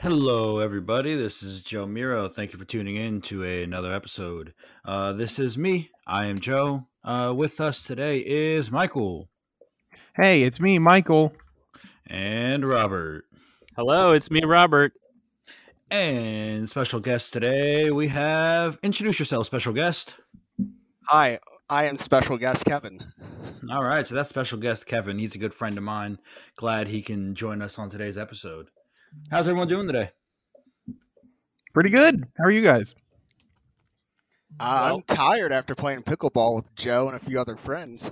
Hello, 0.00 0.58
everybody. 0.58 1.14
This 1.14 1.42
is 1.42 1.62
Joe 1.62 1.86
Miro. 1.86 2.28
Thank 2.28 2.52
you 2.52 2.58
for 2.58 2.64
tuning 2.64 2.96
in 2.96 3.20
to 3.22 3.42
another 3.44 3.92
episode. 3.92 4.54
Uh, 4.84 5.12
this 5.12 5.38
is 5.38 5.58
me. 5.58 5.90
I 6.06 6.26
am 6.26 6.38
Joe. 6.38 6.86
Uh, 7.04 7.34
with 7.36 7.60
us 7.60 7.82
today 7.84 8.18
is 8.18 8.70
Michael 8.70 9.28
Hey, 10.16 10.42
it's 10.42 10.60
me, 10.60 10.78
Michael. 10.78 11.32
and 12.06 12.66
Robert. 12.66 13.24
Hello, 13.76 14.12
it's 14.12 14.30
me, 14.30 14.40
Robert. 14.42 14.92
And 15.90 16.68
special 16.68 17.00
guest 17.00 17.32
today, 17.32 17.90
we 17.90 18.08
have 18.08 18.78
introduce 18.82 19.18
yourself, 19.18 19.46
special 19.46 19.72
guest. 19.74 20.14
Hi, 21.08 21.40
I 21.68 21.84
am 21.86 21.96
special 21.96 22.38
guest 22.38 22.64
Kevin. 22.64 23.12
All 23.70 23.84
right, 23.84 24.06
so 24.06 24.14
that's 24.14 24.28
special 24.28 24.58
guest 24.58 24.86
Kevin. 24.86 25.18
He's 25.18 25.34
a 25.34 25.38
good 25.38 25.54
friend 25.54 25.76
of 25.76 25.84
mine. 25.84 26.18
Glad 26.56 26.88
he 26.88 27.02
can 27.02 27.34
join 27.34 27.60
us 27.60 27.78
on 27.78 27.88
today's 27.90 28.16
episode. 28.16 28.68
How's 29.30 29.48
everyone 29.48 29.68
doing 29.68 29.86
today? 29.86 30.10
Pretty 31.72 31.90
good. 31.90 32.24
How 32.38 32.44
are 32.44 32.50
you 32.50 32.62
guys? 32.62 32.94
Uh, 34.58 34.82
Well- 34.86 34.96
I'm 34.96 35.02
tired 35.02 35.52
after 35.52 35.74
playing 35.74 36.02
pickleball 36.02 36.56
with 36.56 36.74
Joe 36.74 37.06
and 37.08 37.16
a 37.16 37.20
few 37.20 37.40
other 37.40 37.56
friends. 37.56 38.10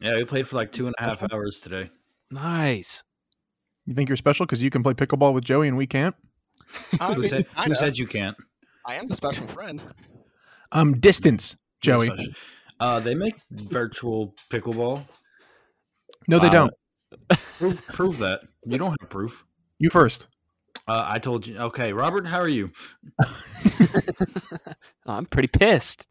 Yeah, 0.00 0.14
we 0.16 0.24
played 0.24 0.48
for 0.48 0.56
like 0.56 0.72
two 0.72 0.86
and 0.86 0.94
a 0.98 1.02
half 1.02 1.22
hours 1.32 1.60
today. 1.60 1.90
Nice. 2.30 3.02
You 3.86 3.94
think 3.94 4.08
you're 4.08 4.16
special 4.16 4.46
because 4.46 4.62
you 4.62 4.70
can 4.70 4.82
play 4.82 4.94
pickleball 4.94 5.34
with 5.34 5.44
Joey 5.44 5.68
and 5.68 5.76
we 5.76 5.86
can't? 5.86 6.14
I, 7.00 7.12
Who 7.14 7.22
said, 7.24 7.46
who 7.66 7.74
said 7.74 7.96
you 7.98 8.06
can't? 8.06 8.36
I 8.86 8.96
am 8.96 9.08
the 9.08 9.14
special 9.14 9.46
friend. 9.46 9.82
Um, 10.72 10.94
distance, 10.94 11.56
Joey. 11.80 12.10
Uh, 12.80 13.00
they 13.00 13.14
make 13.14 13.36
virtual 13.50 14.34
pickleball. 14.50 15.06
No, 16.26 16.38
they 16.38 16.48
Uh, 16.48 16.52
don't. 16.52 16.74
Prove, 17.58 17.86
prove 17.88 18.18
that. 18.18 18.40
You 18.66 18.78
don't 18.78 18.96
have 19.00 19.08
proof. 19.10 19.44
You 19.78 19.90
first. 19.90 20.26
Uh, 20.86 21.04
I 21.08 21.18
told 21.18 21.46
you. 21.46 21.58
Okay, 21.58 21.92
Robert, 21.92 22.26
how 22.26 22.40
are 22.40 22.48
you? 22.48 22.70
I'm 25.06 25.26
pretty 25.26 25.48
pissed 25.48 26.06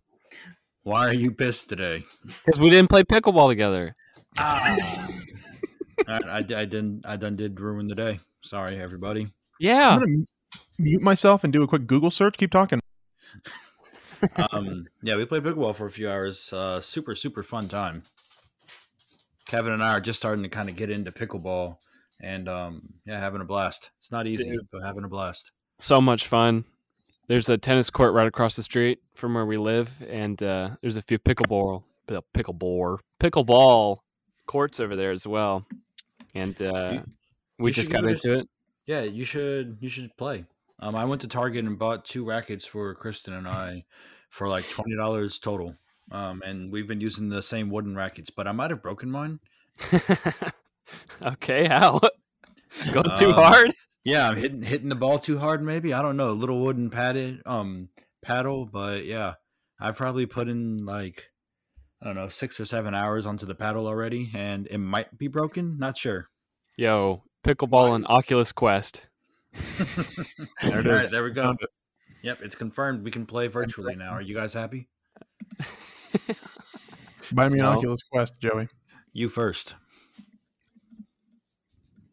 Why 0.84 1.08
are 1.08 1.14
you 1.14 1.32
pissed 1.32 1.70
today? 1.70 2.04
because 2.24 2.60
we 2.60 2.70
didn't 2.70 2.90
play 2.90 3.04
pickleball 3.04 3.50
together. 3.50 3.96
I, 4.38 5.20
I, 6.08 6.38
I 6.38 6.42
didn't. 6.66 7.06
I 7.06 7.18
done 7.18 7.36
did 7.36 7.60
ruin 7.60 7.88
the 7.88 7.96
day. 7.96 8.20
Sorry, 8.42 8.80
everybody. 8.80 9.28
Yeah. 9.60 9.90
I'm 9.90 10.00
gonna 10.00 10.26
mute 10.80 11.02
myself 11.02 11.44
and 11.44 11.54
do 11.54 11.62
a 11.64 11.68
quick 11.68 11.86
Google 11.88 12.12
search. 12.12 12.38
Keep 12.38 12.52
talking. 12.52 12.80
Um, 14.52 14.88
yeah, 15.02 15.16
we 15.16 15.26
played 15.26 15.44
pickleball 15.44 15.76
for 15.76 15.86
a 15.86 15.92
few 15.92 16.10
hours. 16.10 16.52
Uh, 16.52 16.80
super, 16.82 17.14
super 17.14 17.44
fun 17.44 17.68
time. 17.68 18.04
Kevin 19.46 19.74
and 19.74 19.84
I 19.84 19.92
are 19.98 20.02
just 20.02 20.18
starting 20.20 20.44
to 20.44 20.50
kind 20.50 20.70
of 20.70 20.76
get 20.76 20.90
into 20.90 21.12
pickleball, 21.12 21.78
and 22.22 22.48
um, 22.50 22.82
yeah, 23.06 23.20
having 23.20 23.42
a 23.42 23.46
blast. 23.46 23.92
It's 24.00 24.12
not 24.12 24.28
easy, 24.28 24.46
Dude. 24.52 24.68
but 24.72 24.84
having 24.84 25.04
a 25.04 25.08
blast. 25.08 25.52
So 25.80 26.00
much 26.02 26.28
fun. 26.28 26.66
There's 27.28 27.48
a 27.50 27.58
tennis 27.58 27.90
court 27.90 28.14
right 28.14 28.28
across 28.28 28.56
the 28.56 28.64
street 28.64 29.00
from 29.16 29.34
where 29.34 29.46
we 29.46 29.58
live, 29.58 29.92
and 30.10 30.42
uh, 30.44 30.72
there's 30.82 30.98
a 30.98 31.02
few 31.02 31.18
pickleball, 31.20 31.84
pickleball, 32.08 33.00
pickleball 33.20 33.98
courts 34.46 34.80
over 34.80 34.96
there 34.96 35.12
as 35.12 35.26
well. 35.26 35.66
And 36.36 36.62
uh, 36.62 36.92
You- 36.94 37.04
we 37.60 37.70
you 37.70 37.74
just 37.74 37.90
got 37.92 38.02
give 38.02 38.10
it- 38.10 38.14
into 38.26 38.40
it. 38.40 38.48
Yeah, 38.86 39.04
you 39.04 39.24
should. 39.24 39.78
You 39.80 39.88
should 39.88 40.16
play. 40.18 40.46
Um, 40.80 40.96
I 40.96 41.06
went 41.06 41.22
to 41.22 41.28
Target 41.30 41.64
and 41.64 41.80
bought 41.80 42.04
two 42.04 42.26
rackets 42.26 42.66
for 42.66 42.94
Kristen 42.96 43.34
and 43.34 43.48
I 43.48 43.86
for 44.30 44.50
like 44.50 44.68
twenty 44.70 44.96
dollars 44.98 45.40
total. 45.40 45.76
Um, 46.12 46.42
and 46.46 46.70
we've 46.70 46.88
been 46.88 47.00
using 47.00 47.30
the 47.30 47.42
same 47.42 47.70
wooden 47.70 47.96
rackets, 47.96 48.30
but 48.30 48.46
I 48.46 48.52
might 48.52 48.72
have 48.72 48.82
broken 48.82 49.10
mine. 49.10 49.40
okay, 51.26 51.68
how? 51.68 52.00
Going 52.94 53.16
too 53.18 53.30
Um, 53.30 53.34
hard? 53.34 53.72
Yeah, 54.04 54.28
I'm 54.30 54.36
hitting 54.38 54.62
hitting 54.64 54.90
the 54.90 54.96
ball 54.96 55.20
too 55.20 55.38
hard. 55.40 55.64
Maybe 55.64 55.94
I 55.94 56.02
don't 56.02 56.18
know. 56.18 56.32
A 56.32 56.34
little 56.34 56.60
wooden 56.62 56.90
padded 56.90 57.42
um 57.46 57.90
paddle, 58.22 58.66
but 58.66 59.06
yeah, 59.06 59.36
I've 59.80 59.96
probably 59.96 60.26
put 60.26 60.50
in 60.50 60.78
like 60.86 61.30
I 62.02 62.06
don't 62.08 62.16
know 62.16 62.28
six 62.30 62.60
or 62.60 62.66
seven 62.66 62.94
hours 62.96 63.26
onto 63.26 63.46
the 63.46 63.56
paddle 63.56 63.88
already, 63.88 64.30
and 64.34 64.68
it 64.68 64.80
might 64.80 65.18
be 65.18 65.28
broken. 65.28 65.78
Not 65.78 65.98
sure. 65.98 66.30
Yo, 66.76 67.24
pickleball 67.46 67.96
and 67.96 68.06
Oculus 68.08 68.52
Quest. 68.52 69.10
There 70.64 70.80
it 70.80 70.88
All 70.88 70.94
right, 70.94 71.06
is. 71.06 71.12
there 71.12 71.24
we 71.24 71.32
go. 71.32 71.56
Yep, 72.24 72.40
it's 72.42 72.56
confirmed. 72.56 73.04
We 73.04 73.12
can 73.12 73.26
play 73.26 73.48
virtually 73.48 73.96
now. 73.96 74.12
Are 74.12 74.22
you 74.22 74.34
guys 74.36 74.54
happy? 74.54 74.88
Buy 77.32 77.50
me 77.50 77.60
an 77.60 77.66
No. 77.66 77.72
Oculus 77.78 78.02
Quest, 78.12 78.34
Joey. 78.42 78.68
You 79.14 79.30
first. 79.30 79.76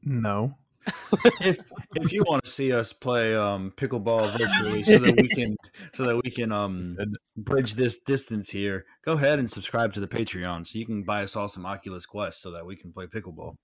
No. 0.03 0.57
if 1.43 1.61
if 1.95 2.11
you 2.11 2.25
want 2.27 2.43
to 2.43 2.49
see 2.49 2.73
us 2.73 2.91
play 2.91 3.37
um 3.37 3.71
pickleball 3.77 4.27
virtually 4.39 4.83
so 4.83 4.99
that 4.99 5.15
we 5.15 5.29
can 5.29 5.55
so 5.93 6.05
that 6.05 6.17
we 6.17 6.31
can 6.35 6.51
um 6.51 6.97
bridge 7.37 7.75
this 7.75 7.99
distance 7.99 8.49
here 8.49 8.87
go 9.05 9.13
ahead 9.13 9.39
and 9.39 9.51
subscribe 9.51 9.93
to 9.93 10.01
the 10.01 10.09
patreon 10.09 10.67
so 10.67 10.79
you 10.79 10.87
can 10.87 11.03
buy 11.03 11.23
us 11.23 11.37
all 11.37 11.49
some 11.49 11.67
oculus 11.67 12.07
quest 12.07 12.41
so 12.41 12.51
that 12.51 12.65
we 12.65 12.77
can 12.77 12.91
play 12.91 13.05
pickleball 13.05 13.57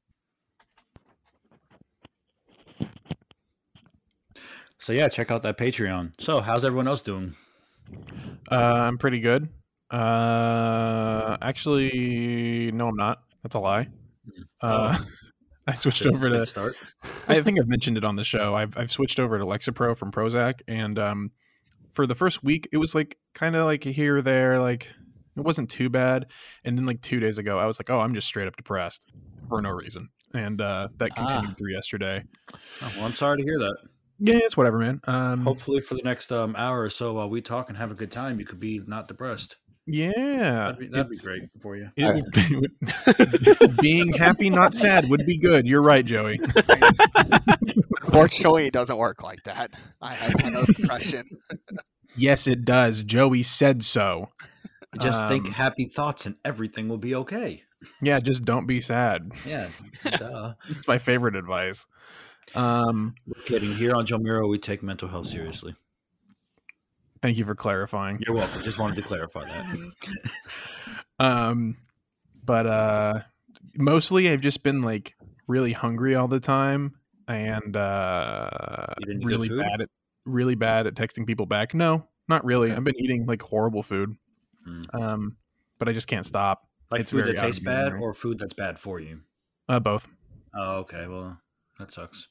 so 4.79 4.93
yeah 4.93 5.09
check 5.09 5.31
out 5.31 5.43
that 5.43 5.57
patreon 5.57 6.13
so 6.21 6.43
how's 6.43 6.67
everyone 6.67 6.87
else 6.87 7.01
doing 7.01 7.35
Uh, 8.51 8.55
I'm 8.55 8.99
pretty 8.99 9.21
good. 9.21 9.49
Uh, 9.91 11.37
actually, 11.41 12.71
no, 12.73 12.89
I'm 12.89 12.97
not. 12.97 13.23
That's 13.43 13.55
a 13.55 13.61
lie. 13.61 13.89
Uh, 14.61 14.99
I 15.67 15.75
switched 15.75 16.03
Good- 16.05 16.15
over 16.15 16.29
to 16.31 16.47
start 16.47 16.77
I 17.29 17.41
think 17.43 17.59
I've 17.61 17.69
mentioned 17.69 17.97
it 17.97 18.05
on 18.05 18.17
the 18.17 18.25
show. 18.25 18.55
I've 18.55 18.77
I've 18.79 18.91
switched 18.93 19.19
over 19.21 19.39
to 19.39 19.45
Lexapro 19.45 19.97
from 19.97 20.13
Prozac, 20.13 20.61
and 20.69 20.99
um, 20.99 21.31
for 21.93 22.07
the 22.07 22.15
first 22.15 22.43
week, 22.45 22.69
it 22.73 22.77
was 22.77 22.95
like 22.95 23.19
kind 23.35 23.57
of 23.57 23.65
like 23.65 23.85
here 23.85 24.19
or 24.19 24.23
there, 24.23 24.59
like 24.61 24.89
it 25.37 25.41
wasn't 25.43 25.69
too 25.71 25.89
bad. 25.91 26.27
And 26.65 26.79
then 26.79 26.87
like 26.87 27.01
two 27.03 27.21
days 27.21 27.39
ago, 27.39 27.59
I 27.59 27.67
was 27.67 27.79
like, 27.81 27.91
oh, 27.91 28.01
I'm 28.01 28.15
just 28.15 28.27
straight 28.27 28.47
up 28.47 28.57
depressed 28.57 29.05
for 29.49 29.61
no 29.61 29.71
reason, 29.71 30.09
and 30.35 30.61
uh, 30.61 30.89
that 30.99 31.15
continued 31.17 31.51
Ah. 31.51 31.55
through 31.59 31.73
yesterday. 31.73 32.23
oh, 32.55 32.93
well 32.97 33.05
i'm 33.07 33.13
sorry 33.15 33.39
to 33.39 33.43
hear 33.45 33.59
that 33.59 33.77
Yeah, 34.19 34.39
it's 34.43 34.57
whatever, 34.57 34.79
man. 34.79 35.01
Um, 35.05 35.43
hopefully 35.43 35.81
for 35.81 35.95
the 35.95 36.03
next 36.03 36.31
um 36.33 36.55
hour 36.57 36.81
or 36.83 36.89
so 36.91 37.13
while 37.15 37.29
we 37.29 37.41
talk 37.43 37.69
and 37.69 37.77
have 37.79 37.91
a 37.91 37.95
good 37.95 38.11
time 38.13 38.39
you 38.41 38.47
could 38.47 38.59
be 38.61 38.81
not 38.87 39.09
depressed 39.09 39.57
yeah, 39.87 40.73
that'd 40.73 40.79
be, 40.79 40.87
that'd 40.89 41.09
be 41.11 41.17
great 41.19 41.43
for 41.61 41.77
you 41.77 41.91
it 41.97 42.61
would- 43.61 43.77
being 43.81 44.13
happy, 44.13 44.51
not 44.51 44.75
sad, 44.75 45.09
would 45.09 45.25
be 45.27 45.37
good. 45.39 45.67
You're 45.67 45.83
right, 45.83 46.05
Joey. 46.05 46.41
Unfortunately, 48.03 48.67
it 48.67 48.73
doesn't 48.73 48.97
work 48.97 49.23
like 49.23 49.43
that. 49.45 49.71
I 50.01 50.15
have 50.15 50.53
no 50.53 50.65
depression. 50.65 51.25
Yes, 52.17 52.47
it 52.47 52.65
does. 52.65 53.03
Joey 53.03 53.43
said 53.43 53.85
so. 53.85 54.31
just 55.01 55.29
think 55.29 55.47
Um, 55.47 55.53
happy 55.53 55.85
thoughts 55.85 56.25
and 56.27 56.37
everything 56.45 56.89
will 56.89 56.97
be 56.99 57.15
okay 57.15 57.63
Yeah, 58.01 58.19
just 58.21 58.45
don't 58.45 58.67
be 58.67 58.81
sad. 58.81 59.33
Yeah, 59.47 59.69
duh. 60.17 60.55
It's 60.69 60.89
my 60.89 60.99
favorite 60.99 61.37
advice. 61.37 61.87
Um, 62.55 63.15
We're 63.27 63.43
kidding. 63.43 63.75
Here 63.75 63.95
on 63.95 64.07
Joe 64.07 64.19
Miro, 64.19 64.49
we 64.49 64.59
take 64.59 64.83
mental 64.83 65.09
health 65.09 65.27
seriously. 65.29 65.77
Thank 67.23 67.39
you 67.39 67.45
for 67.45 67.55
clarifying. 67.55 68.23
You're 68.25 68.35
welcome. 68.35 68.63
Just 68.63 68.79
wanted 68.79 68.97
to 68.97 69.03
clarify 69.03 69.45
that. 69.45 69.93
Um, 71.19 71.79
but 72.45 72.67
uh, 72.67 73.21
mostly 73.77 74.31
I've 74.31 74.41
just 74.41 74.63
been 74.63 74.83
like 74.83 75.15
really 75.47 75.73
hungry 75.73 76.15
all 76.15 76.29
the 76.29 76.41
time 76.41 76.97
and 77.29 77.77
uh, 77.77 78.87
Eat 79.01 79.09
any 79.11 79.19
good 79.21 79.27
really 79.27 79.49
bad 79.49 79.81
at 79.81 79.89
really 80.25 80.55
bad 80.55 80.87
at 80.87 80.95
texting 80.95 81.27
people 81.27 81.47
back. 81.47 81.75
No, 81.75 82.07
not 82.29 82.45
really. 82.45 82.73
I've 82.73 82.85
been 82.85 82.99
eating 82.99 83.27
like 83.27 83.43
horrible 83.43 83.83
food. 83.83 84.17
Mm. 84.69 84.85
Um, 84.93 85.37
but 85.79 85.89
I 85.89 85.93
just 85.93 86.09
can't 86.09 86.27
stop. 86.27 86.69
Like 86.91 87.01
It's 87.01 87.11
food 87.11 87.27
that 87.27 87.39
tastes 87.39 87.59
bad 87.61 87.95
or 87.95 88.15
food 88.15 88.39
that's 88.39 88.55
bad 88.55 88.79
for 88.79 89.01
you. 89.01 89.21
Uh, 89.69 89.81
both. 89.81 90.07
Oh, 90.55 90.79
okay. 90.81 91.07
Well, 91.09 91.39
that 91.79 91.93
sucks. 91.93 92.29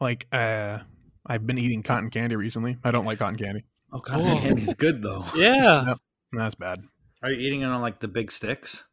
Like 0.00 0.26
uh, 0.32 0.78
I've 1.26 1.46
been 1.46 1.58
eating 1.58 1.82
cotton 1.82 2.10
candy 2.10 2.36
recently. 2.36 2.76
I 2.84 2.90
don't 2.90 3.04
like 3.04 3.18
cotton 3.18 3.36
candy. 3.36 3.64
Oh, 3.92 3.98
God, 4.00 4.20
Whoa. 4.20 4.38
candy's 4.40 4.74
good 4.74 5.02
though. 5.02 5.24
Yeah. 5.36 5.94
That's 6.32 6.54
bad. 6.54 6.82
Are 7.22 7.30
you 7.30 7.38
eating 7.38 7.62
it 7.62 7.66
on 7.66 7.80
like 7.80 8.00
the 8.00 8.08
big 8.08 8.30
sticks? 8.32 8.84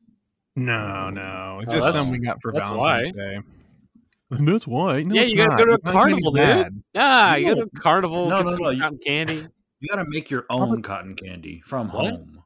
No, 0.56 1.10
no, 1.10 1.60
it's 1.64 1.72
Oh, 1.74 1.80
just 1.80 1.98
something 1.98 2.12
we 2.12 2.20
got 2.26 2.38
for 2.42 2.52
that's 2.52 2.70
Valentine's 2.70 3.14
Day. 3.16 3.40
That's 4.30 4.68
why. 4.68 5.02
No, 5.04 5.16
Yeah, 5.16 5.24
you 5.24 5.36
gotta 5.36 5.50
not. 5.50 5.58
go 5.60 5.66
to 5.66 5.72
a 5.72 5.76
It's 5.76 5.92
carnival, 5.92 6.32
dude. 6.32 6.42
bad. 6.44 6.84
Ah, 6.96 7.36
you 7.36 7.48
go 7.56 7.62
to 7.62 7.70
a 7.76 7.80
carnival, 7.80 8.30
No, 8.30 8.38
get 8.38 8.46
no, 8.46 8.52
some 8.52 8.62
no, 8.64 8.70
you- 8.70 8.82
cotton 8.82 9.00
candy. 9.06 9.48
You 9.80 9.90
got 9.90 9.98
to 9.98 10.06
make 10.10 10.30
your 10.32 10.46
own 10.50 10.82
cotton 10.82 11.14
candy 11.16 11.62
from 11.66 11.92
What? 11.92 12.14
home. 12.14 12.44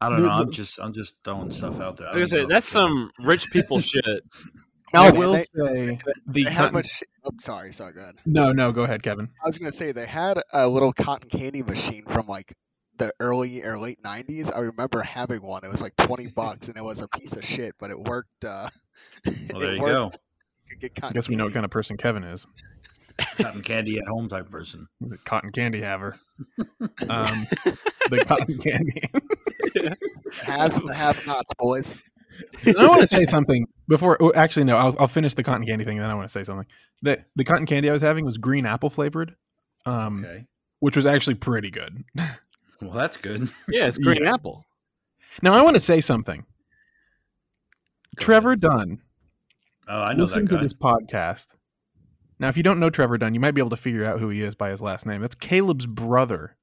I 0.00 0.08
don't 0.10 0.22
know. 0.22 0.28
I'm 0.30 0.50
just 0.52 0.78
I'm 0.80 0.92
just 0.92 1.14
throwing 1.24 1.50
stuff 1.50 1.80
out 1.80 1.96
there. 1.96 2.08
I 2.08 2.12
I 2.12 2.16
was 2.16 2.30
gonna 2.30 2.42
say 2.44 2.46
that's 2.48 2.68
some 2.68 3.10
rich 3.20 3.50
people 3.50 3.80
shit. 3.80 4.04
No, 4.92 5.02
I 5.02 5.10
they- 5.10 5.18
will 5.18 5.32
they, 5.32 5.40
say 5.40 5.46
the 5.54 5.98
they 6.26 6.42
had 6.42 6.56
cotton- 6.56 6.72
much. 6.74 7.02
Oh, 7.24 7.30
sorry, 7.40 7.72
sorry, 7.72 7.94
go 7.94 8.00
ahead. 8.02 8.16
no, 8.26 8.52
no. 8.52 8.72
Go 8.72 8.84
ahead, 8.84 9.02
Kevin. 9.02 9.28
I 9.44 9.48
was 9.48 9.58
gonna 9.58 9.72
say 9.72 9.92
they 9.92 10.06
had 10.06 10.40
a 10.52 10.68
little 10.68 10.92
cotton 10.92 11.28
candy 11.28 11.62
machine 11.62 12.02
from 12.04 12.26
like 12.26 12.52
the 12.98 13.12
early 13.18 13.62
or 13.64 13.78
late 13.78 13.98
'90s. 14.04 14.54
I 14.54 14.60
remember 14.60 15.00
having 15.02 15.42
one. 15.42 15.64
It 15.64 15.68
was 15.70 15.80
like 15.82 15.96
20 15.96 16.28
bucks, 16.36 16.68
and 16.68 16.76
it 16.76 16.84
was 16.84 17.02
a 17.02 17.08
piece 17.08 17.34
of 17.36 17.44
shit, 17.44 17.74
but 17.80 17.90
it 17.90 17.98
worked. 17.98 18.44
Uh, 18.44 18.68
Well, 19.24 19.60
there 19.60 19.72
it 19.72 19.76
you 19.76 19.82
worked. 19.82 19.92
go. 19.94 20.10
You 20.66 20.76
could 20.76 20.80
get 20.80 20.92
I 20.98 21.00
cotton 21.00 21.14
guess 21.14 21.28
we 21.28 21.36
know 21.36 21.44
what 21.44 21.54
kind 21.54 21.64
of 21.64 21.70
person 21.70 21.96
Kevin 21.96 22.22
is. 22.24 22.46
cotton 23.38 23.62
candy 23.62 23.98
at 23.98 24.06
home 24.06 24.28
type 24.28 24.50
person. 24.50 24.86
The 25.00 25.18
cotton 25.18 25.50
candy 25.50 25.80
haver. 25.80 26.18
Um, 27.08 27.46
the 28.10 28.24
cotton 28.26 28.58
candy. 28.58 29.02
Haves 30.46 30.78
and 30.78 30.88
the 30.88 30.94
have-nots, 30.94 31.52
boys. 31.58 31.94
I 32.66 32.86
want 32.86 33.00
to 33.02 33.08
say 33.08 33.24
something 33.24 33.66
before. 33.88 34.16
oh, 34.20 34.32
Actually, 34.34 34.64
no. 34.66 34.76
I'll, 34.76 34.96
I'll 34.98 35.08
finish 35.08 35.34
the 35.34 35.42
cotton 35.42 35.66
candy 35.66 35.84
thing, 35.84 35.98
and 35.98 36.04
then 36.04 36.10
I 36.10 36.14
want 36.14 36.28
to 36.28 36.32
say 36.32 36.44
something. 36.44 36.66
The 37.02 37.18
the 37.36 37.44
cotton 37.44 37.66
candy 37.66 37.90
I 37.90 37.92
was 37.92 38.02
having 38.02 38.24
was 38.24 38.38
green 38.38 38.66
apple 38.66 38.90
flavored, 38.90 39.34
um, 39.86 40.24
Okay. 40.24 40.46
which 40.80 40.96
was 40.96 41.06
actually 41.06 41.34
pretty 41.36 41.70
good. 41.70 42.04
Well, 42.82 42.92
that's 42.92 43.16
good. 43.16 43.48
Yeah, 43.68 43.86
it's 43.86 43.96
green 43.96 44.26
apple. 44.26 44.66
Now 45.40 45.54
I 45.54 45.62
want 45.62 45.74
to 45.76 45.80
say 45.80 46.02
something. 46.02 46.44
Trevor 48.18 48.56
Dunn, 48.56 49.00
Oh, 49.88 50.00
I 50.02 50.12
know 50.12 50.24
listen 50.24 50.44
that 50.46 50.56
to 50.56 50.62
this 50.62 50.74
podcast. 50.74 51.54
Now, 52.38 52.48
if 52.48 52.56
you 52.56 52.62
don't 52.62 52.80
know 52.80 52.90
Trevor 52.90 53.16
Dunn, 53.16 53.32
you 53.32 53.40
might 53.40 53.52
be 53.52 53.60
able 53.60 53.70
to 53.70 53.76
figure 53.76 54.04
out 54.04 54.18
who 54.20 54.28
he 54.28 54.42
is 54.42 54.54
by 54.54 54.70
his 54.70 54.80
last 54.82 55.06
name. 55.06 55.20
That's 55.22 55.34
Caleb's 55.36 55.86
brother, 55.86 56.56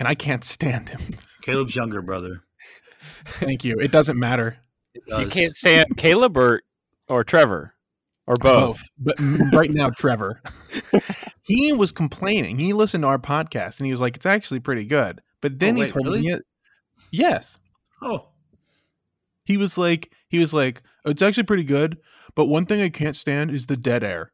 and 0.00 0.08
I 0.08 0.14
can't 0.14 0.42
stand 0.42 0.88
him. 0.88 1.00
Caleb's 1.42 1.76
younger 1.76 2.02
brother. 2.02 2.42
Thank 3.26 3.62
you. 3.64 3.78
It 3.78 3.92
doesn't 3.92 4.18
matter. 4.18 4.56
You 5.06 5.26
can't 5.28 5.54
stand 5.54 5.96
Caleb 5.96 6.36
or 6.36 6.62
or 7.08 7.24
Trevor 7.24 7.74
or 8.26 8.36
both. 8.36 8.82
But 8.98 9.16
mm, 9.18 9.52
right 9.52 9.72
now, 9.72 9.90
Trevor, 9.90 10.40
he 11.42 11.72
was 11.72 11.92
complaining. 11.92 12.58
He 12.58 12.72
listened 12.72 13.02
to 13.02 13.08
our 13.08 13.18
podcast 13.18 13.78
and 13.78 13.86
he 13.86 13.92
was 13.92 14.00
like, 14.00 14.16
"It's 14.16 14.26
actually 14.26 14.60
pretty 14.60 14.84
good." 14.84 15.20
But 15.40 15.58
then 15.58 15.76
Oh, 15.78 15.82
he 15.82 15.88
told 15.88 16.06
really? 16.06 16.20
me, 16.22 16.36
"Yes." 17.10 17.58
Oh, 18.02 18.28
He 19.44 19.56
was 19.56 19.78
like, 19.78 20.12
he 20.28 20.38
was 20.38 20.52
like, 20.52 20.82
"It's 21.04 21.22
actually 21.22 21.44
pretty 21.44 21.64
good." 21.64 21.98
But 22.34 22.46
one 22.46 22.66
thing 22.66 22.80
I 22.80 22.88
can't 22.88 23.14
stand 23.16 23.50
is 23.50 23.66
the 23.66 23.76
dead 23.76 24.02
air. 24.02 24.31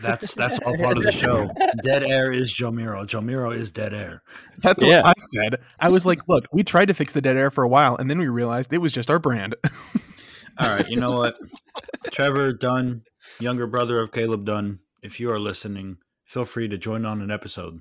That's 0.00 0.34
that's 0.34 0.58
all 0.60 0.76
part 0.78 0.96
of 0.98 1.02
the 1.04 1.12
show. 1.12 1.50
Dead 1.82 2.04
air 2.04 2.32
is 2.32 2.52
Jomiro. 2.52 3.06
Jomiro 3.06 3.54
is 3.54 3.70
dead 3.70 3.94
air. 3.94 4.22
That's 4.58 4.82
Yeah. 4.82 5.02
what 5.02 5.06
I 5.06 5.12
said. 5.16 5.56
I 5.80 5.88
was 5.88 6.04
like, 6.06 6.26
"Look, 6.28 6.46
we 6.52 6.62
tried 6.62 6.86
to 6.86 6.94
fix 6.94 7.12
the 7.12 7.20
dead 7.20 7.36
air 7.36 7.50
for 7.50 7.64
a 7.64 7.68
while, 7.68 7.96
and 7.96 8.10
then 8.10 8.18
we 8.18 8.28
realized 8.28 8.72
it 8.72 8.78
was 8.78 8.92
just 8.92 9.10
our 9.10 9.18
brand." 9.18 9.54
All 10.60 10.68
right, 10.76 10.88
you 10.88 10.98
know 10.98 11.16
what? 11.18 11.38
Trevor 12.10 12.52
Dunn, 12.52 13.02
younger 13.40 13.66
brother 13.66 14.00
of 14.00 14.10
Caleb 14.12 14.44
Dunn, 14.44 14.80
if 15.02 15.20
you 15.20 15.30
are 15.30 15.38
listening, 15.38 15.98
feel 16.24 16.44
free 16.44 16.66
to 16.68 16.76
join 16.76 17.04
on 17.06 17.22
an 17.22 17.30
episode, 17.30 17.80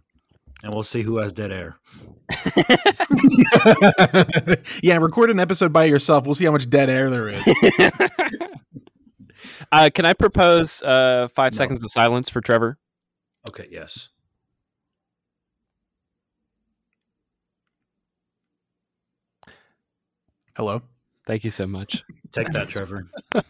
and 0.63 0.73
we'll 0.73 0.83
see 0.83 1.01
who 1.01 1.17
has 1.17 1.33
dead 1.33 1.51
air. 1.51 1.77
yeah, 4.83 4.97
record 4.97 5.29
an 5.31 5.39
episode 5.39 5.73
by 5.73 5.85
yourself. 5.85 6.25
We'll 6.25 6.35
see 6.35 6.45
how 6.45 6.51
much 6.51 6.69
dead 6.69 6.89
air 6.89 7.09
there 7.09 7.29
is. 7.29 7.43
Uh, 9.71 9.89
can 9.93 10.05
I 10.05 10.13
propose 10.13 10.81
uh, 10.83 11.27
five 11.29 11.53
No. 11.53 11.57
seconds 11.57 11.83
of 11.83 11.91
silence 11.91 12.29
for 12.29 12.41
Trevor? 12.41 12.77
Okay, 13.47 13.67
yes. 13.71 14.09
Hello. 20.55 20.81
Thank 21.25 21.43
you 21.43 21.51
so 21.51 21.67
much. 21.67 22.03
Take 22.31 22.47
that, 22.51 22.67
Trevor. 22.69 23.07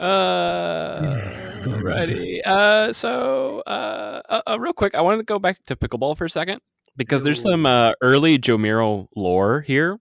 Uh, 0.00 1.62
righty. 1.82 2.42
Uh, 2.44 2.92
so, 2.92 3.62
uh, 3.66 4.20
uh, 4.28 4.42
uh, 4.48 4.58
real 4.58 4.72
quick, 4.72 4.94
I 4.96 5.00
wanted 5.00 5.18
to 5.18 5.22
go 5.24 5.38
back 5.38 5.64
to 5.66 5.76
pickleball 5.76 6.16
for 6.16 6.24
a 6.24 6.30
second 6.30 6.60
because 6.96 7.22
there's 7.22 7.40
some 7.40 7.66
uh, 7.66 7.92
early 8.00 8.38
Jomiro 8.38 9.06
lore 9.14 9.60
here. 9.60 10.00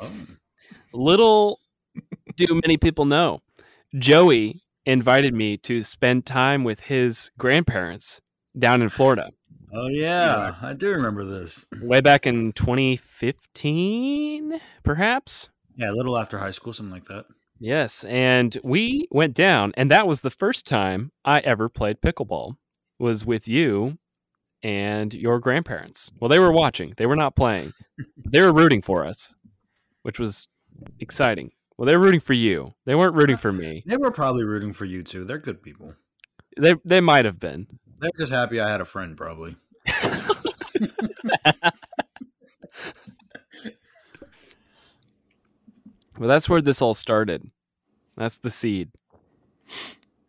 Oh, 0.00 0.10
Little 0.96 1.60
do 2.36 2.60
many 2.64 2.76
people 2.76 3.04
know, 3.04 3.40
Joey 3.98 4.62
invited 4.84 5.34
me 5.34 5.56
to 5.58 5.82
spend 5.82 6.26
time 6.26 6.64
with 6.64 6.80
his 6.80 7.30
grandparents 7.38 8.20
down 8.58 8.82
in 8.82 8.88
Florida 8.88 9.30
oh 9.76 9.88
yeah, 9.88 10.54
I 10.62 10.72
do 10.74 10.90
remember 10.90 11.24
this. 11.24 11.66
way 11.80 12.00
back 12.00 12.26
in 12.26 12.52
2015, 12.52 14.60
perhaps. 14.82 15.48
Yeah, 15.76 15.90
a 15.90 15.92
little 15.92 16.18
after 16.18 16.38
high 16.38 16.52
school, 16.52 16.72
something 16.72 16.92
like 16.92 17.04
that. 17.06 17.26
Yes, 17.58 18.04
and 18.04 18.56
we 18.62 19.08
went 19.10 19.34
down, 19.34 19.72
and 19.76 19.90
that 19.90 20.06
was 20.06 20.20
the 20.22 20.30
first 20.30 20.66
time 20.66 21.10
I 21.24 21.40
ever 21.40 21.68
played 21.68 22.00
pickleball. 22.00 22.54
Was 22.98 23.26
with 23.26 23.46
you 23.46 23.98
and 24.62 25.12
your 25.12 25.38
grandparents. 25.38 26.10
Well, 26.18 26.30
they 26.30 26.38
were 26.38 26.52
watching; 26.52 26.94
they 26.96 27.04
were 27.06 27.16
not 27.16 27.36
playing. 27.36 27.74
they 28.24 28.40
were 28.40 28.54
rooting 28.54 28.80
for 28.80 29.04
us, 29.04 29.34
which 30.02 30.18
was 30.18 30.48
exciting. 31.00 31.52
Well, 31.76 31.86
they're 31.86 31.98
rooting 31.98 32.20
for 32.20 32.32
you. 32.32 32.74
They 32.84 32.94
weren't 32.94 33.14
rooting 33.14 33.36
for 33.36 33.52
me. 33.52 33.82
They 33.86 33.96
were 33.96 34.10
probably 34.10 34.44
rooting 34.44 34.72
for 34.72 34.84
you 34.84 35.02
too. 35.02 35.24
They're 35.24 35.38
good 35.38 35.62
people. 35.62 35.94
They 36.56 36.74
they 36.84 37.00
might 37.00 37.24
have 37.24 37.38
been. 37.38 37.66
They're 37.98 38.10
just 38.18 38.32
happy 38.32 38.60
I 38.60 38.70
had 38.70 38.80
a 38.80 38.84
friend, 38.84 39.16
probably. 39.16 39.56
Well, 46.18 46.28
that's 46.28 46.48
where 46.48 46.62
this 46.62 46.80
all 46.80 46.94
started. 46.94 47.50
That's 48.16 48.38
the 48.38 48.50
seed. 48.50 48.90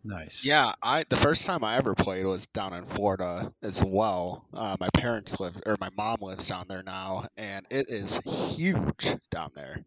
Nice. 0.04 0.46
Yeah, 0.46 0.74
I 0.82 1.06
the 1.10 1.18
first 1.18 1.46
time 1.46 1.64
I 1.64 1.78
ever 1.78 1.94
played 1.94 2.26
was 2.26 2.48
down 2.48 2.74
in 2.74 2.86
Florida 2.86 3.52
as 3.62 3.84
well. 3.84 4.46
Uh, 4.54 4.76
my 4.80 4.90
parents 4.94 5.40
live, 5.40 5.56
or 5.66 5.78
my 5.80 5.90
mom 5.98 6.18
lives 6.22 6.48
down 6.48 6.66
there 6.68 6.84
now, 6.84 7.28
and 7.38 7.66
it 7.70 7.90
is 7.90 8.20
huge 8.26 9.16
down 9.32 9.52
there. 9.56 9.84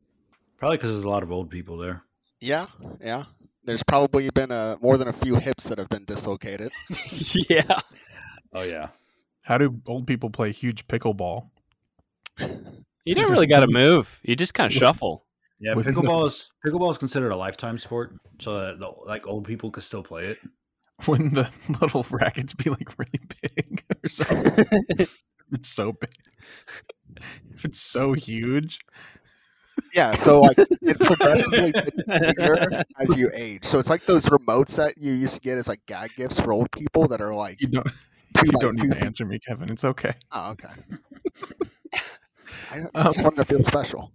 Probably 0.60 0.76
because 0.76 0.92
there's 0.92 1.04
a 1.04 1.08
lot 1.08 1.22
of 1.22 1.32
old 1.32 1.50
people 1.50 1.78
there. 1.78 2.04
Yeah, 2.38 2.66
yeah. 3.00 3.24
There's 3.64 3.82
probably 3.82 4.28
been 4.30 4.50
a 4.50 4.76
more 4.82 4.98
than 4.98 5.08
a 5.08 5.12
few 5.12 5.36
hips 5.36 5.64
that 5.64 5.78
have 5.78 5.88
been 5.88 6.04
dislocated. 6.04 6.70
yeah. 7.48 7.80
Oh 8.52 8.62
yeah. 8.62 8.88
How 9.44 9.56
do 9.56 9.80
old 9.86 10.06
people 10.06 10.28
play 10.28 10.52
huge 10.52 10.86
pickleball? 10.86 11.48
You 13.04 13.14
don't 13.14 13.30
really 13.30 13.46
got 13.46 13.60
to 13.60 13.68
move. 13.68 14.20
You 14.22 14.36
just 14.36 14.52
kind 14.52 14.66
of 14.66 14.72
shuffle. 14.72 15.24
Yeah, 15.58 15.72
pickleball 15.72 16.26
is 16.26 16.50
pickleball 16.64 16.90
is 16.90 16.98
considered 16.98 17.30
a 17.30 17.36
lifetime 17.36 17.78
sport, 17.78 18.14
so 18.38 18.60
that 18.60 18.78
the, 18.78 18.90
like 19.06 19.26
old 19.26 19.46
people 19.46 19.70
could 19.70 19.82
still 19.82 20.02
play 20.02 20.24
it. 20.24 20.38
When 21.06 21.32
the 21.32 21.48
little 21.80 22.04
rackets 22.10 22.52
be 22.52 22.68
like 22.68 22.98
really 22.98 23.20
big 23.40 23.82
or 24.04 24.08
something. 24.10 24.66
it's 25.50 25.70
so 25.70 25.92
big. 25.92 26.12
If 27.54 27.64
it's 27.64 27.80
so 27.80 28.12
huge. 28.12 28.80
Yeah, 29.94 30.12
so 30.12 30.40
like 30.42 30.56
it 30.58 30.98
progressively 31.00 31.72
gets 31.72 31.90
bigger 32.06 32.82
as 32.98 33.16
you 33.16 33.30
age. 33.34 33.64
So 33.64 33.78
it's 33.78 33.90
like 33.90 34.04
those 34.06 34.26
remotes 34.26 34.76
that 34.76 34.94
you 34.98 35.12
used 35.12 35.34
to 35.36 35.40
get 35.40 35.58
as 35.58 35.68
like 35.68 35.84
gag 35.86 36.10
gifts 36.16 36.40
for 36.40 36.52
old 36.52 36.70
people 36.70 37.08
that 37.08 37.20
are 37.20 37.34
like 37.34 37.60
You 37.60 37.68
don't 37.68 37.86
two 38.34 38.46
you 38.46 38.52
by 38.52 38.60
don't 38.60 38.76
two 38.76 38.82
need 38.84 38.92
to 38.92 38.98
feet. 38.98 39.04
answer 39.06 39.24
me, 39.26 39.38
Kevin. 39.38 39.70
It's 39.70 39.84
okay. 39.84 40.14
Oh, 40.32 40.52
okay. 40.52 40.68
I 42.70 42.80
Um, 42.94 43.04
just 43.06 43.22
wanted 43.22 43.36
to 43.36 43.44
feel 43.44 43.62
special. 43.62 44.12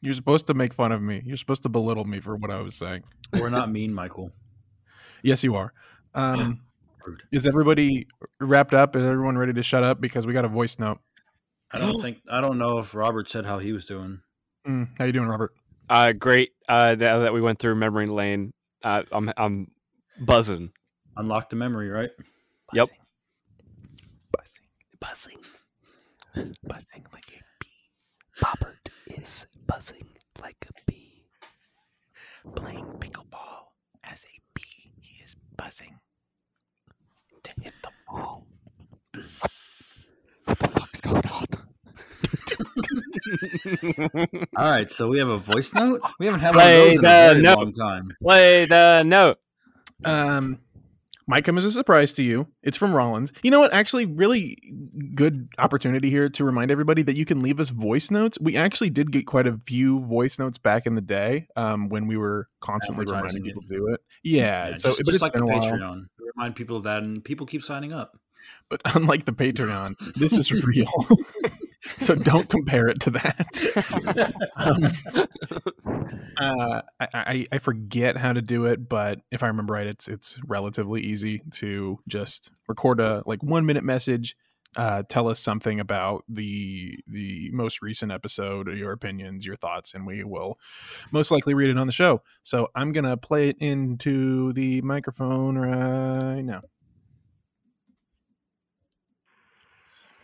You're 0.00 0.14
supposed 0.14 0.46
to 0.48 0.54
make 0.54 0.72
fun 0.74 0.92
of 0.92 1.02
me. 1.02 1.22
You're 1.24 1.36
supposed 1.36 1.62
to 1.64 1.68
belittle 1.68 2.04
me 2.04 2.20
for 2.20 2.36
what 2.36 2.50
I 2.50 2.60
was 2.60 2.76
saying. 2.76 3.02
We're 3.40 3.50
not 3.50 3.70
mean, 3.70 3.92
Michael. 3.92 4.30
Yes, 5.22 5.42
you 5.42 5.56
are. 5.56 5.72
Um, 6.14 6.60
is 7.32 7.46
everybody 7.46 8.06
wrapped 8.40 8.74
up? 8.74 8.94
Is 8.94 9.02
everyone 9.02 9.36
ready 9.38 9.52
to 9.54 9.62
shut 9.62 9.82
up? 9.82 10.00
Because 10.00 10.26
we 10.26 10.32
got 10.32 10.44
a 10.44 10.48
voice 10.48 10.78
note. 10.78 10.98
I 11.72 11.78
don't 11.78 12.00
think 12.00 12.18
I 12.30 12.40
don't 12.40 12.58
know 12.58 12.78
if 12.78 12.94
Robert 12.94 13.28
said 13.28 13.44
how 13.46 13.58
he 13.58 13.72
was 13.72 13.84
doing. 13.86 14.20
Mm, 14.66 14.88
how 14.98 15.04
you 15.04 15.12
doing, 15.12 15.28
Robert? 15.28 15.52
Uh, 15.88 16.12
great. 16.12 16.52
Uh, 16.68 16.96
now 16.98 17.20
that 17.20 17.32
we 17.32 17.40
went 17.40 17.58
through 17.58 17.74
memory 17.76 18.06
lane, 18.06 18.52
uh, 18.82 19.02
I'm 19.12 19.32
I'm 19.36 19.70
buzzing. 20.20 20.70
Unlock 21.16 21.50
the 21.50 21.56
memory, 21.56 21.88
right? 21.88 22.10
Yep. 22.72 22.88
Buzzing, 24.32 24.66
Buzzing. 25.00 25.38
buzzing 26.64 27.06
like 27.12 27.28
a 27.28 27.40
bee. 27.60 28.44
Robert 28.44 28.88
is 29.06 29.46
buzzing 29.66 30.06
like 30.42 30.56
a 30.68 30.72
bee. 30.90 31.22
Playing 32.54 32.84
pickleball 32.98 33.68
as 34.04 34.24
a 34.24 34.40
bee. 34.54 34.92
He 35.00 35.22
is 35.22 35.36
buzzing 35.56 35.94
To 37.44 37.52
hit 37.62 37.72
the 37.82 37.90
ball. 38.08 38.46
What 40.44 40.58
the 40.58 40.68
fuck's 40.68 41.00
going 41.00 41.26
on? 41.28 41.46
All 44.56 44.70
right, 44.70 44.90
so 44.90 45.08
we 45.08 45.18
have 45.18 45.28
a 45.28 45.36
voice 45.36 45.72
note. 45.74 46.00
We 46.18 46.26
haven't 46.26 46.40
had 46.40 46.54
one 46.54 46.64
Play 46.64 46.80
of 46.80 46.88
those 46.88 46.98
in 47.00 47.04
a 47.04 47.08
very 47.08 47.42
note. 47.42 47.58
long 47.58 47.72
time. 47.72 48.10
Play 48.22 48.64
the 48.66 49.02
note. 49.04 49.38
Um, 50.04 50.58
might 51.28 51.44
come 51.44 51.58
as 51.58 51.64
a 51.64 51.70
surprise 51.72 52.12
to 52.14 52.22
you. 52.22 52.46
It's 52.62 52.76
from 52.76 52.94
Rollins. 52.94 53.32
You 53.42 53.50
know 53.50 53.58
what? 53.58 53.72
Actually, 53.72 54.06
really 54.06 54.56
good 55.14 55.48
opportunity 55.58 56.08
here 56.08 56.28
to 56.28 56.44
remind 56.44 56.70
everybody 56.70 57.02
that 57.02 57.16
you 57.16 57.24
can 57.24 57.40
leave 57.40 57.58
us 57.58 57.70
voice 57.70 58.10
notes. 58.10 58.38
We 58.40 58.56
actually 58.56 58.90
did 58.90 59.10
get 59.10 59.26
quite 59.26 59.46
a 59.46 59.58
few 59.66 60.00
voice 60.00 60.38
notes 60.38 60.58
back 60.58 60.86
in 60.86 60.94
the 60.94 61.00
day 61.00 61.48
um, 61.56 61.88
when 61.88 62.06
we 62.06 62.16
were 62.16 62.48
constantly 62.60 63.02
Advertising 63.02 63.42
reminding 63.42 63.46
it. 63.46 63.48
people 63.48 63.62
to 63.62 63.68
do 63.68 63.88
it. 63.94 64.00
Yeah, 64.22 64.68
Yeah, 64.68 64.76
so 64.76 64.88
just, 64.90 64.98
but 65.00 65.04
just 65.06 65.14
it's 65.16 65.22
like 65.22 65.32
the 65.32 65.40
been 65.40 65.50
a 65.50 65.58
while. 65.58 65.72
Patreon. 65.72 66.06
Remind 66.36 66.54
people 66.54 66.76
of 66.76 66.84
that, 66.84 67.02
and 67.02 67.24
people 67.24 67.46
keep 67.46 67.62
signing 67.62 67.92
up. 67.92 68.16
But 68.68 68.80
unlike 68.94 69.24
the 69.24 69.32
Patreon, 69.32 69.94
this 70.14 70.32
is 70.34 70.52
real. 70.64 70.86
So 71.98 72.14
don't 72.14 72.48
compare 72.48 72.88
it 72.88 73.00
to 73.00 73.10
that. 73.10 74.42
um, 74.56 74.84
uh, 76.38 76.82
I, 77.00 77.46
I, 77.50 77.58
forget 77.58 78.16
how 78.16 78.32
to 78.32 78.42
do 78.42 78.66
it, 78.66 78.88
but 78.88 79.20
if 79.30 79.42
I 79.42 79.48
remember 79.48 79.74
right, 79.74 79.86
it's 79.86 80.08
it's 80.08 80.38
relatively 80.46 81.02
easy 81.02 81.42
to 81.52 81.98
just 82.08 82.50
record 82.68 83.00
a 83.00 83.22
like 83.26 83.42
one 83.42 83.66
minute 83.66 83.84
message. 83.84 84.36
Uh, 84.76 85.02
tell 85.08 85.26
us 85.28 85.40
something 85.40 85.80
about 85.80 86.24
the 86.28 86.98
the 87.06 87.50
most 87.52 87.80
recent 87.80 88.12
episode, 88.12 88.68
your 88.76 88.92
opinions, 88.92 89.46
your 89.46 89.56
thoughts, 89.56 89.94
and 89.94 90.06
we 90.06 90.22
will 90.22 90.58
most 91.10 91.30
likely 91.30 91.54
read 91.54 91.70
it 91.70 91.78
on 91.78 91.86
the 91.86 91.92
show. 91.92 92.22
So 92.42 92.68
I'm 92.74 92.92
gonna 92.92 93.16
play 93.16 93.48
it 93.48 93.56
into 93.58 94.52
the 94.52 94.82
microphone 94.82 95.56
right 95.56 96.42
now. 96.42 96.60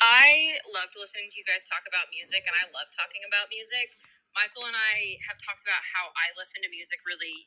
I 0.03 0.59
loved 0.67 0.99
listening 0.99 1.31
to 1.31 1.39
you 1.39 1.47
guys 1.47 1.63
talk 1.63 1.87
about 1.87 2.11
music, 2.11 2.43
and 2.43 2.59
I 2.59 2.67
love 2.75 2.91
talking 2.91 3.23
about 3.23 3.47
music. 3.55 3.95
Michael 4.35 4.67
and 4.67 4.75
I 4.75 5.23
have 5.31 5.39
talked 5.39 5.63
about 5.63 5.87
how 5.95 6.11
I 6.19 6.35
listen 6.35 6.59
to 6.67 6.71
music 6.75 7.07
really 7.07 7.47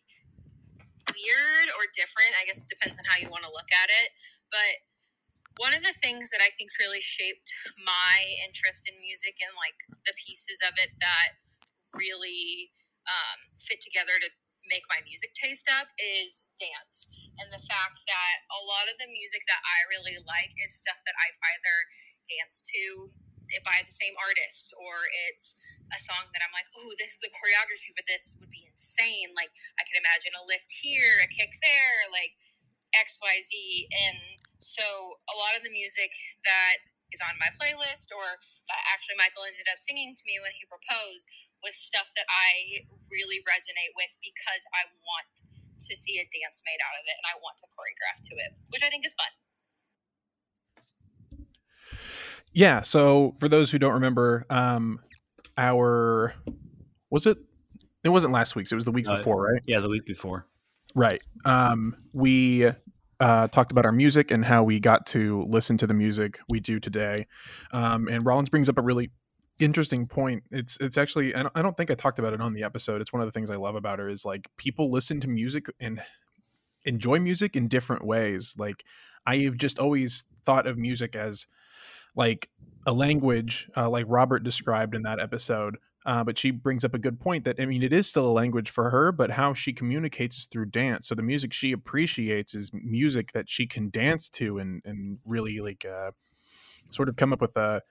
weird 1.12 1.68
or 1.76 1.92
different. 1.92 2.32
I 2.40 2.48
guess 2.48 2.64
it 2.64 2.72
depends 2.72 2.96
on 2.96 3.04
how 3.12 3.20
you 3.20 3.28
want 3.28 3.44
to 3.44 3.52
look 3.52 3.70
at 3.76 3.92
it. 3.92 4.16
But 4.48 4.88
one 5.60 5.76
of 5.76 5.84
the 5.84 5.96
things 6.00 6.32
that 6.32 6.40
I 6.40 6.52
think 6.56 6.72
really 6.80 7.04
shaped 7.04 7.52
my 7.84 8.40
interest 8.48 8.88
in 8.88 8.96
music 9.04 9.40
and 9.44 9.52
like 9.60 9.76
the 10.08 10.16
pieces 10.16 10.64
of 10.64 10.80
it 10.80 10.96
that 11.04 11.40
really 11.96 12.72
um, 13.08 13.40
fit 13.56 13.80
together 13.84 14.20
to 14.20 14.30
make 14.70 14.86
my 14.90 15.02
music 15.06 15.34
taste 15.38 15.70
up 15.70 15.90
is 15.98 16.48
dance. 16.58 17.10
And 17.38 17.50
the 17.52 17.64
fact 17.64 18.04
that 18.06 18.36
a 18.50 18.62
lot 18.66 18.90
of 18.90 18.98
the 18.98 19.10
music 19.10 19.46
that 19.50 19.62
I 19.62 19.86
really 19.92 20.18
like 20.24 20.54
is 20.58 20.74
stuff 20.76 21.02
that 21.06 21.18
I've 21.18 21.38
either 21.38 21.78
danced 22.26 22.66
to 22.74 23.14
by 23.62 23.78
the 23.86 23.94
same 23.94 24.18
artist 24.18 24.74
or 24.74 25.06
it's 25.30 25.54
a 25.94 26.00
song 26.02 26.26
that 26.34 26.42
I'm 26.42 26.56
like, 26.56 26.66
oh, 26.74 26.92
this 26.98 27.14
is 27.14 27.22
the 27.22 27.30
choreography 27.30 27.94
for 27.94 28.02
this 28.10 28.34
would 28.42 28.50
be 28.50 28.66
insane. 28.66 29.38
Like 29.38 29.54
I 29.78 29.86
can 29.86 30.02
imagine 30.02 30.34
a 30.34 30.42
lift 30.42 30.70
here, 30.82 31.22
a 31.22 31.30
kick 31.30 31.54
there, 31.62 32.10
like 32.10 32.34
XYZ. 32.98 33.54
And 33.94 34.42
so 34.58 35.22
a 35.30 35.36
lot 35.38 35.54
of 35.54 35.62
the 35.62 35.74
music 35.74 36.10
that 36.42 36.82
is 37.14 37.22
on 37.22 37.38
my 37.38 37.52
playlist 37.54 38.10
or 38.10 38.26
that 38.68 38.82
actually 38.90 39.16
Michael 39.16 39.46
ended 39.46 39.70
up 39.70 39.78
singing 39.78 40.12
to 40.12 40.24
me 40.26 40.42
when 40.42 40.52
he 40.58 40.66
proposed 40.66 41.30
was 41.66 41.76
stuff 41.76 42.14
that 42.16 42.30
I 42.30 42.86
really 43.10 43.42
resonate 43.42 43.98
with 43.98 44.14
because 44.22 44.70
I 44.70 44.86
want 44.86 45.42
to 45.82 45.94
see 45.98 46.22
a 46.22 46.26
dance 46.30 46.62
made 46.62 46.78
out 46.86 46.94
of 46.94 47.04
it 47.10 47.18
and 47.18 47.26
I 47.26 47.36
want 47.42 47.58
to 47.58 47.68
choreograph 47.74 48.22
to 48.30 48.34
it, 48.46 48.54
which 48.70 48.84
I 48.86 48.90
think 48.90 49.06
is 49.06 49.18
fun. 49.18 49.34
Yeah. 52.54 52.82
So 52.82 53.34
for 53.40 53.50
those 53.50 53.72
who 53.72 53.80
don't 53.80 53.94
remember, 53.94 54.46
um, 54.50 55.02
our 55.58 56.34
was 57.10 57.26
it? 57.26 57.38
It 58.04 58.10
wasn't 58.10 58.34
last 58.34 58.56
week's. 58.56 58.72
It 58.72 58.76
was 58.76 58.86
the 58.86 58.92
week 58.92 59.08
Uh, 59.08 59.18
before, 59.18 59.52
right? 59.52 59.62
Yeah, 59.66 59.80
the 59.80 59.90
week 59.90 60.06
before. 60.06 60.48
Right. 60.94 61.22
Um, 61.44 61.96
we 62.14 62.70
uh, 63.20 63.48
talked 63.48 63.72
about 63.72 63.86
our 63.86 63.92
music 63.92 64.32
and 64.32 64.46
how 64.46 64.64
we 64.64 64.80
got 64.80 65.06
to 65.08 65.44
listen 65.50 65.78
to 65.78 65.88
the 65.88 65.94
music 65.94 66.40
we 66.50 66.60
do 66.60 66.80
today. 66.80 67.28
Um, 67.72 68.08
and 68.08 68.26
Rollins 68.26 68.50
brings 68.50 68.70
up 68.70 68.78
a 68.78 68.82
really 68.82 69.12
interesting 69.60 70.08
point. 70.08 70.44
It's 70.52 70.78
it's 70.82 70.98
actually 70.98 71.34
I 71.36 71.44
don't, 71.44 71.52
I 71.56 71.62
don't 71.62 71.78
think 71.78 71.92
I 71.92 71.96
talked 71.96 72.20
about 72.20 72.34
it 72.34 72.42
on 72.42 72.54
the 72.54 72.64
episode. 72.64 73.02
It's 73.02 73.14
one 73.14 73.22
of 73.22 73.28
the 73.28 73.32
things 73.32 73.50
I 73.50 73.56
love 73.56 73.76
about 73.76 74.00
her 74.00 74.10
is 74.10 74.26
like 74.26 74.48
people 74.58 74.92
listen 74.92 75.20
to 75.22 75.28
music 75.28 75.68
and 75.80 76.02
enjoy 76.86 77.20
music 77.20 77.56
in 77.56 77.68
different 77.68 78.06
ways. 78.06 78.56
Like 78.58 78.84
I've 79.26 79.58
just 79.58 79.80
always 79.80 80.26
thought 80.46 80.68
of 80.68 80.78
music 80.78 81.16
as 81.16 81.48
like 82.16 82.50
a 82.86 82.94
language, 82.94 83.70
uh, 83.76 83.90
like 83.90 84.06
Robert 84.08 84.44
described 84.44 84.96
in 84.96 85.04
that 85.04 85.20
episode. 85.20 85.78
Uh, 86.06 86.24
but 86.24 86.38
she 86.38 86.52
brings 86.52 86.86
up 86.86 86.94
a 86.94 87.00
good 87.00 87.20
point 87.20 87.46
that 87.46 87.60
I 87.60 87.66
mean, 87.66 87.82
it 87.82 87.92
is 87.92 88.08
still 88.08 88.28
a 88.28 88.32
language 88.32 88.70
for 88.70 88.92
her, 88.92 89.12
but 89.12 89.32
how 89.32 89.56
she 89.56 89.74
communicates 89.74 90.38
is 90.38 90.46
through 90.46 90.68
dance. 90.68 91.08
So 91.08 91.16
the 91.16 91.24
music 91.24 91.52
she 91.52 91.72
appreciates 91.72 92.54
is 92.54 92.72
music 92.74 93.32
that 93.32 93.50
she 93.50 93.66
can 93.66 93.90
dance 93.90 94.30
to 94.30 94.60
and 94.60 94.84
and 94.86 95.18
really 95.26 95.60
like 95.62 95.84
uh, 95.84 96.12
sort 96.92 97.10
of 97.10 97.16
come 97.16 97.34
up 97.34 97.42
with 97.42 97.58
a 97.58 97.82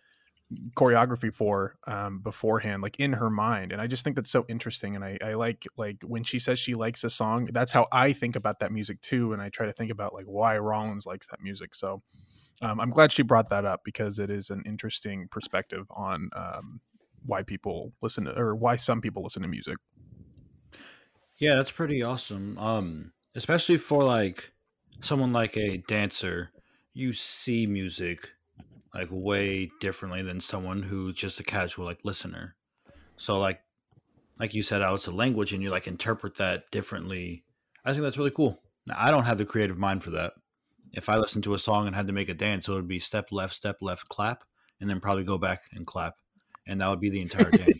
choreography 0.77 1.35
for 1.35 1.77
um, 1.87 2.21
beforehand, 2.21 2.83
like 2.83 2.99
in 2.99 3.13
her 3.15 3.31
mind. 3.31 3.73
And 3.73 3.81
I 3.81 3.87
just 3.87 4.05
think 4.05 4.17
that's 4.17 4.31
so 4.31 4.45
interesting. 4.49 4.95
And 4.95 5.05
I, 5.05 5.19
I 5.23 5.33
like 5.35 5.67
like 5.77 6.03
when 6.05 6.23
she 6.23 6.39
says 6.39 6.59
she 6.59 6.75
likes 6.75 7.05
a 7.05 7.11
song, 7.11 7.49
that's 7.53 7.73
how 7.73 7.87
I 7.93 8.13
think 8.13 8.37
about 8.37 8.61
that 8.61 8.73
music 8.73 9.01
too. 9.01 9.33
And 9.33 9.43
I 9.43 9.49
try 9.49 9.67
to 9.67 9.73
think 9.73 9.91
about 9.91 10.15
like 10.15 10.27
why 10.27 10.59
Rollins 10.59 11.07
likes 11.07 11.27
that 11.29 11.41
music. 11.41 11.75
So 11.75 12.03
um, 12.63 12.81
I'm 12.81 12.91
glad 12.91 13.13
she 13.13 13.23
brought 13.23 13.51
that 13.51 13.65
up 13.65 13.81
because 13.85 14.19
it 14.19 14.31
is 14.31 14.51
an 14.51 14.63
interesting 14.67 15.29
perspective 15.31 15.87
on 15.91 16.31
um, 16.37 16.81
why 17.27 17.43
people 17.43 17.93
listen 18.01 18.25
to, 18.25 18.39
or 18.39 18.55
why 18.55 18.77
some 18.77 19.01
people 19.01 19.23
listen 19.23 19.43
to 19.43 19.49
music. 19.49 19.77
Yeah, 21.39 21.57
that's 21.57 21.73
pretty 21.73 22.03
awesome. 22.03 22.57
Um, 22.59 23.13
especially 23.35 23.77
for 23.77 24.05
like 24.05 24.53
someone 25.01 25.33
like 25.33 25.57
a 25.57 25.79
dancer, 25.79 26.53
you 26.93 27.13
see 27.13 27.67
music 27.67 28.31
like 28.95 29.09
way 29.11 29.71
differently 29.81 30.23
than 30.23 30.41
someone 30.41 30.83
who's 30.83 31.17
just 31.17 31.41
a 31.41 31.45
casual 31.45 31.85
like 31.85 31.99
listener. 32.05 32.55
So 33.17 33.39
like 33.39 33.61
like 34.39 34.55
you 34.55 34.63
said, 34.63 34.83
how 34.83 34.95
it's 34.95 35.07
a 35.07 35.13
language 35.13 35.53
and 35.53 35.63
you 35.63 35.71
like 35.71 35.87
interpret 35.87 36.37
that 36.37 36.71
differently. 36.71 37.45
I 37.85 37.93
think 37.93 38.03
that's 38.03 38.19
really 38.19 38.31
cool. 38.31 38.61
Now, 38.87 38.97
I 38.99 39.11
don't 39.11 39.25
have 39.25 39.39
the 39.39 39.45
creative 39.45 39.79
mind 39.79 40.03
for 40.03 40.11
that. 40.11 40.33
If 40.93 41.09
I 41.09 41.17
listened 41.17 41.45
to 41.45 41.55
a 41.55 41.59
song 41.59 41.87
and 41.87 41.97
had 41.97 42.07
to 42.07 42.13
make 42.13 42.29
a 42.29 42.35
dance, 42.35 42.69
it 42.69 42.73
would 42.73 42.89
be 42.89 42.99
step 42.99 43.29
left, 43.31 43.55
step 43.55 43.79
left, 43.81 44.09
clap, 44.09 44.45
and 44.81 44.89
then 44.89 45.01
probably 45.01 45.25
go 45.25 45.39
back 45.39 45.63
and 45.73 45.87
clap, 45.87 46.15
and 46.67 46.81
that 46.81 46.89
would 46.89 47.01
be 47.01 47.11
the 47.11 47.21
entire 47.21 47.51
dance. 47.51 47.79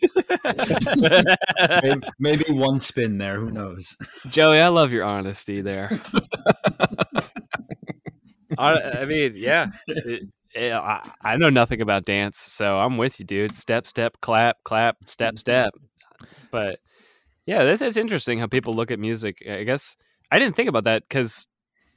maybe, 1.83 2.07
maybe 2.19 2.43
one 2.49 2.79
spin 2.81 3.17
there. 3.17 3.39
Who 3.39 3.51
knows? 3.51 3.95
Joey, 4.29 4.59
I 4.59 4.67
love 4.67 4.91
your 4.91 5.05
honesty 5.05 5.61
there. 5.61 6.01
I, 8.57 8.73
I 8.73 9.05
mean, 9.05 9.33
yeah, 9.35 9.67
it, 9.87 10.05
it, 10.05 10.21
I, 10.55 11.09
I 11.21 11.37
know 11.37 11.49
nothing 11.49 11.81
about 11.81 12.05
dance, 12.05 12.37
so 12.37 12.77
I'm 12.77 12.97
with 12.97 13.19
you, 13.19 13.25
dude. 13.25 13.51
Step, 13.51 13.87
step, 13.87 14.17
clap, 14.21 14.63
clap, 14.63 14.97
step, 15.05 15.33
mm-hmm. 15.33 15.37
step. 15.37 15.73
But 16.51 16.79
yeah, 17.45 17.63
this 17.63 17.81
is 17.81 17.97
interesting 17.97 18.39
how 18.39 18.47
people 18.47 18.73
look 18.73 18.91
at 18.91 18.99
music. 18.99 19.37
I 19.49 19.63
guess 19.63 19.97
I 20.31 20.39
didn't 20.39 20.55
think 20.55 20.69
about 20.69 20.85
that 20.85 21.03
because 21.07 21.47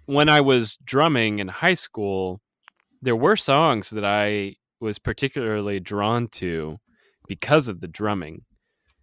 when 0.06 0.28
I 0.28 0.40
was 0.40 0.76
drumming 0.84 1.38
in 1.38 1.48
high 1.48 1.74
school, 1.74 2.40
there 3.02 3.16
were 3.16 3.36
songs 3.36 3.90
that 3.90 4.04
I 4.04 4.56
was 4.80 4.98
particularly 4.98 5.80
drawn 5.80 6.28
to 6.28 6.78
because 7.26 7.68
of 7.68 7.80
the 7.80 7.88
drumming. 7.88 8.42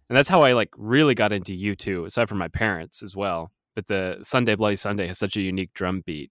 And 0.08 0.16
that's 0.16 0.28
how 0.28 0.42
I 0.42 0.52
like 0.52 0.70
really 0.76 1.14
got 1.14 1.32
into 1.32 1.52
U2, 1.52 2.06
aside 2.06 2.28
from 2.28 2.38
my 2.38 2.48
parents 2.48 3.02
as 3.02 3.16
well. 3.16 3.50
But 3.74 3.88
the 3.88 4.18
Sunday 4.22 4.54
Bloody 4.54 4.76
Sunday 4.76 5.06
has 5.06 5.18
such 5.18 5.36
a 5.36 5.42
unique 5.42 5.72
drum 5.74 6.02
beat. 6.06 6.30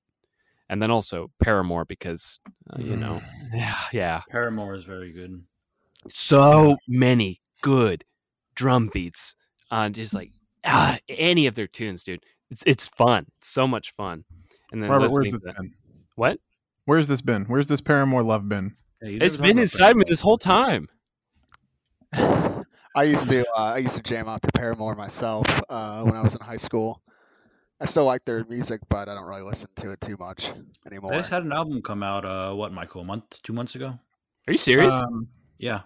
And 0.69 0.81
then 0.81 0.89
also 0.91 1.31
Paramore 1.39 1.85
because 1.85 2.39
uh, 2.71 2.81
you 2.81 2.95
know, 2.95 3.21
yeah, 3.53 3.77
yeah. 3.93 4.21
Paramore 4.29 4.75
is 4.75 4.83
very 4.83 5.11
good. 5.11 5.43
So 6.07 6.77
many 6.87 7.41
good 7.61 8.03
drum 8.55 8.89
beats 8.93 9.35
on 9.71 9.93
just 9.93 10.13
like 10.13 10.31
ah, 10.65 10.97
any 11.09 11.47
of 11.47 11.55
their 11.55 11.67
tunes, 11.67 12.03
dude. 12.03 12.23
It's 12.49 12.63
it's 12.65 12.87
fun. 12.87 13.25
It's 13.37 13.49
so 13.49 13.67
much 13.67 13.93
fun. 13.95 14.23
And 14.71 14.81
then 14.81 14.89
Robert, 14.89 15.11
where's 15.11 15.31
this 15.31 15.41
to- 15.41 15.53
been? 15.53 15.73
what? 16.15 16.39
Where's 16.85 17.07
this 17.07 17.21
been? 17.21 17.45
Where's 17.45 17.67
this 17.67 17.81
Paramore 17.81 18.23
love 18.23 18.47
been? 18.47 18.75
Hey, 19.01 19.11
you 19.11 19.19
It's 19.21 19.35
never 19.35 19.37
talk 19.37 19.41
been 19.41 19.57
about 19.57 19.61
inside 19.61 19.95
me 19.95 20.03
this 20.07 20.21
whole 20.21 20.37
time. 20.37 20.87
I 22.13 23.03
used 23.03 23.27
to 23.29 23.41
uh, 23.41 23.73
I 23.75 23.77
used 23.79 23.95
to 23.97 24.03
jam 24.03 24.29
out 24.29 24.41
to 24.43 24.51
Paramore 24.51 24.95
myself 24.95 25.45
uh, 25.69 26.03
when 26.03 26.15
I 26.15 26.21
was 26.21 26.35
in 26.35 26.41
high 26.41 26.57
school. 26.57 27.01
I 27.85 27.87
still 27.87 28.05
like 28.05 28.25
their 28.25 28.43
music, 28.45 28.81
but 28.89 29.07
I 29.09 29.13
don't 29.13 29.27
really 29.27 29.43
listen 29.43 29.69
to 29.75 29.91
it 29.91 30.01
too 30.01 30.17
much 30.19 30.51
anymore. 30.87 31.11
They 31.11 31.17
just 31.19 31.29
had 31.29 31.43
an 31.43 31.51
album 31.51 31.83
come 31.83 32.01
out. 32.01 32.25
Uh, 32.25 32.51
what, 32.55 32.73
Michael? 32.73 33.01
A 33.01 33.05
month, 33.05 33.25
two 33.43 33.53
months 33.53 33.75
ago? 33.75 33.99
Are 34.47 34.51
you 34.51 34.57
serious? 34.57 34.95
Um, 34.95 35.27
Yeah, 35.59 35.81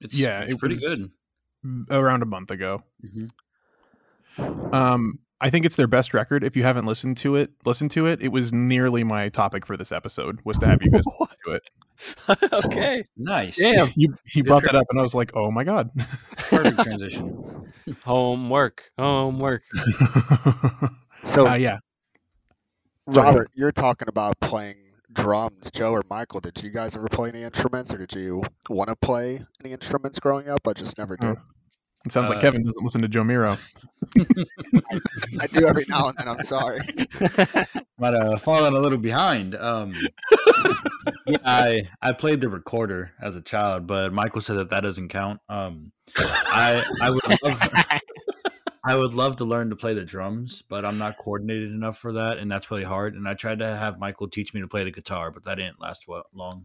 it's 0.00 0.16
Yeah, 0.16 0.40
it's 0.40 0.52
it 0.54 0.58
pretty 0.58 0.76
was- 0.76 0.96
good. 0.96 1.10
around 1.90 2.22
a 2.22 2.26
month 2.26 2.50
ago. 2.50 2.82
hmm 3.02 3.26
Um, 4.74 5.18
I 5.40 5.50
think 5.50 5.66
it's 5.66 5.76
their 5.76 5.86
best 5.86 6.14
record. 6.14 6.44
If 6.44 6.56
you 6.56 6.62
haven't 6.62 6.86
listened 6.86 7.18
to 7.18 7.36
it, 7.36 7.50
listen 7.66 7.90
to 7.90 8.06
it. 8.06 8.22
It 8.22 8.28
was 8.28 8.50
nearly 8.54 9.04
my 9.04 9.28
topic 9.28 9.66
for 9.66 9.76
this 9.76 9.92
episode 9.92 10.40
was 10.44 10.56
to 10.58 10.66
have 10.66 10.82
you 10.82 10.90
guys 10.90 11.02
listen 11.20 11.36
to 11.44 11.52
it. 11.52 12.52
okay. 12.64 13.04
Nice. 13.18 13.56
Damn. 13.58 13.90
You 13.96 14.14
he 14.24 14.40
brought 14.40 14.60
trip. 14.60 14.72
that 14.72 14.78
up, 14.78 14.86
and 14.88 14.98
I 14.98 15.02
was 15.02 15.14
like, 15.14 15.32
oh 15.36 15.50
my 15.50 15.62
god. 15.64 15.90
Perfect 16.38 16.80
transition. 16.82 17.70
Homework. 18.04 18.84
Homework. 18.98 19.62
so, 21.24 21.46
uh, 21.46 21.54
yeah. 21.54 21.78
Robert, 23.06 23.50
you're 23.54 23.72
talking 23.72 24.08
about 24.08 24.38
playing 24.40 24.76
drums. 25.12 25.70
Joe 25.70 25.92
or 25.92 26.02
Michael, 26.10 26.40
did 26.40 26.62
you 26.62 26.70
guys 26.70 26.96
ever 26.96 27.08
play 27.08 27.30
any 27.30 27.42
instruments, 27.42 27.92
or 27.94 27.98
did 27.98 28.14
you 28.14 28.42
want 28.68 28.90
to 28.90 28.96
play 28.96 29.40
any 29.64 29.72
instruments 29.72 30.20
growing 30.20 30.48
up? 30.48 30.66
I 30.66 30.72
just 30.74 30.98
never 30.98 31.16
did. 31.16 31.36
It 32.04 32.12
sounds 32.12 32.28
like 32.28 32.38
Uh, 32.38 32.42
Kevin 32.42 32.64
doesn't 32.64 32.82
listen 32.82 33.02
to 33.02 33.08
Joe 33.08 33.24
Miro. 33.24 33.56
I 34.16 35.46
do 35.50 35.66
every 35.66 35.84
now 35.88 36.08
and 36.08 36.16
then. 36.16 36.28
I'm 36.28 36.42
sorry. 36.42 36.78
Might 37.98 38.14
have 38.14 38.40
fallen 38.40 38.74
a 38.74 38.78
little 38.78 38.98
behind. 38.98 39.56
Um, 39.56 39.92
yeah, 41.26 41.38
I 41.44 41.88
I 42.00 42.12
played 42.12 42.40
the 42.40 42.48
recorder 42.48 43.12
as 43.20 43.34
a 43.36 43.42
child, 43.42 43.86
but 43.88 44.12
Michael 44.12 44.40
said 44.40 44.56
that 44.56 44.70
that 44.70 44.82
doesn't 44.82 45.08
count. 45.08 45.40
Um, 45.48 45.90
I 46.16 46.84
I 47.02 47.10
would 47.10 47.22
love 47.42 47.60
I 48.88 48.96
would 48.96 49.12
love 49.12 49.36
to 49.36 49.44
learn 49.44 49.68
to 49.68 49.76
play 49.76 49.92
the 49.92 50.04
drums, 50.04 50.62
but 50.62 50.84
I'm 50.86 50.96
not 50.96 51.18
coordinated 51.18 51.70
enough 51.72 51.98
for 51.98 52.12
that, 52.14 52.38
and 52.38 52.50
that's 52.50 52.70
really 52.70 52.84
hard. 52.84 53.14
And 53.14 53.28
I 53.28 53.34
tried 53.34 53.58
to 53.58 53.66
have 53.66 53.98
Michael 53.98 54.28
teach 54.28 54.54
me 54.54 54.62
to 54.62 54.66
play 54.66 54.82
the 54.84 54.90
guitar, 54.90 55.30
but 55.30 55.44
that 55.44 55.56
didn't 55.56 55.78
last 55.80 56.08
well, 56.08 56.24
long. 56.34 56.64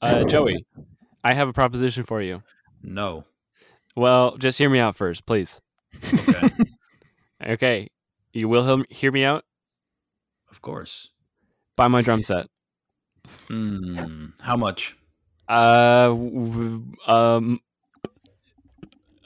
uh, 0.00 0.22
Joey, 0.24 0.64
I 1.24 1.34
have 1.34 1.48
a 1.48 1.52
proposition 1.52 2.04
for 2.04 2.22
you. 2.22 2.44
No. 2.80 3.24
Well, 3.96 4.36
just 4.36 4.56
hear 4.58 4.70
me 4.70 4.78
out 4.78 4.94
first, 4.94 5.26
please. 5.26 5.60
Okay. 6.14 6.48
Okay, 7.40 7.88
you 8.32 8.48
will 8.48 8.66
hear- 8.66 8.84
hear 8.90 9.12
me 9.12 9.22
out. 9.24 9.44
of 10.50 10.60
course. 10.60 11.08
Buy 11.76 11.86
my 11.86 12.02
drum 12.02 12.24
set. 12.24 12.46
Hmm. 13.46 14.26
How 14.40 14.56
much? 14.56 14.96
Uh, 15.48 16.16
um, 17.06 17.60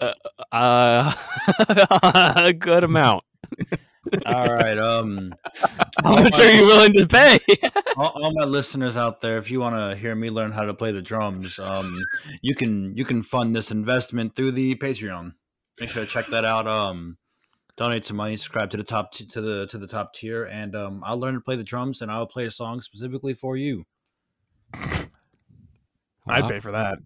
uh, 0.03 0.13
uh, 0.53 2.35
a 2.45 2.53
good 2.53 2.85
amount. 2.85 3.25
All 4.27 4.53
right. 4.53 4.79
Um. 4.79 5.35
How 6.03 6.23
much 6.23 6.39
are 6.41 6.51
you 6.51 6.67
willing 6.67 6.93
to 6.95 7.07
pay? 7.07 7.39
all, 7.97 8.09
all 8.09 8.33
my 8.35 8.45
listeners 8.45 8.97
out 8.97 9.21
there, 9.21 9.39
if 9.39 9.51
you 9.51 9.61
want 9.61 9.77
to 9.77 9.97
hear 9.97 10.15
me 10.15 10.31
learn 10.31 10.53
how 10.53 10.65
to 10.65 10.75
play 10.75 10.93
the 10.93 11.03
drums, 11.03 11.59
um, 11.59 11.97
you 12.41 12.55
can 12.55 12.97
you 12.97 13.05
can 13.05 13.23
fund 13.23 13.55
this 13.55 13.71
investment 13.71 14.35
through 14.35 14.53
the 14.53 14.75
Patreon. 14.75 15.35
Make 15.81 15.91
sure 15.91 16.05
to 16.05 16.11
check 16.11 16.27
that 16.27 16.45
out. 16.45 16.67
Um, 16.67 17.17
donate 17.77 18.05
some 18.05 18.17
money, 18.17 18.37
subscribe 18.37 18.71
to 18.71 18.77
the 18.77 18.85
top 18.85 19.13
t- 19.13 19.27
to 19.27 19.41
the 19.41 19.67
to 19.69 19.79
the 19.79 19.87
top 19.87 20.15
tier, 20.15 20.45
and 20.45 20.75
um, 20.75 21.03
I'll 21.07 21.19
learn 21.19 21.35
to 21.35 21.41
play 21.41 21.57
the 21.57 21.65
drums, 21.65 22.03
and 22.03 22.11
I'll 22.11 22.27
play 22.27 22.47
a 22.47 22.51
song 22.51 22.81
specifically 22.81 23.35
for 23.35 23.57
you. 23.57 23.85
I'd 26.27 26.49
pay 26.49 26.61
for 26.61 26.73
that. 26.73 26.99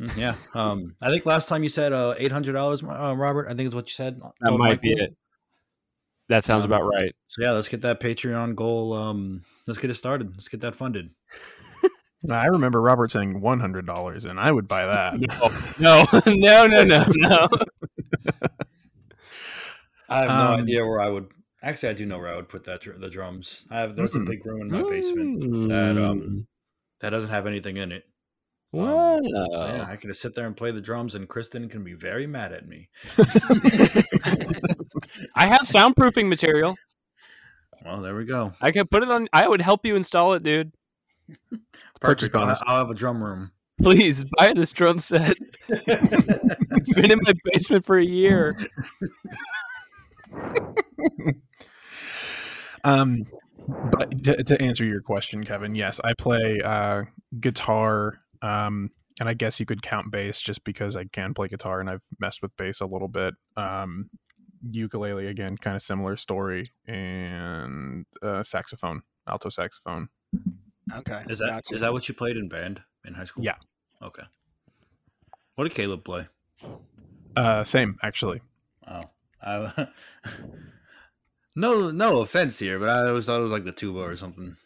Mm, 0.00 0.16
Yeah. 0.16 0.34
Um, 0.54 0.96
I 1.00 1.10
think 1.10 1.24
last 1.26 1.48
time 1.48 1.62
you 1.62 1.68
said 1.70 1.92
uh, 1.92 2.14
eight 2.18 2.32
hundred 2.32 2.52
dollars, 2.52 2.82
uh, 2.82 3.14
Robert. 3.16 3.46
I 3.48 3.54
think 3.54 3.68
is 3.68 3.74
what 3.74 3.86
you 3.88 3.92
said. 3.94 4.20
That 4.40 4.52
Oh, 4.52 4.58
might 4.58 4.80
be 4.80 4.90
Michael. 4.90 5.04
it. 5.06 5.16
That 6.28 6.44
sounds 6.44 6.64
Um, 6.64 6.72
about 6.72 6.84
right. 6.84 7.14
So 7.28 7.42
yeah, 7.42 7.50
let's 7.52 7.68
get 7.68 7.82
that 7.82 8.00
Patreon 8.00 8.54
goal. 8.56 8.92
Um, 8.94 9.44
let's 9.66 9.78
get 9.78 9.90
it 9.90 9.94
started. 9.94 10.32
Let's 10.32 10.48
get 10.48 10.60
that 10.62 10.74
funded. 10.74 11.10
I 12.30 12.46
remember 12.46 12.80
Robert 12.80 13.10
saying 13.10 13.40
one 13.40 13.60
hundred 13.60 13.86
dollars, 13.86 14.24
and 14.24 14.40
I 14.40 14.50
would 14.50 14.66
buy 14.66 14.86
that. 14.86 15.14
No, 15.78 16.04
no, 16.26 16.66
no, 16.66 16.84
no, 16.84 17.04
no. 17.16 17.48
I 20.08 20.20
have 20.20 20.28
no 20.28 20.48
Um, 20.52 20.60
idea 20.60 20.84
where 20.86 21.00
I 21.00 21.08
would. 21.08 21.26
Actually, 21.62 21.88
I 21.90 21.92
do 21.94 22.06
know 22.06 22.18
where 22.18 22.28
I 22.32 22.36
would 22.36 22.48
put 22.48 22.64
that 22.64 22.82
the 22.82 23.08
drums. 23.10 23.64
I 23.70 23.80
have 23.80 23.96
there's 23.96 24.14
Mm. 24.14 24.22
a 24.22 24.30
big 24.30 24.44
room 24.46 24.60
in 24.62 24.70
my 24.70 24.82
basement 24.88 25.68
that 25.70 25.98
um 26.02 26.46
that 27.00 27.10
doesn't 27.10 27.30
have 27.30 27.46
anything 27.46 27.76
in 27.76 27.90
it. 27.92 28.04
Wow. 28.74 29.20
So 29.22 29.66
yeah, 29.66 29.86
I 29.88 29.94
can 29.94 30.10
just 30.10 30.20
sit 30.20 30.34
there 30.34 30.46
and 30.48 30.56
play 30.56 30.72
the 30.72 30.80
drums, 30.80 31.14
and 31.14 31.28
Kristen 31.28 31.68
can 31.68 31.84
be 31.84 31.92
very 31.94 32.26
mad 32.26 32.52
at 32.52 32.66
me. 32.66 32.88
I 35.36 35.46
have 35.46 35.60
soundproofing 35.60 36.26
material. 36.26 36.74
Well, 37.84 38.02
there 38.02 38.16
we 38.16 38.24
go. 38.24 38.52
I 38.60 38.72
could 38.72 38.90
put 38.90 39.04
it 39.04 39.10
on. 39.10 39.28
I 39.32 39.46
would 39.46 39.60
help 39.60 39.86
you 39.86 39.94
install 39.94 40.32
it, 40.32 40.42
dude. 40.42 40.72
Purchase 42.00 42.28
Perfect. 42.28 42.62
I'll. 42.66 42.74
I'll 42.74 42.78
have 42.78 42.90
a 42.90 42.94
drum 42.94 43.22
room. 43.22 43.52
Please 43.82 44.24
buy 44.36 44.52
this 44.54 44.72
drum 44.72 44.98
set. 44.98 45.36
It's 45.68 46.92
been 46.94 47.12
in 47.12 47.20
my 47.22 47.32
basement 47.52 47.84
for 47.84 47.96
a 47.96 48.04
year. 48.04 48.56
Um, 52.82 53.24
but 53.68 54.24
to, 54.24 54.42
to 54.44 54.60
answer 54.60 54.84
your 54.84 55.00
question, 55.00 55.44
Kevin, 55.44 55.74
yes, 55.74 56.00
I 56.04 56.14
play 56.14 56.60
uh, 56.60 57.04
guitar. 57.40 58.20
Um, 58.44 58.90
and 59.20 59.28
I 59.28 59.34
guess 59.34 59.58
you 59.58 59.66
could 59.66 59.80
count 59.80 60.10
bass 60.10 60.40
just 60.40 60.64
because 60.64 60.96
I 60.96 61.04
can 61.04 61.34
play 61.34 61.48
guitar 61.48 61.80
and 61.80 61.88
I've 61.88 62.02
messed 62.18 62.42
with 62.42 62.54
bass 62.56 62.80
a 62.80 62.86
little 62.86 63.08
bit. 63.08 63.34
Um, 63.56 64.10
ukulele 64.70 65.28
again, 65.28 65.56
kind 65.56 65.76
of 65.76 65.82
similar 65.82 66.16
story, 66.16 66.70
and 66.86 68.04
uh, 68.22 68.42
saxophone, 68.42 69.02
alto 69.26 69.48
saxophone. 69.48 70.08
Okay. 70.94 71.22
Is 71.28 71.38
that 71.38 71.44
is 71.44 71.70
gotcha. 71.70 71.78
that 71.78 71.92
what 71.92 72.08
you 72.08 72.14
played 72.14 72.36
in 72.36 72.48
band 72.48 72.80
in 73.06 73.14
high 73.14 73.24
school? 73.24 73.44
Yeah. 73.44 73.56
Okay. 74.02 74.24
What 75.54 75.64
did 75.64 75.74
Caleb 75.74 76.04
play? 76.04 76.26
Uh, 77.36 77.64
same 77.64 77.96
actually. 78.02 78.42
Oh, 78.86 79.00
I, 79.42 79.88
no, 81.56 81.90
no 81.90 82.20
offense 82.20 82.58
here, 82.58 82.78
but 82.78 82.90
I 82.90 83.08
always 83.08 83.26
thought 83.26 83.38
it 83.38 83.44
was 83.44 83.52
like 83.52 83.64
the 83.64 83.72
tuba 83.72 84.00
or 84.00 84.16
something. 84.16 84.56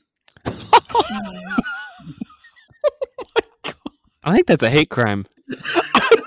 I 4.29 4.35
think 4.35 4.47
that's 4.47 4.63
a 4.63 4.71
hate 4.71 4.91
crime. 4.91 5.25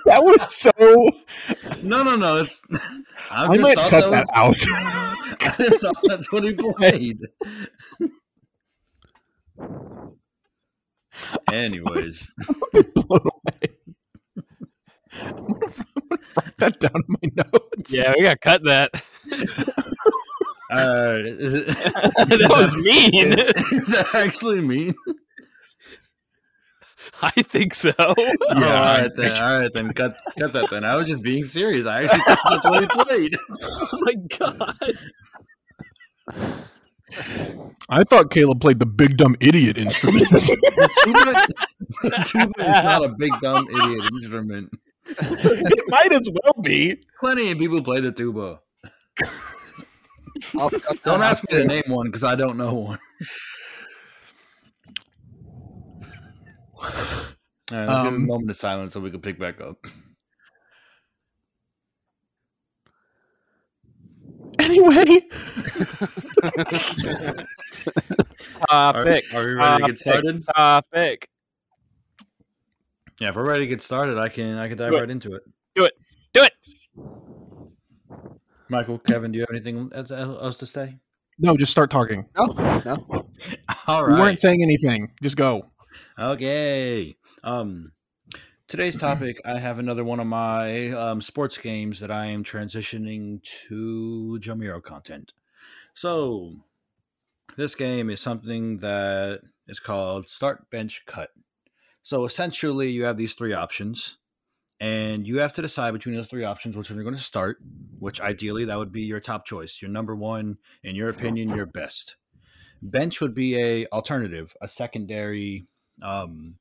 That 0.05 0.23
was 0.23 0.51
so. 0.53 0.71
No, 1.83 2.03
no, 2.03 2.15
no. 2.17 2.37
It's. 2.39 2.61
I, 3.31 3.45
I 3.45 3.47
just 3.55 3.61
might 3.61 3.75
thought 3.77 3.89
cut 3.91 4.11
that 4.11 4.27
that 4.35 4.47
was- 4.47 4.67
out. 4.73 5.47
I 5.59 5.63
just 5.69 5.79
thought 5.81 5.95
that's 6.03 6.31
what 6.31 6.43
he 6.43 6.53
played. 6.53 7.19
Anyways, 11.51 12.33
blown 12.95 13.21
away. 13.21 13.75
I'm 15.21 15.33
gonna, 15.35 15.65
I'm 15.65 16.07
gonna 16.09 16.21
write 16.35 16.57
that 16.57 16.79
down 16.79 16.91
in 16.95 17.03
my 17.21 17.43
notes. 17.43 17.93
Yeah, 17.93 18.13
we 18.17 18.23
got 18.23 18.31
to 18.33 18.37
cut 18.39 18.63
that. 18.63 18.89
uh, 20.71 21.19
it, 21.23 21.67
that 22.39 22.49
was 22.49 22.75
mean. 22.75 23.33
is 23.71 23.87
that 23.87 24.09
actually 24.13 24.61
mean? 24.61 24.93
I 27.37 27.41
think 27.43 27.73
so. 27.73 27.91
Oh, 27.99 28.15
all 28.49 28.63
I- 28.63 29.01
right 29.03 29.11
then. 29.15 29.31
All 29.41 29.59
right 29.59 29.73
then. 29.73 29.91
Cut, 29.93 30.15
cut 30.39 30.53
that 30.53 30.69
then. 30.69 30.83
I 30.83 30.95
was 30.95 31.07
just 31.07 31.21
being 31.23 31.45
serious. 31.45 31.85
I 31.85 32.03
actually 32.03 32.21
thought 32.21 32.39
that's 32.63 32.65
what 32.65 32.81
he 32.81 32.87
played. 33.05 33.37
oh 33.51 33.99
my 34.01 34.13
god. 34.37 34.97
I 37.89 38.03
thought 38.05 38.31
Caleb 38.31 38.61
played 38.61 38.79
the 38.79 38.85
big 38.85 39.17
dumb 39.17 39.35
idiot 39.41 39.77
instrument. 39.77 40.29
The 40.29 40.89
tuba, 41.03 41.45
the 42.03 42.23
tuba 42.25 42.61
is 42.61 42.83
not 42.83 43.03
a 43.03 43.09
big 43.09 43.31
dumb 43.41 43.67
idiot 43.69 44.09
instrument. 44.13 44.73
it 45.07 45.83
might 45.89 46.13
as 46.13 46.29
well 46.31 46.61
be. 46.63 46.97
Plenty 47.19 47.51
of 47.51 47.57
people 47.57 47.81
play 47.83 47.99
the 47.99 48.11
tuba. 48.13 48.61
I'll 50.57 50.69
cut 50.69 50.81
that 50.83 51.03
Don't 51.03 51.21
ask 51.21 51.43
me 51.51 51.57
to 51.59 51.65
name 51.67 51.83
one 51.87 52.07
because 52.07 52.23
I 52.23 52.35
don't 52.35 52.55
know 52.57 52.73
one. 52.73 52.99
All 56.70 56.70
right, 56.81 57.87
let's 57.87 58.03
give 58.03 58.13
a 58.13 58.15
Um, 58.15 58.27
moment 58.27 58.49
of 58.49 58.55
silence 58.57 58.93
so 58.93 58.99
we 58.99 59.11
can 59.11 59.21
pick 59.21 59.37
back 59.39 59.61
up. 59.61 59.85
Anyway, 64.59 65.05
Topic. 68.69 69.23
are 69.33 69.43
we 69.43 69.53
ready 69.53 69.57
to 69.57 69.63
Uh, 69.63 69.77
get 69.87 69.97
started? 69.99 70.43
Topic. 70.55 71.27
Yeah, 73.19 73.29
if 73.29 73.35
we're 73.35 73.45
ready 73.47 73.61
to 73.61 73.67
get 73.67 73.81
started, 73.81 74.17
I 74.17 74.29
can 74.29 74.57
I 74.57 74.67
can 74.67 74.77
dive 74.77 74.91
right 74.91 75.09
into 75.09 75.33
it. 75.35 75.43
Do 75.75 75.85
it. 75.85 75.93
Do 76.33 76.43
it. 76.43 76.53
Michael, 78.69 78.99
Kevin, 78.99 79.31
do 79.31 79.37
you 79.39 79.41
have 79.43 79.49
anything 79.51 79.89
else- 79.93 80.11
else 80.11 80.57
to 80.57 80.65
say? 80.65 80.97
no, 81.39 81.57
just 81.57 81.71
start 81.71 81.89
talking. 81.89 82.25
No, 82.37 82.45
no. 82.85 83.25
All 83.87 84.05
right. 84.05 84.13
We 84.13 84.19
weren't 84.19 84.39
saying 84.39 84.61
anything. 84.61 85.11
Just 85.23 85.37
go. 85.37 85.65
Okay. 86.19 87.15
Um, 87.43 87.85
today's 88.67 88.99
topic, 88.99 89.37
I 89.45 89.59
have 89.59 89.79
another 89.79 90.03
one 90.03 90.19
of 90.19 90.27
my 90.27 90.89
um, 90.91 91.21
sports 91.21 91.57
games 91.57 92.01
that 92.01 92.11
I 92.11 92.25
am 92.27 92.43
transitioning 92.43 93.41
to 93.67 94.37
Jamiro 94.41 94.83
content. 94.83 95.33
So, 95.93 96.57
this 97.55 97.75
game 97.75 98.09
is 98.09 98.19
something 98.19 98.79
that 98.79 99.41
is 99.67 99.79
called 99.79 100.29
Start 100.29 100.69
Bench 100.69 101.03
Cut. 101.05 101.29
So, 102.03 102.25
essentially, 102.25 102.89
you 102.89 103.05
have 103.05 103.17
these 103.17 103.33
three 103.33 103.53
options, 103.53 104.17
and 104.81 105.25
you 105.25 105.39
have 105.39 105.53
to 105.55 105.61
decide 105.61 105.93
between 105.93 106.15
those 106.15 106.27
three 106.27 106.43
options 106.43 106.75
which 106.75 106.89
one 106.89 106.97
you're 106.97 107.05
going 107.05 107.15
to 107.15 107.23
start. 107.23 107.57
Which 107.99 108.19
ideally 108.19 108.65
that 108.65 108.77
would 108.77 108.91
be 108.91 109.03
your 109.03 109.19
top 109.21 109.45
choice, 109.45 109.81
your 109.81 109.91
number 109.91 110.15
one, 110.15 110.57
in 110.83 110.95
your 110.95 111.09
opinion, 111.09 111.55
your 111.55 111.67
best. 111.67 112.17
Bench 112.81 113.21
would 113.21 113.35
be 113.35 113.55
a 113.57 113.85
alternative, 113.87 114.55
a 114.59 114.67
secondary 114.67 115.67
um, 116.01 116.55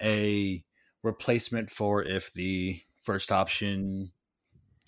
a 0.00 0.64
replacement 1.02 1.70
for 1.70 2.02
if 2.02 2.32
the 2.32 2.80
first 3.02 3.32
option, 3.32 4.12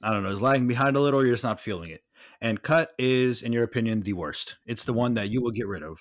I 0.02 0.12
don't 0.12 0.22
know, 0.22 0.30
is 0.30 0.42
lagging 0.42 0.68
behind 0.68 0.96
a 0.96 1.00
little, 1.00 1.20
or 1.20 1.24
you're 1.24 1.34
just 1.34 1.44
not 1.44 1.60
feeling 1.60 1.90
it. 1.90 2.02
And 2.40 2.62
cut 2.62 2.92
is, 2.98 3.42
in 3.42 3.52
your 3.52 3.64
opinion, 3.64 4.00
the 4.02 4.12
worst. 4.12 4.56
It's 4.66 4.84
the 4.84 4.92
one 4.92 5.14
that 5.14 5.30
you 5.30 5.42
will 5.42 5.50
get 5.50 5.66
rid 5.66 5.82
of. 5.82 5.98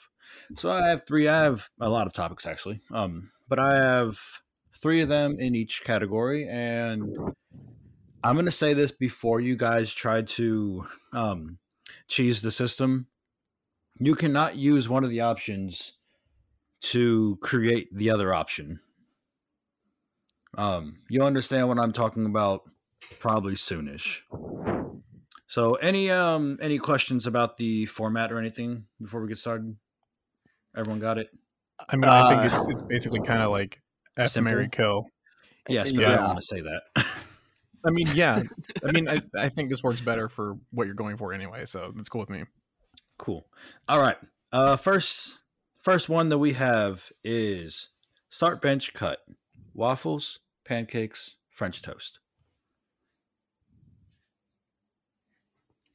So 0.55 0.71
I 0.71 0.87
have 0.87 1.05
three. 1.05 1.27
I 1.27 1.43
have 1.43 1.69
a 1.79 1.89
lot 1.89 2.07
of 2.07 2.13
topics 2.13 2.45
actually, 2.45 2.81
um, 2.91 3.29
but 3.47 3.59
I 3.59 3.75
have 3.75 4.19
three 4.75 5.01
of 5.01 5.09
them 5.09 5.39
in 5.39 5.55
each 5.55 5.83
category, 5.83 6.47
and 6.47 7.15
I'm 8.23 8.35
gonna 8.35 8.51
say 8.51 8.73
this 8.73 8.91
before 8.91 9.41
you 9.41 9.55
guys 9.55 9.93
try 9.93 10.21
to 10.21 10.87
um, 11.11 11.59
cheese 12.07 12.41
the 12.41 12.51
system. 12.51 13.07
You 13.99 14.15
cannot 14.15 14.55
use 14.55 14.89
one 14.89 15.03
of 15.03 15.11
the 15.11 15.21
options 15.21 15.93
to 16.83 17.37
create 17.41 17.87
the 17.95 18.09
other 18.09 18.33
option. 18.33 18.79
Um, 20.57 20.99
you'll 21.09 21.25
understand 21.25 21.67
what 21.67 21.79
I'm 21.79 21.93
talking 21.93 22.25
about 22.25 22.69
probably 23.19 23.53
soonish. 23.55 24.19
So, 25.47 25.75
any 25.75 26.09
um 26.09 26.57
any 26.61 26.77
questions 26.79 27.25
about 27.27 27.57
the 27.57 27.85
format 27.85 28.31
or 28.31 28.39
anything 28.39 28.85
before 29.01 29.21
we 29.21 29.27
get 29.27 29.37
started? 29.37 29.75
Everyone 30.75 30.99
got 30.99 31.17
it? 31.17 31.29
I 31.89 31.95
mean, 31.95 32.05
I 32.05 32.29
think 32.29 32.53
Uh, 32.53 32.57
it's, 32.57 32.67
it's 32.69 32.81
basically 32.83 33.21
kind 33.21 33.41
of 33.41 33.49
like 33.49 33.81
F 34.17 34.31
Simple. 34.31 34.51
Mary 34.51 34.69
Kill. 34.69 35.05
Yes, 35.69 35.91
but 35.91 36.05
I 36.05 36.15
don't 36.15 36.25
want 36.25 36.39
to 36.39 36.43
say 36.45 36.61
that. 36.61 37.05
I 37.85 37.89
mean, 37.91 38.07
yeah. 38.13 38.41
I 38.85 38.91
mean, 38.91 39.07
I, 39.07 39.21
I 39.37 39.49
think 39.49 39.69
this 39.69 39.83
works 39.83 40.01
better 40.01 40.27
for 40.27 40.57
what 40.71 40.85
you're 40.85 40.95
going 40.95 41.17
for 41.17 41.33
anyway, 41.33 41.65
so 41.65 41.91
that's 41.95 42.09
cool 42.09 42.21
with 42.21 42.29
me. 42.29 42.43
Cool. 43.17 43.45
All 43.87 43.99
right. 44.01 44.17
Uh 44.51 44.75
first 44.75 45.37
first 45.83 46.09
one 46.09 46.29
that 46.29 46.39
we 46.39 46.53
have 46.53 47.11
is 47.23 47.89
start 48.29 48.61
bench 48.61 48.93
cut. 48.93 49.19
Waffles, 49.73 50.39
pancakes, 50.65 51.35
French 51.51 51.81
toast. 51.81 52.19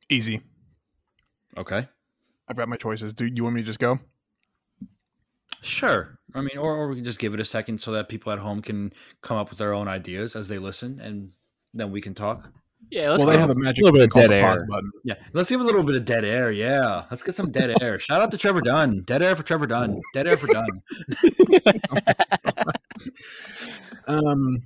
Easy. 0.08 0.42
Okay. 1.56 1.88
I've 2.48 2.56
got 2.56 2.68
my 2.68 2.76
choices. 2.76 3.12
Do 3.12 3.26
you 3.26 3.42
want 3.42 3.56
me 3.56 3.62
to 3.62 3.66
just 3.66 3.78
go? 3.78 3.98
Sure. 5.62 6.18
I 6.34 6.40
mean, 6.40 6.56
or, 6.58 6.74
or 6.74 6.88
we 6.88 6.96
can 6.96 7.04
just 7.04 7.18
give 7.18 7.34
it 7.34 7.40
a 7.40 7.44
second 7.44 7.80
so 7.80 7.92
that 7.92 8.08
people 8.08 8.32
at 8.32 8.38
home 8.38 8.62
can 8.62 8.92
come 9.22 9.36
up 9.36 9.50
with 9.50 9.58
their 9.58 9.74
own 9.74 9.88
ideas 9.88 10.36
as 10.36 10.48
they 10.48 10.58
listen 10.58 11.00
and 11.00 11.32
then 11.74 11.90
we 11.90 12.00
can 12.00 12.14
talk. 12.14 12.52
Yeah, 12.90 13.10
let's 13.10 13.24
well, 13.24 13.32
they 13.32 13.38
have 13.38 13.50
a 13.50 13.54
magic 13.54 13.84
little 13.84 13.98
bit 13.98 14.04
of 14.04 14.10
dead 14.12 14.32
air. 14.32 14.56
button. 14.66 14.90
Yeah. 15.04 15.14
Let's 15.34 15.50
give 15.50 15.60
a 15.60 15.64
little 15.64 15.82
bit 15.82 15.96
of 15.96 16.04
dead 16.06 16.24
air. 16.24 16.50
Yeah. 16.50 17.04
Let's 17.10 17.22
get 17.22 17.34
some 17.34 17.50
dead 17.50 17.74
air. 17.82 17.98
Shout 17.98 18.22
out 18.22 18.30
to 18.30 18.38
Trevor 18.38 18.62
Dunn. 18.62 19.02
Dead 19.02 19.22
air 19.22 19.36
for 19.36 19.42
Trevor 19.42 19.66
Dunn. 19.66 20.00
Dead 20.14 20.26
air 20.26 20.36
for 20.36 20.46
Dunn. 20.46 20.82
Um, 24.08 24.62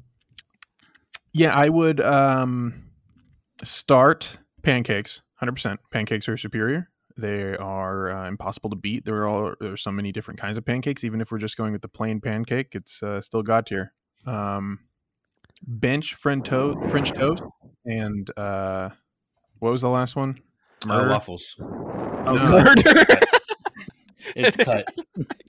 yeah, 1.34 1.54
I 1.54 1.68
would 1.68 2.00
um 2.00 2.84
start 3.62 4.38
pancakes. 4.62 5.20
Hundred 5.34 5.52
percent, 5.52 5.80
pancakes 5.90 6.28
are 6.28 6.36
superior. 6.36 6.88
They 7.18 7.56
are 7.56 8.10
uh, 8.10 8.28
impossible 8.28 8.70
to 8.70 8.76
beat. 8.76 9.04
There 9.04 9.28
are 9.28 9.56
there's 9.60 9.82
so 9.82 9.90
many 9.90 10.12
different 10.12 10.40
kinds 10.40 10.56
of 10.56 10.64
pancakes. 10.64 11.04
Even 11.04 11.20
if 11.20 11.30
we're 11.30 11.38
just 11.38 11.56
going 11.56 11.72
with 11.72 11.82
the 11.82 11.88
plain 11.88 12.20
pancake, 12.20 12.68
it's 12.74 13.02
uh, 13.02 13.20
still 13.20 13.42
god 13.42 13.66
tier. 13.66 13.92
Um, 14.24 14.78
bench 15.66 16.14
French 16.14 16.48
toast, 16.48 16.88
French 16.90 17.12
toast, 17.12 17.42
and 17.84 18.28
uh, 18.38 18.90
what 19.58 19.70
was 19.70 19.80
the 19.82 19.88
last 19.88 20.16
one? 20.16 20.36
Uh, 20.88 21.06
waffles. 21.10 21.56
Oh, 21.60 22.34
No. 22.34 22.34
murder. 22.46 22.82
it's 24.36 24.56
cut. 24.64 24.86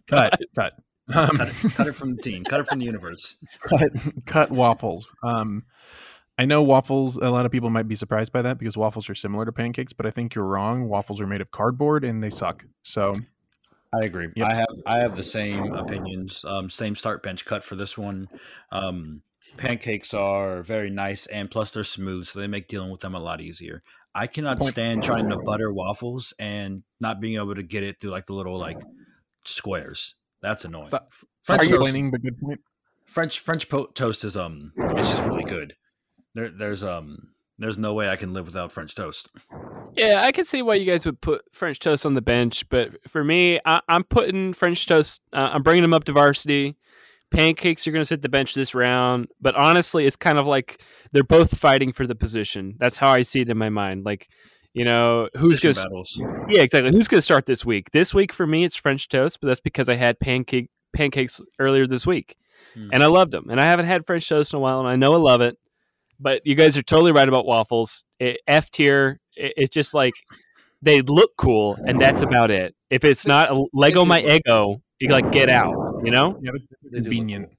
Cut, 0.08 0.40
cut. 0.56 0.74
Um, 1.14 1.38
Cut 1.38 1.48
it. 1.50 1.72
Cut 1.74 1.88
it 1.88 1.96
from 1.96 2.16
the 2.16 2.22
team. 2.22 2.44
Cut 2.44 2.62
it 2.62 2.68
from 2.68 2.80
the 2.80 2.86
universe. 2.86 3.38
cut 3.68 3.92
cut 4.26 4.52
waffles. 4.52 5.12
Um, 5.22 5.64
I 6.38 6.46
know 6.46 6.64
waffles. 6.64 7.18
A 7.18 7.30
lot 7.30 7.46
of 7.46 7.52
people 7.52 7.70
might 7.70 7.88
be 7.88 7.96
surprised 7.96 8.32
by 8.32 8.42
that 8.42 8.58
because 8.58 8.78
waffles 8.78 9.10
are 9.10 9.16
similar 9.16 9.46
to 9.46 9.52
pancakes, 9.52 9.94
but 9.94 10.06
I 10.06 10.12
think 10.12 10.34
you're 10.34 10.46
wrong. 10.46 10.88
Waffles 10.88 11.20
are 11.20 11.28
made 11.28 11.42
of 11.42 11.52
cardboard 11.52 12.04
and 12.06 12.24
they 12.24 12.30
suck. 12.30 12.66
So 12.84 13.16
I 13.94 14.06
agree. 14.06 14.30
Yep. 14.36 14.48
I 14.48 14.54
have 14.56 14.68
I 14.86 14.98
have 15.00 15.16
the 15.16 15.24
same 15.24 15.74
opinions. 15.74 16.44
Um, 16.46 16.70
same 16.70 16.96
start 16.96 17.22
bench 17.22 17.46
cut 17.46 17.64
for 17.64 17.76
this 17.76 17.98
one. 17.98 18.30
Um, 18.72 19.22
pancakes 19.58 20.14
are 20.14 20.64
very 20.64 20.90
nice, 20.90 21.26
and 21.28 21.50
plus 21.50 21.72
they're 21.72 21.84
smooth, 21.84 22.28
so 22.28 22.40
they 22.40 22.48
make 22.48 22.68
dealing 22.68 22.92
with 22.92 23.02
them 23.02 23.16
a 23.16 23.20
lot 23.20 23.42
easier. 23.42 23.84
I 24.16 24.28
cannot 24.28 24.64
stand 24.64 25.04
trying 25.04 25.30
to 25.30 25.38
butter 25.38 25.74
waffles 25.74 26.34
and 26.38 26.84
not 27.00 27.20
being 27.20 27.36
able 27.36 27.56
to 27.56 27.64
get 27.64 27.84
it 27.84 28.00
through 28.00 28.12
like 28.12 28.28
the 28.28 28.34
little 28.34 28.58
like 28.58 28.80
squares. 29.44 30.16
That's 30.42 30.66
annoying. 30.66 30.86
Stop. 30.86 31.12
French 31.14 31.28
stop 31.42 31.60
toast, 31.60 31.72
complaining, 31.72 32.12
but 32.12 32.22
good 32.22 32.40
point. 32.40 32.62
French 33.06 33.40
French 33.40 33.70
po- 33.70 33.88
toast 33.88 34.24
is 34.24 34.38
um, 34.38 34.72
it's 34.78 35.10
just 35.10 35.24
really 35.24 35.44
good. 35.44 35.76
There, 36.36 36.50
there's 36.50 36.84
um, 36.84 37.30
there's 37.58 37.78
no 37.78 37.94
way 37.94 38.10
I 38.10 38.16
can 38.16 38.34
live 38.34 38.46
without 38.46 38.72
French 38.72 38.94
toast. 38.96 39.30
Yeah, 39.96 40.22
I 40.24 40.32
can 40.32 40.46
see 40.46 40.62
why 40.62 40.76
you 40.76 40.86
guys 40.86 41.06
would 41.06 41.22
put 41.22 41.44
French 41.52 41.80
toast 41.80 42.06
on 42.06 42.14
the 42.14 42.22
bench, 42.22 42.68
but 42.70 43.10
for 43.10 43.24
me, 43.24 43.60
I, 43.66 43.82
I'm 43.88 44.04
putting 44.04 44.54
French 44.54 44.86
toast. 44.88 45.22
Uh, 45.32 45.50
I'm 45.54 45.64
bringing 45.64 45.84
them 45.84 45.94
up 45.94 46.04
to 46.06 46.12
varsity. 46.12 46.76
Pancakes 47.34 47.88
are 47.88 47.92
going 47.92 48.02
to 48.02 48.08
sit 48.08 48.22
the 48.22 48.30
bench 48.30 48.54
this 48.54 48.74
round, 48.76 49.28
but 49.42 49.56
honestly, 49.56 50.06
it's 50.06 50.16
kind 50.16 50.38
of 50.38 50.46
like 50.46 50.82
they're 51.12 51.24
both 51.24 51.58
fighting 51.58 51.92
for 51.92 52.06
the 52.08 52.16
position. 52.16 52.76
That's 52.80 52.98
how 52.98 53.10
I 53.10 53.22
see 53.22 53.42
it 53.42 53.50
in 53.50 53.58
my 53.58 53.70
mind. 53.70 54.06
Like, 54.06 54.30
you 54.74 54.86
know, 54.86 55.30
who's 55.36 55.60
going 55.60 55.76
to? 55.76 56.46
Yeah, 56.50 56.62
exactly. 56.62 56.92
Who's 56.92 57.08
going 57.08 57.18
to 57.20 57.22
start 57.24 57.46
this 57.46 57.66
week? 57.66 57.92
This 57.92 58.14
week 58.14 58.32
for 58.34 58.48
me, 58.48 58.64
it's 58.64 58.76
French 58.76 59.10
toast, 59.10 59.40
but 59.42 59.48
that's 59.48 59.60
because 59.60 59.90
I 59.90 59.96
had 59.96 60.20
pancake 60.20 60.70
pancakes 60.94 61.42
earlier 61.60 61.88
this 61.88 62.06
week, 62.08 62.38
Hmm. 62.76 62.90
and 62.94 63.04
I 63.04 63.08
loved 63.08 63.32
them. 63.32 63.48
And 63.50 63.60
I 63.60 63.66
haven't 63.66 63.88
had 63.88 64.06
French 64.06 64.28
toast 64.30 64.54
in 64.54 64.58
a 64.58 64.60
while, 64.60 64.80
and 64.80 64.88
I 64.88 64.96
know 64.96 65.14
I 65.14 65.18
love 65.18 65.42
it. 65.42 65.58
But 66.20 66.42
you 66.46 66.56
guys 66.56 66.78
are 66.78 66.84
totally 66.84 67.12
right 67.12 67.28
about 67.28 67.46
waffles. 67.46 68.04
It, 68.20 68.40
F 68.48 68.70
tier. 68.72 69.20
It, 69.36 69.54
it's 69.58 69.74
just 69.74 69.94
like 69.94 70.14
they 70.82 71.02
look 71.02 71.32
cool, 71.38 71.78
and 71.86 72.00
that's 72.00 72.22
about 72.22 72.52
it. 72.52 72.76
If 72.92 73.04
it's 73.04 73.26
not 73.26 73.52
a 73.52 73.64
Leggo 73.76 74.06
my 74.08 74.22
Eggo, 74.22 74.82
you 75.00 75.10
like 75.10 75.32
get 75.32 75.50
out. 75.50 75.74
You 76.06 76.12
know? 76.12 76.40
Yeah, 76.42 76.52
but 76.52 76.62
They 76.92 77.00
do 77.00 77.04
look 77.04 77.04
convenient. 77.04 77.50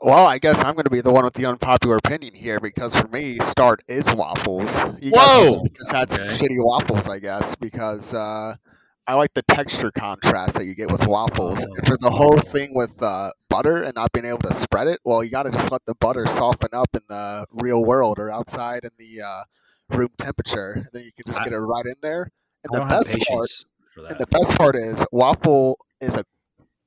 Well, 0.00 0.26
I 0.26 0.38
guess 0.38 0.62
I'm 0.62 0.74
going 0.74 0.84
to 0.84 0.90
be 0.90 1.00
the 1.00 1.10
one 1.10 1.24
with 1.24 1.34
the 1.34 1.46
unpopular 1.46 1.96
opinion 1.96 2.34
here 2.34 2.60
because 2.60 2.94
for 2.94 3.08
me, 3.08 3.38
start 3.40 3.82
is 3.88 4.14
waffles. 4.14 4.78
You 5.00 5.12
Whoa! 5.12 5.12
guys 5.12 5.70
just 5.76 5.92
had 5.92 6.10
some 6.10 6.20
Okay. 6.22 6.34
shitty 6.34 6.62
waffles, 6.64 7.08
I 7.08 7.18
guess, 7.18 7.56
because 7.56 8.12
uh, 8.12 8.54
I 9.06 9.14
like 9.14 9.32
the 9.34 9.42
texture 9.42 9.90
contrast 9.90 10.56
that 10.56 10.66
you 10.66 10.74
get 10.74 10.90
with 10.92 11.06
waffles. 11.06 11.64
Oh. 11.64 11.74
And 11.74 11.86
for 11.86 11.96
the 11.96 12.10
whole 12.10 12.38
thing 12.38 12.74
with 12.74 13.02
uh, 13.02 13.30
butter 13.48 13.82
and 13.82 13.94
not 13.94 14.12
being 14.12 14.26
able 14.26 14.40
to 14.40 14.52
spread 14.52 14.88
it, 14.88 15.00
well, 15.04 15.24
you 15.24 15.30
got 15.30 15.44
to 15.44 15.50
just 15.50 15.72
let 15.72 15.84
the 15.86 15.94
butter 15.94 16.26
soften 16.26 16.70
up 16.74 16.88
in 16.94 17.02
the 17.08 17.46
real 17.52 17.84
world 17.84 18.18
or 18.18 18.30
outside 18.30 18.84
in 18.84 18.90
the 18.98 19.22
uh, 19.22 19.42
room 19.96 20.10
temperature. 20.18 20.72
And 20.72 20.88
then 20.92 21.04
you 21.04 21.12
can 21.16 21.24
just 21.26 21.40
I- 21.40 21.44
get 21.44 21.52
it 21.54 21.58
right 21.58 21.86
in 21.86 21.94
there. 22.02 22.30
And 22.64 22.74
the 22.74 22.80
best 22.80 23.16
part 23.28 23.50
and 24.10 24.18
the 24.18 24.26
best 24.26 24.58
part 24.58 24.74
is 24.76 25.06
waffle 25.12 25.78
is 26.00 26.16
a 26.16 26.24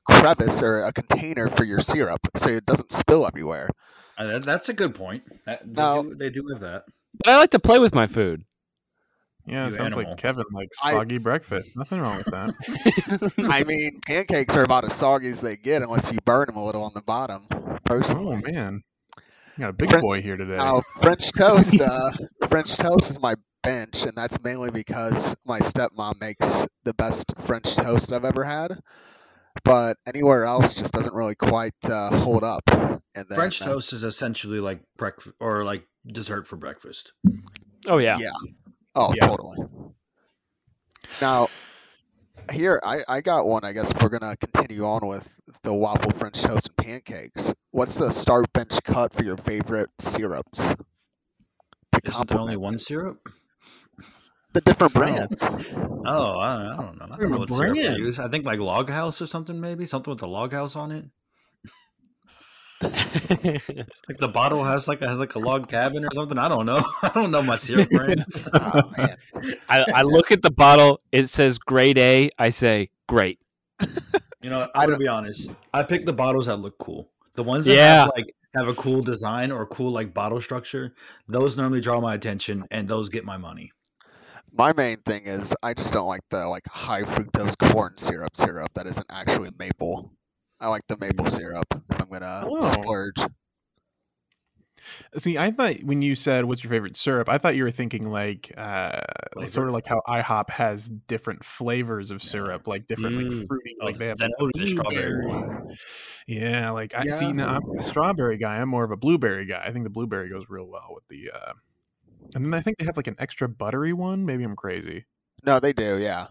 crevice 0.10 0.62
or 0.64 0.82
a 0.84 0.92
container 0.92 1.50
for 1.50 1.64
your 1.64 1.80
syrup, 1.80 2.20
so 2.36 2.50
it 2.50 2.66
doesn't 2.66 2.92
spill 2.92 3.26
everywhere. 3.26 3.70
Uh, 4.18 4.40
that's 4.40 4.70
a 4.70 4.74
good 4.74 4.96
point. 4.96 5.24
That, 5.46 5.62
they, 5.66 5.82
Now- 5.82 6.04
do, 6.04 6.16
they 6.16 6.30
do 6.30 6.48
have 6.52 6.62
that. 6.62 6.84
But 7.24 7.34
I 7.34 7.38
like 7.38 7.52
to 7.52 7.60
play 7.60 7.80
with 7.80 7.96
my 7.96 8.06
food. 8.08 8.44
Yeah, 9.46 9.64
it 9.64 9.68
You 9.70 9.74
sounds 9.78 9.96
animal. 9.96 10.12
like 10.12 10.18
Kevin 10.20 10.44
likes 10.54 10.78
I- 10.84 10.92
soggy 10.92 11.18
breakfast. 11.18 11.72
Nothing 11.76 12.02
wrong 12.02 12.18
with 12.18 12.28
that. 12.28 13.34
I 13.50 13.64
mean, 13.64 14.00
pancakes 14.06 14.56
are 14.56 14.64
about 14.64 14.84
as 14.84 14.94
soggy 14.94 15.28
as 15.30 15.42
they 15.42 15.56
get 15.58 15.82
unless 15.82 16.12
you 16.12 16.20
burn 16.24 16.46
them 16.48 16.58
a 16.58 16.64
little 16.66 16.84
on 16.84 16.92
the 16.94 17.02
bottom. 17.02 17.48
oh 17.90 18.42
man, 18.46 18.84
you 19.58 19.62
got 19.62 19.70
a 19.70 19.74
big 19.74 19.90
Fren- 19.90 20.02
boy 20.02 20.22
here 20.22 20.38
today. 20.38 20.58
now 20.58 20.84
French 21.02 21.32
toast, 21.32 21.82
uh, 21.82 22.12
French 22.48 22.78
toast 22.78 23.10
is 23.10 23.20
my 23.20 23.34
bench, 23.64 24.04
and 24.06 24.16
that's 24.16 24.42
mainly 24.44 24.70
because 24.70 25.36
my 25.46 25.60
stepmom 25.60 26.20
makes 26.22 26.68
the 26.84 26.94
best 26.94 27.34
French 27.40 27.76
toast 27.76 28.14
I've 28.14 28.26
ever 28.26 28.44
had. 28.44 28.78
But 29.64 29.98
anywhere 30.06 30.46
else 30.46 30.74
just 30.74 30.94
doesn't 30.94 31.14
really 31.14 31.36
quite 31.36 31.74
uh, 31.84 32.16
hold 32.18 32.44
up. 32.44 32.64
And 32.72 33.26
then, 33.28 33.36
French 33.36 33.62
uh, 33.62 33.66
toast 33.66 33.94
is 33.94 34.04
essentially 34.04 34.60
like 34.60 34.82
breakfast 34.98 35.36
or 35.40 35.64
like 35.64 35.86
dessert 36.06 36.48
for 36.48 36.56
breakfast. 36.56 37.14
Oh 37.88 37.98
yeah. 37.98 38.18
Yeah. 38.20 38.32
Oh, 38.96 39.14
Yeah. 39.16 39.28
totally. 39.28 39.58
Now, 41.22 41.50
here 42.52 42.80
I, 42.84 43.00
I 43.08 43.22
got 43.22 43.46
one. 43.46 43.64
I 43.64 43.74
guess 43.74 43.92
if 43.92 44.02
we're 44.02 44.10
gonna 44.10 44.36
continue 44.38 44.86
on 44.86 45.06
with 45.08 45.40
the 45.64 45.74
waffle 45.74 46.12
French 46.12 46.42
toast 46.42 46.70
and 46.70 46.78
pancakes. 46.78 47.54
What's 47.72 48.00
the 48.00 48.12
start 48.12 48.52
bench 48.54 48.82
cut 48.84 49.14
for 49.14 49.24
your 49.24 49.38
favorite 49.38 49.90
syrups? 50.00 50.76
To 51.94 52.02
Isn't 52.04 52.30
there 52.30 52.40
only 52.40 52.58
one 52.58 52.80
syrup? 52.80 53.30
The 54.54 54.62
different 54.62 54.96
oh. 54.96 55.00
brands. 55.00 55.50
Oh, 56.06 56.38
I, 56.40 56.74
I 56.74 56.76
don't 56.78 56.98
know. 56.98 57.08
I 57.12 57.18
don't 57.18 57.32
know 57.32 57.38
a 57.38 57.40
what 57.40 57.50
syrup 57.50 57.76
they 57.76 57.96
use. 57.96 58.20
I 58.20 58.28
think 58.30 58.46
like 58.46 58.60
Log 58.60 58.90
House 58.90 59.22
or 59.22 59.28
something, 59.28 59.60
maybe 59.60 59.86
something 59.86 60.12
with 60.12 60.20
the 60.20 60.28
Log 60.28 60.54
House 60.54 60.76
on 60.76 60.92
it. 60.92 61.06
Like 64.08 64.18
the 64.20 64.30
bottle 64.32 64.64
has 64.64 64.88
like 64.88 65.02
a, 65.02 65.10
has 65.10 65.20
like 65.20 65.36
a 65.36 65.40
log 65.40 65.68
cabin 65.68 66.06
or 66.06 66.10
something. 66.14 66.38
I 66.38 66.48
don't 66.48 66.66
know. 66.66 66.84
I 67.02 67.10
don't 67.14 67.32
know 67.32 67.44
my 67.44 67.56
syrup 67.56 67.90
brands. 67.90 68.48
oh 68.54 68.92
man, 68.98 69.16
I, 69.68 69.86
I 69.96 70.02
look 70.04 70.32
at 70.32 70.42
the 70.42 70.52
bottle. 70.52 71.02
It 71.12 71.28
says 71.28 71.58
grade 71.58 71.98
A. 71.98 72.30
I 72.38 72.52
say 72.52 72.90
great. 73.08 73.40
You 74.42 74.50
know, 74.50 74.68
I 74.74 74.84
I'm 74.84 74.88
gonna 74.88 74.98
be 75.00 75.08
honest. 75.08 75.52
I 75.74 75.84
pick 75.84 76.06
the 76.06 76.14
bottles 76.14 76.46
that 76.46 76.58
look 76.58 76.78
cool. 76.78 77.10
The 77.36 77.44
ones 77.44 77.66
that 77.66 77.76
Yeah. 77.76 78.02
have 78.02 78.12
like 78.16 78.34
have 78.56 78.68
a 78.68 78.76
cool 78.76 79.02
design 79.02 79.52
or 79.52 79.62
a 79.64 79.68
cool 79.68 79.92
like 79.92 80.14
bottle 80.14 80.42
structure. 80.42 80.94
Those 81.28 81.58
normally 81.58 81.82
draw 81.82 82.00
my 82.00 82.14
attention, 82.14 82.66
and 82.72 82.88
those 82.88 83.10
get 83.10 83.26
my 83.26 83.38
money. 83.38 83.72
My 84.52 84.74
main 84.74 84.98
thing 84.98 85.24
is 85.26 85.56
I 85.64 85.74
just 85.74 85.94
don't 85.94 86.08
like 86.08 86.22
the 86.30 86.48
like 86.48 86.68
high 86.68 87.04
fructose 87.04 87.58
corn 87.58 87.98
syrup 87.98 88.36
syrup 88.36 88.74
that 88.74 88.88
isn't 88.88 89.08
actually 89.10 89.50
maple. 89.58 90.12
I 90.60 90.68
like 90.70 90.86
the 90.88 90.98
maple 90.98 91.28
syrup 91.28 91.66
if 91.90 92.02
I'm 92.02 92.10
gonna 92.10 92.52
Oh. 92.52 92.62
splurge. 92.62 93.18
See, 95.18 95.38
I 95.38 95.52
thought 95.52 95.82
when 95.84 96.02
you 96.02 96.16
said 96.16 96.46
what's 96.46 96.64
your 96.64 96.72
favorite 96.72 96.98
syrup, 96.98 97.30
I 97.30 97.38
thought 97.38 97.56
you 97.56 97.64
were 97.64 97.72
thinking 97.72 98.10
like 98.10 98.52
uh 98.58 99.02
Flavor? 99.34 99.48
sort 99.48 99.68
of 99.70 99.74
like 99.74 99.86
how 99.88 100.02
IHOP 100.08 100.50
has 100.52 100.90
different 100.90 101.44
flavors 101.46 102.12
of 102.12 102.22
Yeah. 102.24 102.30
syrup, 102.30 102.68
like 102.68 102.88
different 102.88 103.16
like 103.18 103.32
Mm. 103.32 103.48
fruity, 103.48 103.76
Oh, 103.82 103.86
like 103.86 103.98
they 103.98 104.08
have 104.08 104.20
then 104.20 104.30
like, 104.30 104.32
it 104.40 104.44
would 104.44 104.54
be 104.56 104.60
the 104.60 104.68
strawberry 104.68 105.14
blueberry. 105.16 105.44
Yeah, 106.28 106.72
like 106.72 106.94
I 106.96 107.06
Yeah. 107.06 107.12
see 107.12 107.34
now 107.34 107.48
I'm 107.50 107.62
a 107.80 107.84
strawberry 107.84 108.38
guy. 108.38 108.58
I'm 108.58 108.70
more 108.70 108.84
of 108.84 108.92
a 108.92 108.98
blueberry 108.98 109.46
guy. 109.46 109.64
I 109.66 109.72
think 109.72 109.84
the 109.84 109.90
blueberry 109.90 110.30
goes 110.30 110.46
real 110.50 110.68
well 110.68 110.90
with 110.92 111.08
the 111.08 111.32
uh 111.32 111.54
and 112.36 112.46
then 112.46 112.54
I 112.54 112.62
think 112.62 112.78
they 112.78 112.86
have 112.86 112.98
like 112.98 113.08
an 113.08 113.16
extra 113.20 113.50
buttery 113.50 113.94
one. 113.94 114.26
Maybe 114.26 114.44
I'm 114.44 114.56
crazy. 114.56 115.06
No, 115.46 115.60
they 115.60 115.74
do. 115.74 115.98
Yeah. 116.00 116.28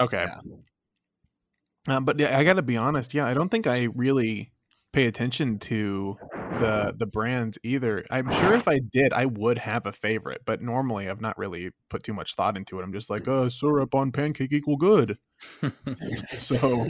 Okay. 0.00 0.26
Yeah. 0.26 1.96
Um, 1.96 2.04
but 2.04 2.18
yeah, 2.18 2.38
I 2.38 2.44
got 2.44 2.54
to 2.54 2.62
be 2.62 2.76
honest. 2.76 3.14
Yeah, 3.14 3.26
I 3.26 3.34
don't 3.34 3.50
think 3.50 3.66
I 3.66 3.88
really 3.94 4.52
pay 4.92 5.06
attention 5.06 5.58
to 5.58 6.16
the 6.58 6.94
the 6.96 7.06
brands 7.06 7.58
either. 7.62 8.04
I'm 8.10 8.30
sure 8.30 8.54
if 8.54 8.68
I 8.68 8.78
did, 8.78 9.12
I 9.12 9.26
would 9.26 9.58
have 9.58 9.84
a 9.86 9.92
favorite. 9.92 10.42
But 10.46 10.62
normally, 10.62 11.08
I've 11.10 11.20
not 11.20 11.36
really 11.36 11.70
put 11.90 12.02
too 12.02 12.14
much 12.14 12.34
thought 12.36 12.56
into 12.56 12.80
it. 12.80 12.84
I'm 12.84 12.92
just 12.92 13.10
like, 13.10 13.28
oh, 13.28 13.48
syrup 13.48 13.94
on 13.94 14.12
pancake 14.12 14.52
equal 14.52 14.76
good. 14.76 15.18
So 16.36 16.86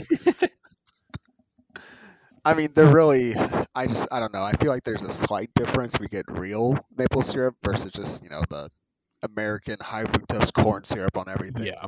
I 2.45 2.53
mean, 2.53 2.69
they're 2.75 2.93
really. 2.93 3.35
I 3.75 3.87
just. 3.87 4.07
I 4.11 4.19
don't 4.19 4.33
know. 4.33 4.43
I 4.43 4.53
feel 4.53 4.69
like 4.71 4.83
there's 4.83 5.03
a 5.03 5.11
slight 5.11 5.49
difference. 5.55 5.99
We 5.99 6.07
get 6.07 6.25
real 6.29 6.77
maple 6.95 7.21
syrup 7.23 7.55
versus 7.63 7.91
just 7.91 8.23
you 8.23 8.29
know 8.29 8.41
the 8.49 8.69
American 9.23 9.77
high 9.81 10.03
fructose 10.03 10.53
corn 10.53 10.83
syrup 10.83 11.17
on 11.17 11.27
everything. 11.27 11.65
yeah, 11.65 11.87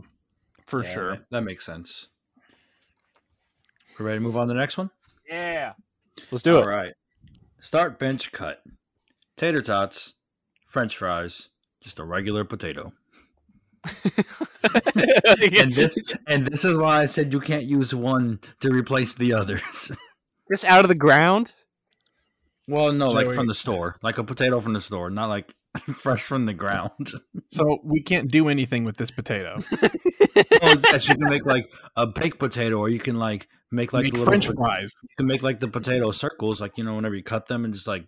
for 0.65 0.83
Yeah, 0.83 0.93
sure. 0.93 1.11
that- 1.17 1.29
That 1.29 1.41
makes 1.41 1.65
sense. 1.65 2.07
We 3.99 4.05
ready 4.05 4.17
to 4.17 4.21
move 4.23 4.35
on 4.37 4.47
to 4.47 4.53
the 4.53 4.59
next 4.59 4.77
one? 4.77 4.89
Yeah. 5.29 5.73
Let's 6.31 6.43
do 6.43 6.53
All 6.55 6.57
it. 6.59 6.61
All 6.63 6.67
right. 6.69 6.93
Start 7.61 7.97
bench 7.99 8.31
cut. 8.31 8.61
Tater 9.35 9.61
tots, 9.61 10.13
French 10.65 10.95
fries, 10.97 11.49
just 11.81 11.99
a 11.99 12.03
regular 12.03 12.43
potato. 12.43 12.93
And 15.59 15.73
this 15.73 15.97
and 16.27 16.47
this 16.47 16.65
is 16.65 16.77
why 16.77 17.01
I 17.01 17.05
said 17.05 17.31
you 17.31 17.39
can't 17.39 17.63
use 17.63 17.93
one 17.93 18.39
to 18.59 18.69
replace 18.71 19.13
the 19.13 19.33
others. 19.33 19.91
Just 20.51 20.65
out 20.65 20.85
of 20.85 20.89
the 20.89 20.95
ground? 20.95 21.53
well, 22.69 22.91
no, 22.91 23.09
like 23.09 23.31
from 23.31 23.47
the 23.47 23.53
store, 23.55 23.95
like 24.01 24.17
a 24.17 24.23
potato 24.23 24.59
from 24.59 24.73
the 24.73 24.81
store, 24.81 25.09
not 25.09 25.27
like 25.29 25.53
fresh 25.95 26.21
from 26.21 26.45
the 26.45 26.53
ground. 26.53 27.11
So 27.49 27.79
we 27.83 28.01
can't 28.03 28.29
do 28.29 28.49
anything 28.49 28.83
with 28.83 28.97
this 28.97 29.09
potato. 29.09 29.57
well, 29.81 30.75
yes, 30.83 31.07
you 31.07 31.15
can 31.15 31.29
make 31.29 31.45
like 31.45 31.71
a 31.95 32.05
baked 32.05 32.39
potato, 32.39 32.75
or 32.77 32.89
you 32.89 32.99
can 32.99 33.17
like 33.17 33.47
make 33.71 33.93
like 33.93 34.03
Make 34.03 34.13
little 34.13 34.25
French 34.27 34.47
po- 34.47 34.53
fries. 34.53 34.93
You 35.01 35.09
can 35.17 35.27
make 35.27 35.41
like 35.43 35.61
the 35.61 35.69
potato 35.69 36.11
circles, 36.11 36.59
like 36.59 36.77
you 36.77 36.83
know, 36.83 36.95
whenever 36.95 37.15
you 37.15 37.23
cut 37.23 37.47
them 37.47 37.63
and 37.63 37.73
just 37.73 37.87
like 37.87 38.05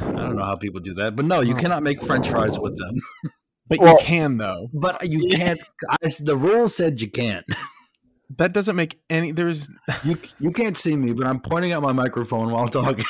I 0.00 0.04
don't 0.04 0.36
know 0.36 0.44
how 0.44 0.54
people 0.54 0.80
do 0.80 0.94
that, 0.94 1.16
but 1.16 1.24
no, 1.24 1.42
you 1.42 1.54
Oh. 1.54 1.58
cannot 1.58 1.82
make 1.82 2.00
French 2.00 2.28
fries 2.28 2.58
with 2.60 2.78
them. 2.78 2.94
But 3.66 3.80
Well- 3.80 3.94
you 3.94 3.98
can 4.04 4.36
though. 4.36 4.68
But 4.72 5.08
you 5.08 5.28
can't. 5.36 5.60
I, 5.88 5.96
the 6.20 6.36
rule 6.36 6.68
said 6.68 7.00
you 7.00 7.10
can't. 7.10 7.44
That 8.36 8.52
doesn't 8.52 8.76
make 8.76 9.00
any. 9.10 9.32
There's 9.32 9.68
You 10.04 10.18
you 10.38 10.52
can't 10.52 10.78
see 10.78 10.96
me, 10.96 11.12
but 11.12 11.26
I'm 11.26 11.40
pointing 11.40 11.72
at 11.72 11.82
my 11.82 11.92
microphone 11.92 12.50
while 12.52 12.68
talking. 12.68 13.04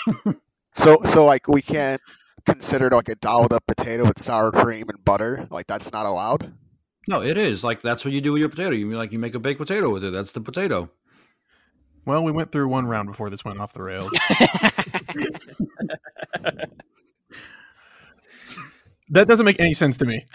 So 0.73 1.03
so 1.05 1.25
like 1.25 1.47
we 1.49 1.63
can't 1.63 2.01
consider 2.47 2.89
like 2.91 3.09
a 3.09 3.17
dolled 3.17 3.53
up 3.53 3.67
potato 3.67 4.05
with 4.07 4.19
sour 4.19 4.51
cream 4.51 4.89
and 4.89 5.05
butter. 5.05 5.47
Like 5.51 5.67
that's 5.67 5.93
not 5.93 6.07
allowed. 6.07 6.53
no, 7.09 7.23
it 7.23 7.37
is 7.37 7.63
like 7.65 7.83
that's 7.83 8.05
what 8.05 8.15
you 8.15 8.21
do 8.21 8.33
with 8.33 8.41
your 8.41 8.49
potato. 8.49 8.75
You 8.75 8.87
mean 8.87 8.97
like 8.97 9.13
you 9.13 9.19
make 9.19 9.35
a 9.35 9.39
baked 9.41 9.59
potato 9.59 9.91
with 9.91 10.05
it. 10.05 10.13
That's 10.13 10.33
the 10.33 10.41
potato. 10.41 10.91
well, 12.07 12.23
we 12.25 12.33
went 12.33 12.53
through 12.53 12.69
one 12.69 12.87
round 12.87 13.09
before 13.09 13.31
this 13.31 13.45
went 13.45 13.61
off 13.61 13.73
the 13.75 13.83
rails. 13.83 14.11
that 19.11 19.27
doesn't 19.27 19.45
make 19.45 19.61
any 19.61 19.73
sense 19.73 19.97
to 19.99 20.07
me. 20.07 20.25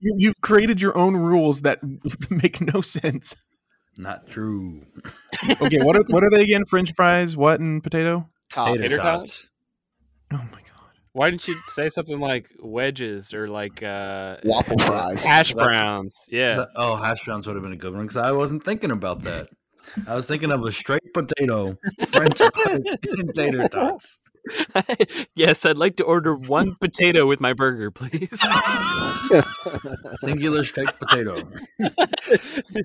you, 0.00 0.14
you've 0.16 0.40
created 0.40 0.80
your 0.80 0.96
own 0.96 1.16
rules 1.16 1.62
that 1.62 1.80
make 2.30 2.60
no 2.60 2.80
sense. 2.80 3.36
Not 3.96 4.26
true. 4.28 4.86
Okay, 5.60 5.78
what 5.82 5.96
are, 5.96 6.04
what 6.08 6.24
are 6.24 6.30
they 6.30 6.42
again? 6.42 6.64
French 6.64 6.92
fries, 6.94 7.36
what, 7.36 7.60
and 7.60 7.82
potato? 7.82 8.28
Top. 8.50 8.68
Tater 8.68 8.82
Tater 8.82 8.96
tots. 8.96 9.50
Oh 10.32 10.36
my 10.38 10.60
god! 10.60 10.90
Why 11.12 11.28
didn't 11.30 11.46
you 11.48 11.56
say 11.66 11.88
something 11.88 12.18
like 12.20 12.46
wedges 12.60 13.34
or 13.34 13.48
like 13.48 13.82
uh, 13.82 14.36
Waffle 14.44 14.78
fries. 14.78 15.24
hash 15.24 15.54
That- 15.54 15.64
browns? 15.64 16.26
Yeah. 16.30 16.56
That- 16.56 16.68
Oh, 16.76 16.96
hash 16.96 17.24
browns 17.24 17.46
would 17.46 17.56
have 17.56 17.62
been 17.62 17.72
a 17.72 17.76
good 17.76 17.92
one 17.92 18.02
because 18.02 18.16
I 18.16 18.32
wasn't 18.32 18.64
thinking 18.64 18.90
about 18.90 19.22
that. 19.24 19.48
I 20.08 20.14
was 20.14 20.26
thinking 20.26 20.52
of 20.52 20.62
a 20.64 20.70
straight 20.72 21.12
potato, 21.12 21.76
French 22.08 22.38
fries, 22.38 22.84
and 23.18 23.34
tater 23.34 23.66
tots. 23.68 24.20
yes, 25.34 25.64
I'd 25.64 25.76
like 25.76 25.96
to 25.96 26.04
order 26.04 26.34
one 26.34 26.74
potato 26.80 27.26
with 27.26 27.40
my 27.40 27.52
burger, 27.52 27.90
please. 27.90 28.28
Singular 30.20 30.64
straight 30.64 30.90
potato. 30.98 31.42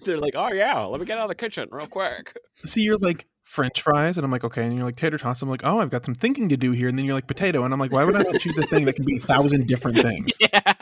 They're 0.03 0.19
like, 0.19 0.35
oh 0.35 0.51
yeah, 0.51 0.81
let 0.81 0.99
me 0.99 1.05
get 1.05 1.17
out 1.17 1.23
of 1.23 1.29
the 1.29 1.35
kitchen 1.35 1.69
real 1.71 1.87
quick. 1.87 2.37
See, 2.65 2.81
you're 2.81 2.97
like 2.97 3.25
French 3.43 3.81
fries, 3.81 4.17
and 4.17 4.25
I'm 4.25 4.31
like, 4.31 4.43
okay, 4.43 4.65
and 4.65 4.75
you're 4.75 4.85
like 4.85 4.95
tater 4.95 5.17
tots. 5.17 5.41
I'm 5.41 5.49
like, 5.49 5.61
oh, 5.63 5.79
I've 5.79 5.89
got 5.89 6.05
some 6.05 6.15
thinking 6.15 6.49
to 6.49 6.57
do 6.57 6.71
here, 6.71 6.87
and 6.87 6.97
then 6.97 7.05
you're 7.05 7.15
like 7.15 7.27
potato, 7.27 7.63
and 7.63 7.73
I'm 7.73 7.79
like, 7.79 7.91
why 7.91 8.03
would 8.03 8.15
I 8.15 8.23
not 8.23 8.39
choose 8.39 8.55
the 8.55 8.65
thing 8.65 8.85
that 8.85 8.93
can 8.93 9.05
be 9.05 9.17
a 9.17 9.19
thousand 9.19 9.67
different 9.67 9.97
things? 9.97 10.31
Yeah. 10.39 10.73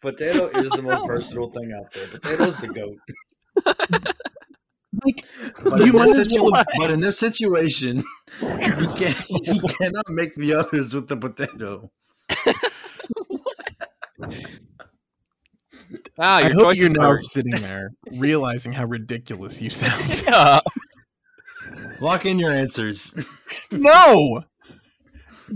Potato 0.00 0.46
is 0.58 0.70
the 0.70 0.82
most 0.82 1.06
versatile 1.06 1.50
thing 1.50 1.72
out 1.72 1.92
there. 1.92 2.06
Potato's 2.06 2.56
the 2.58 2.68
goat. 2.68 2.98
Like, 5.04 5.24
But, 5.64 5.84
You 5.86 5.98
in, 6.00 6.06
this 6.12 6.28
situ- 6.28 6.50
but 6.78 6.90
in 6.90 7.00
this 7.00 7.18
situation, 7.18 7.98
you, 8.42 8.48
can't, 8.48 9.24
you 9.30 9.60
cannot 9.78 10.08
make 10.10 10.34
the 10.36 10.54
others 10.54 10.94
with 10.94 11.08
the 11.08 11.16
potato. 11.16 11.90
Ah, 16.18 16.36
I 16.36 16.50
hope 16.50 16.76
you're 16.76 16.88
now 16.90 17.08
first. 17.10 17.32
sitting 17.32 17.56
there 17.56 17.90
realizing 18.12 18.72
how 18.72 18.84
ridiculous 18.84 19.60
you 19.60 19.68
sound. 19.70 20.22
Yeah. 20.24 20.60
Lock 22.00 22.24
in 22.24 22.38
your 22.38 22.52
answers. 22.52 23.14
no, 23.72 24.44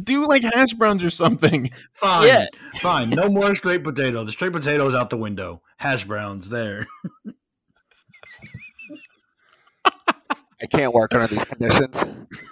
do 0.02 0.26
like 0.26 0.42
hash 0.42 0.74
browns 0.74 1.04
or 1.04 1.10
something. 1.10 1.70
Fine. 1.92 2.26
Yeah. 2.26 2.46
Fine. 2.76 3.10
No 3.10 3.28
more 3.28 3.54
straight 3.54 3.84
potato. 3.84 4.24
The 4.24 4.32
straight 4.32 4.52
potato's 4.52 4.94
out 4.94 5.10
the 5.10 5.16
window. 5.16 5.62
Hash 5.76 6.04
browns 6.04 6.48
there. 6.48 6.86
I 10.60 10.66
can't 10.66 10.92
work 10.92 11.14
under 11.14 11.26
these 11.26 11.44
conditions. 11.44 12.04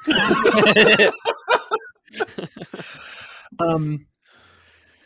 Um, 3.59 4.07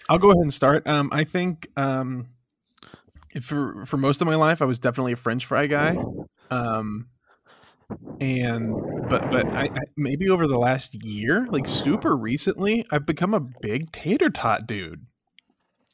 I'll 0.09 0.19
go 0.19 0.31
ahead 0.31 0.43
and 0.43 0.53
start. 0.53 0.87
Um, 0.87 1.09
I 1.13 1.25
think 1.25 1.69
um, 1.77 2.27
for 3.41 3.85
for 3.87 3.97
most 3.97 4.21
of 4.21 4.27
my 4.27 4.35
life, 4.35 4.61
I 4.61 4.65
was 4.65 4.79
definitely 4.79 5.13
a 5.13 5.17
French 5.17 5.47
fry 5.47 5.67
guy. 5.67 6.03
Um, 6.51 7.07
and 8.21 8.75
but 9.09 9.31
but 9.31 9.55
I, 9.55 9.65
I 9.65 9.81
maybe 9.97 10.29
over 10.29 10.47
the 10.47 10.59
last 10.59 11.05
year, 11.05 11.47
like 11.51 11.67
super 11.67 12.17
recently, 12.17 12.85
I've 12.91 13.07
become 13.07 13.35
a 13.35 13.41
big 13.41 13.93
tater 13.93 14.31
tot 14.31 14.67
dude. 14.67 15.07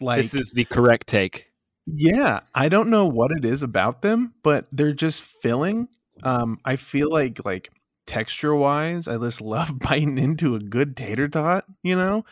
Like 0.01 0.19
this 0.19 0.35
is 0.35 0.53
the 0.53 0.64
correct 0.64 1.07
take. 1.07 1.47
Yeah, 1.87 2.40
I 2.55 2.69
don't 2.69 2.90
know 2.90 3.07
what 3.07 3.31
it 3.37 3.45
is 3.45 3.62
about 3.62 4.03
them, 4.03 4.35
but 4.42 4.66
they're 4.73 4.92
just 4.92 5.23
filling. 5.23 5.88
Um, 6.22 6.59
I 6.64 6.76
feel 6.76 7.11
like 7.11 7.44
like 7.44 7.70
texture 8.07 8.55
wise, 8.55 9.09
I 9.09 9.18
just 9.18 9.40
love 9.42 9.79
biting 9.79 10.18
into 10.18 10.55
a 10.55 10.61
good 10.61 10.96
tater 10.96 11.29
tot, 11.29 11.64
you 11.83 11.96
know. 11.96 12.24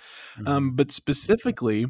Um, 0.47 0.75
but 0.75 0.91
specifically, 0.91 1.87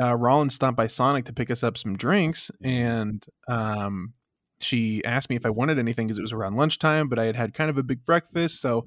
uh, 0.00 0.14
Rollins 0.14 0.54
stopped 0.54 0.76
by 0.76 0.86
Sonic 0.86 1.26
to 1.26 1.32
pick 1.32 1.50
us 1.50 1.62
up 1.62 1.76
some 1.76 1.96
drinks, 1.96 2.50
and 2.62 3.24
um, 3.48 4.14
she 4.60 5.04
asked 5.04 5.30
me 5.30 5.36
if 5.36 5.46
I 5.46 5.50
wanted 5.50 5.78
anything 5.78 6.06
because 6.06 6.18
it 6.18 6.22
was 6.22 6.32
around 6.32 6.56
lunchtime. 6.56 7.08
But 7.08 7.18
I 7.18 7.24
had 7.24 7.36
had 7.36 7.54
kind 7.54 7.70
of 7.70 7.78
a 7.78 7.82
big 7.82 8.04
breakfast, 8.04 8.60
so 8.60 8.84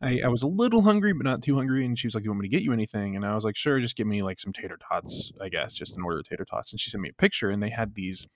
I, 0.00 0.20
I 0.24 0.28
was 0.28 0.42
a 0.42 0.48
little 0.48 0.82
hungry, 0.82 1.12
but 1.12 1.26
not 1.26 1.42
too 1.42 1.56
hungry. 1.56 1.84
And 1.84 1.98
she 1.98 2.06
was 2.06 2.14
like, 2.14 2.22
"Do 2.22 2.26
you 2.26 2.30
want 2.30 2.42
me 2.42 2.48
to 2.48 2.56
get 2.56 2.62
you 2.62 2.72
anything?" 2.72 3.16
And 3.16 3.26
I 3.26 3.34
was 3.34 3.44
like, 3.44 3.56
"Sure, 3.56 3.80
just 3.80 3.96
give 3.96 4.06
me 4.06 4.22
like 4.22 4.38
some 4.38 4.52
tater 4.52 4.78
tots, 4.90 5.32
I 5.40 5.48
guess, 5.48 5.74
just 5.74 5.96
an 5.96 6.02
order 6.02 6.20
of 6.20 6.28
tater 6.28 6.44
tots." 6.44 6.72
And 6.72 6.80
she 6.80 6.90
sent 6.90 7.02
me 7.02 7.10
a 7.10 7.14
picture, 7.20 7.50
and 7.50 7.62
they 7.62 7.70
had 7.70 7.94
these 7.94 8.26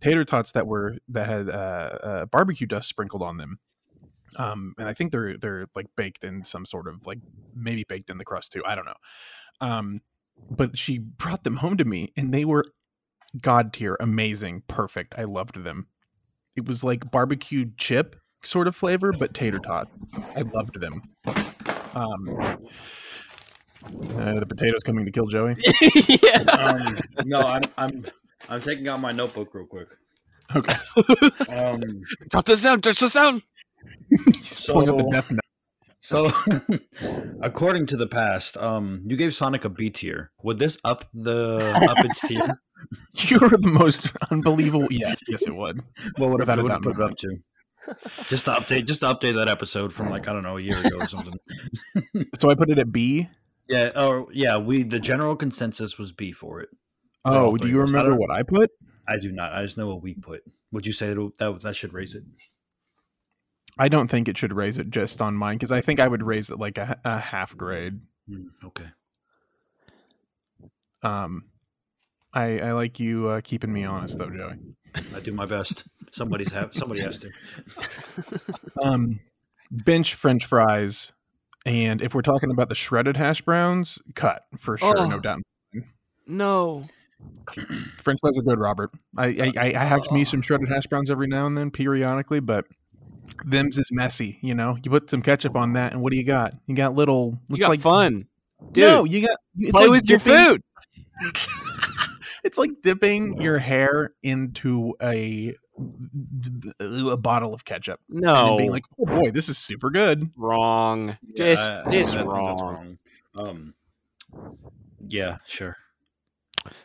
tater 0.00 0.24
tots 0.24 0.52
that 0.52 0.66
were 0.66 0.96
that 1.08 1.28
had 1.28 1.48
uh, 1.48 1.98
uh, 2.02 2.26
barbecue 2.26 2.66
dust 2.66 2.88
sprinkled 2.88 3.22
on 3.22 3.36
them. 3.36 3.58
Um, 4.36 4.74
and 4.78 4.88
I 4.88 4.94
think 4.94 5.12
they're 5.12 5.36
they're 5.36 5.66
like 5.74 5.86
baked 5.96 6.24
in 6.24 6.44
some 6.44 6.64
sort 6.64 6.88
of 6.88 7.06
like 7.06 7.18
maybe 7.54 7.84
baked 7.88 8.10
in 8.10 8.18
the 8.18 8.24
crust 8.24 8.52
too. 8.52 8.62
I 8.64 8.74
don't 8.74 8.86
know. 8.86 8.94
Um, 9.60 10.00
but 10.50 10.78
she 10.78 10.98
brought 10.98 11.44
them 11.44 11.56
home 11.56 11.76
to 11.76 11.84
me, 11.84 12.12
and 12.16 12.32
they 12.32 12.44
were 12.44 12.64
god 13.40 13.72
tier, 13.72 13.96
amazing, 14.00 14.62
perfect. 14.68 15.14
I 15.16 15.24
loved 15.24 15.64
them. 15.64 15.88
It 16.56 16.66
was 16.66 16.82
like 16.82 17.10
barbecued 17.10 17.78
chip 17.78 18.16
sort 18.44 18.66
of 18.66 18.74
flavor, 18.74 19.12
but 19.12 19.34
tater 19.34 19.58
tot. 19.58 19.88
I 20.36 20.42
loved 20.42 20.80
them. 20.80 21.02
Um, 21.94 22.58
uh, 24.16 24.38
the 24.38 24.46
potatoes 24.46 24.82
coming 24.84 25.04
to 25.04 25.10
kill 25.10 25.26
Joey. 25.26 25.56
yeah. 26.22 26.42
Um, 26.42 26.96
no, 27.24 27.38
I'm 27.38 27.64
I'm 27.76 28.04
I'm 28.48 28.60
taking 28.60 28.88
out 28.88 29.00
my 29.00 29.12
notebook 29.12 29.54
real 29.54 29.66
quick. 29.66 29.88
Okay, 30.54 30.74
Um, 31.48 31.80
Touch 32.30 32.46
the 32.46 32.56
sound. 32.56 32.82
Touch 32.84 32.98
the 33.00 33.08
sound. 33.08 33.42
he's 34.34 34.60
pulling 34.62 34.88
up 34.88 34.96
the 34.96 35.40
So-. 36.00 36.30
So, 36.30 36.32
according 37.42 37.86
to 37.88 37.96
the 37.96 38.06
past, 38.06 38.56
um, 38.56 39.02
you 39.06 39.16
gave 39.16 39.34
Sonic 39.34 39.64
a 39.64 39.68
B 39.68 39.90
tier. 39.90 40.32
Would 40.42 40.58
this 40.58 40.78
up 40.82 41.04
the 41.14 41.58
up 41.88 42.04
its 42.04 42.20
tier? 42.22 42.60
You're 43.14 43.48
the 43.50 43.60
most 43.70 44.10
unbelievable. 44.30 44.88
Yes, 44.90 45.20
yes, 45.28 45.42
it 45.42 45.54
would. 45.54 45.82
Well, 46.18 46.30
What 46.30 46.40
it 46.40 46.48
a 46.58 46.62
would 46.62 46.82
put 46.82 46.96
it 46.96 47.02
up 47.02 47.16
to? 47.18 47.36
Just 48.28 48.46
to 48.46 48.52
update, 48.52 48.86
just 48.86 49.00
to 49.00 49.06
update 49.14 49.34
that 49.34 49.48
episode 49.48 49.92
from 49.92 50.10
like 50.10 50.26
I 50.26 50.32
don't 50.32 50.42
know 50.42 50.56
a 50.56 50.60
year 50.60 50.78
ago 50.78 50.98
or 51.00 51.06
something. 51.06 51.34
So 52.38 52.50
I 52.50 52.54
put 52.54 52.70
it 52.70 52.78
at 52.78 52.90
B. 52.90 53.28
Yeah, 53.68 53.90
Oh, 53.94 54.28
yeah, 54.32 54.56
we 54.56 54.82
the 54.82 54.98
general 54.98 55.36
consensus 55.36 55.98
was 55.98 56.12
B 56.12 56.32
for 56.32 56.60
it. 56.60 56.70
For 57.24 57.30
all 57.32 57.50
Oh, 57.52 57.56
do 57.56 57.68
you 57.68 57.80
of. 57.80 57.88
I 57.88 57.92
remember 57.92 58.16
what 58.16 58.30
I 58.30 58.42
put? 58.42 58.70
I 59.08 59.18
do 59.18 59.32
not. 59.32 59.52
I 59.52 59.62
just 59.62 59.76
know 59.76 59.88
what 59.88 60.02
we 60.02 60.14
put. 60.14 60.42
Would 60.72 60.86
you 60.86 60.92
say 60.92 61.12
that 61.12 61.32
that, 61.38 61.60
that 61.62 61.76
should 61.76 61.92
raise 61.92 62.14
it? 62.14 62.22
I 63.78 63.88
don't 63.88 64.08
think 64.08 64.28
it 64.28 64.36
should 64.38 64.52
raise 64.52 64.78
it 64.78 64.90
just 64.90 65.20
on 65.22 65.34
mine 65.34 65.56
because 65.56 65.72
I 65.72 65.80
think 65.80 66.00
I 66.00 66.08
would 66.08 66.22
raise 66.22 66.50
it 66.50 66.58
like 66.58 66.78
a, 66.78 66.98
a 67.04 67.18
half 67.18 67.56
grade. 67.56 68.00
Hmm, 68.28 68.46
okay. 68.66 68.86
Um, 71.02 71.44
I 72.32 72.58
I 72.60 72.72
like 72.72 73.00
you 73.00 73.28
uh, 73.28 73.40
keeping 73.42 73.72
me 73.72 73.84
honest 73.84 74.18
though, 74.18 74.30
Joey. 74.30 74.56
I 75.14 75.20
do 75.20 75.32
my 75.32 75.46
best. 75.46 75.84
Somebody's 76.12 76.52
have 76.52 76.70
somebody 76.74 77.00
has 77.00 77.18
to. 77.18 77.30
Um, 78.82 79.20
bench 79.70 80.14
French 80.14 80.46
fries, 80.46 81.12
and 81.66 82.00
if 82.02 82.14
we're 82.14 82.22
talking 82.22 82.50
about 82.50 82.68
the 82.68 82.74
shredded 82.74 83.16
hash 83.16 83.42
browns, 83.42 83.98
cut 84.14 84.42
for 84.58 84.76
sure, 84.78 84.98
Oh. 84.98 85.06
no 85.06 85.18
doubt. 85.20 85.40
No. 86.26 86.84
French 87.96 88.20
fries 88.20 88.38
are 88.38 88.42
good, 88.42 88.58
Robert. 88.60 88.90
I, 89.16 89.52
I 89.56 89.72
I 89.76 89.84
have 89.84 90.10
me 90.12 90.24
some 90.24 90.40
shredded 90.40 90.68
hash 90.68 90.86
browns 90.86 91.10
every 91.10 91.26
now 91.26 91.46
and 91.46 91.56
then, 91.58 91.70
periodically, 91.70 92.40
but 92.40 92.64
them's 93.44 93.76
is 93.78 93.88
messy. 93.90 94.38
You 94.40 94.54
know, 94.54 94.76
you 94.84 94.90
put 94.90 95.10
some 95.10 95.20
ketchup 95.22 95.56
on 95.56 95.72
that, 95.72 95.92
and 95.92 96.00
what 96.00 96.12
do 96.12 96.16
you 96.16 96.24
got? 96.24 96.54
You 96.66 96.74
got 96.76 96.94
little. 96.94 97.38
You 97.48 97.56
got 97.58 97.68
like 97.70 97.80
fun. 97.80 98.26
Dude, 98.72 98.84
No, 98.84 99.04
you 99.04 99.22
got 99.26 99.36
it's 99.58 99.72
play 99.72 99.86
like 99.88 99.90
with 100.02 100.08
your 100.10 100.18
food. 100.20 100.62
it's 102.44 102.58
like 102.58 102.70
dipping 102.82 103.40
your 103.40 103.58
hair 103.58 104.12
into 104.22 104.94
a 105.02 105.54
a 106.78 107.16
bottle 107.16 107.54
of 107.54 107.64
ketchup 107.64 108.00
and 108.10 108.20
No. 108.20 108.58
being 108.58 108.70
like, 108.70 108.84
"Oh 108.98 109.06
boy, 109.06 109.30
this 109.30 109.48
is 109.48 109.56
super 109.58 109.90
good." 109.90 110.30
wrong. 110.36 111.16
Yeah, 111.34 111.54
Just, 111.54 111.70
I- 111.70 111.80
I 111.80 111.90
just 111.90 112.14
think 112.14 112.26
that's 112.26 112.26
wrong. 112.26 112.98
wrong. 113.36 113.44
Um. 113.48 113.74
Yeah, 115.08 115.38
sure. 115.46 115.76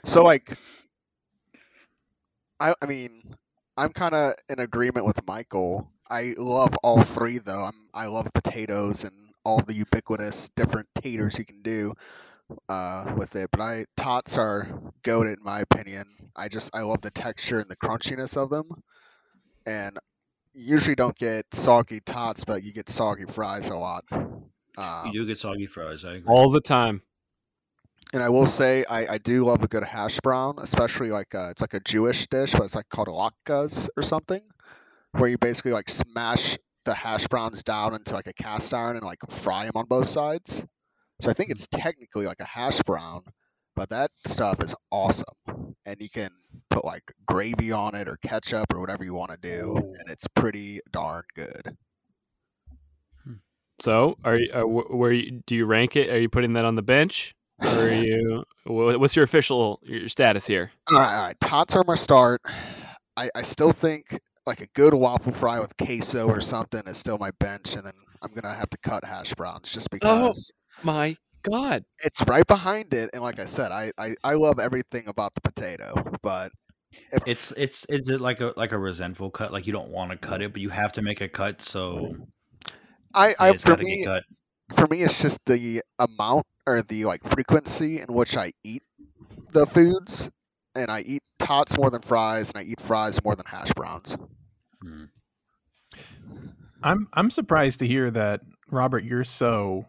So 0.04 0.24
like, 0.24 0.58
I 2.60 2.74
I 2.82 2.86
mean, 2.86 3.10
I'm 3.78 3.92
kind 3.92 4.16
of 4.16 4.34
in 4.50 4.60
agreement 4.60 5.06
with 5.06 5.26
Michael. 5.28 5.92
I 6.10 6.34
love 6.38 6.76
all 6.84 7.02
three 7.04 7.40
though. 7.40 7.66
I'm 7.66 7.74
I 7.94 8.08
love 8.08 8.32
potatoes 8.34 9.04
and 9.04 9.14
all 9.44 9.62
the 9.62 9.74
ubiquitous 9.74 10.50
different 10.56 10.88
taters 10.96 11.38
you 11.38 11.46
can 11.46 11.62
do 11.62 11.94
uh, 12.70 13.14
with 13.18 13.36
it. 13.36 13.50
But 13.52 13.62
I 13.62 13.86
tots 13.98 14.38
are 14.38 14.68
goated 15.04 15.38
in 15.38 15.44
my 15.44 15.62
opinion. 15.62 16.06
I 16.36 16.48
just 16.50 16.76
I 16.76 16.82
love 16.84 17.02
the 17.02 17.12
texture 17.12 17.60
and 17.60 17.70
the 17.70 17.78
crunchiness 17.78 18.38
of 18.42 18.50
them, 18.50 18.70
and 19.66 19.98
usually 20.54 20.96
don't 20.96 21.18
get 21.18 21.46
soggy 21.54 22.02
tots, 22.02 22.46
but 22.46 22.64
you 22.64 22.74
get 22.74 22.90
soggy 22.90 23.26
fries 23.26 23.70
a 23.70 23.78
lot. 23.78 24.06
Um, 24.12 24.42
You 24.78 25.14
do 25.14 25.26
get 25.26 25.40
soggy 25.40 25.68
fries. 25.68 26.06
I 26.06 26.16
agree. 26.16 26.36
All 26.36 26.50
the 26.50 26.62
time. 26.62 27.02
And 28.16 28.24
I 28.24 28.30
will 28.30 28.46
say 28.46 28.86
I, 28.90 29.16
I 29.16 29.18
do 29.18 29.44
love 29.44 29.62
a 29.64 29.68
good 29.68 29.84
hash 29.84 30.22
brown, 30.22 30.56
especially 30.60 31.12
like 31.12 31.36
uh 31.36 31.50
it's 31.50 31.60
like 31.60 31.74
a 31.74 31.82
Jewish 31.82 32.28
dish, 32.28 32.54
but 32.54 32.62
it's 32.62 32.74
like 32.74 32.88
called 32.88 33.10
latkes 33.10 33.90
or 33.98 34.04
something, 34.04 34.42
where 35.12 35.30
you 35.30 35.38
basically 35.38 35.74
like 35.74 35.90
smash 35.90 36.58
the 36.86 36.94
hash 36.94 37.28
browns 37.28 37.64
down 37.64 37.94
into 37.94 38.14
like 38.14 38.28
a 38.28 38.34
cast 38.34 38.74
iron 38.74 38.96
and 38.96 39.06
like 39.06 39.20
fry 39.30 39.66
them 39.66 39.74
on 39.76 39.86
both 39.88 40.06
sides. 40.06 40.66
So 41.20 41.30
I 41.30 41.34
think 41.34 41.50
it's 41.50 41.68
technically 41.68 42.26
like 42.26 42.40
a 42.40 42.46
hash 42.46 42.82
brown, 42.84 43.24
but 43.76 43.90
that 43.90 44.12
stuff 44.26 44.62
is 44.62 44.74
awesome, 44.92 45.76
and 45.86 45.98
you 46.00 46.10
can 46.10 46.30
put 46.70 46.86
like 46.86 47.04
gravy 47.28 47.74
on 47.74 47.96
it 47.96 48.08
or 48.08 48.16
ketchup 48.16 48.74
or 48.74 48.80
whatever 48.80 49.04
you 49.04 49.14
want 49.14 49.32
to 49.32 49.38
do, 49.38 49.76
and 49.76 50.10
it's 50.10 50.28
pretty 50.30 50.80
darn 50.90 51.24
good. 51.36 51.76
So, 53.82 54.16
are 54.24 54.38
you, 54.38 54.54
uh, 54.54 54.62
wh- 54.62 54.90
where 54.90 55.12
you, 55.12 55.44
do 55.46 55.54
you 55.54 55.66
rank 55.66 55.98
it? 55.98 56.10
Are 56.10 56.18
you 56.18 56.30
putting 56.30 56.54
that 56.54 56.64
on 56.64 56.76
the 56.76 56.82
bench? 56.82 57.36
Or 57.60 57.68
are 57.68 57.94
you? 57.94 58.44
What's 58.66 59.16
your 59.16 59.26
official 59.26 59.80
your 59.84 60.10
status 60.10 60.46
here? 60.46 60.72
All 60.92 61.00
right, 61.00 61.16
all 61.16 61.28
right. 61.28 61.40
Tots 61.40 61.76
are 61.76 61.84
my 61.86 61.96
start. 61.96 62.42
I, 63.18 63.30
I 63.34 63.44
still 63.44 63.72
think 63.72 64.20
like 64.46 64.62
a 64.62 64.68
good 64.76 64.94
waffle 64.94 65.32
fry 65.32 65.60
with 65.60 65.76
queso 65.78 66.28
or 66.28 66.42
something 66.42 66.82
is 66.86 66.98
still 66.98 67.18
my 67.18 67.32
bench, 67.40 67.76
and 67.76 67.86
then 67.86 67.94
I'm 68.22 68.34
gonna 68.34 68.54
have 68.54 68.70
to 68.72 68.78
cut 68.80 69.06
hash 69.06 69.34
browns 69.36 69.72
just 69.72 69.88
oh 69.88 69.94
because 69.94 70.52
Oh 70.54 70.80
My 70.84 71.16
God. 71.44 71.84
it's 72.04 72.22
right 72.24 72.46
behind 72.46 72.94
it. 72.94 73.12
And 73.14 73.24
like 73.24 73.40
I 73.40 73.46
said, 73.46 73.72
I, 73.72 73.92
I, 73.98 74.16
I 74.24 74.34
love 74.34 74.60
everything 74.60 75.08
about 75.08 75.34
the 75.36 75.42
potato, 75.42 75.94
but 76.22 76.52
It's 77.26 77.52
it's 77.52 77.86
is 77.86 78.10
it 78.10 78.22
like 78.22 78.42
a 78.42 78.54
like 78.58 78.72
a 78.72 78.78
resentful 78.78 79.30
cut? 79.30 79.52
Like 79.52 79.68
you 79.68 79.74
don't 79.74 79.90
want 79.90 80.12
to 80.12 80.18
cut 80.18 80.42
mm. 80.42 80.46
it, 80.46 80.54
but 80.54 80.62
you 80.62 80.70
have 80.70 80.94
to 80.94 81.02
make 81.02 81.22
a 81.22 81.28
cut. 81.28 81.62
So 81.62 82.16
I, 83.14 83.34
I 83.40 83.58
for 83.58 83.78
me 83.78 84.06
cut. 84.06 84.24
For 84.74 84.88
me 84.88 85.02
it's 85.02 85.22
just 85.22 85.40
the 85.46 85.82
amount 86.00 86.46
or 86.66 86.82
the 86.82 87.06
like 87.06 87.24
frequency 87.24 88.00
in 88.00 88.14
which 88.14 88.38
I 88.38 88.52
eat 88.64 88.84
the 89.52 89.66
foods, 89.66 90.30
and 90.74 90.90
I 90.90 91.02
eat 91.02 91.24
tots 91.40 91.78
more 91.78 91.90
than 91.90 92.02
fries, 92.02 92.52
and 92.52 92.62
I 92.62 92.66
eat 92.66 92.82
fries 92.82 93.24
more 93.24 93.36
than 93.36 93.46
hash 93.46 93.72
browns. 93.74 94.18
Mm. 94.84 95.10
I'm 96.84 97.08
I'm 97.14 97.32
surprised 97.32 97.80
to 97.80 97.88
hear 97.88 98.12
that 98.12 98.42
Robert. 98.72 99.04
You're 99.04 99.24
so 99.24 99.86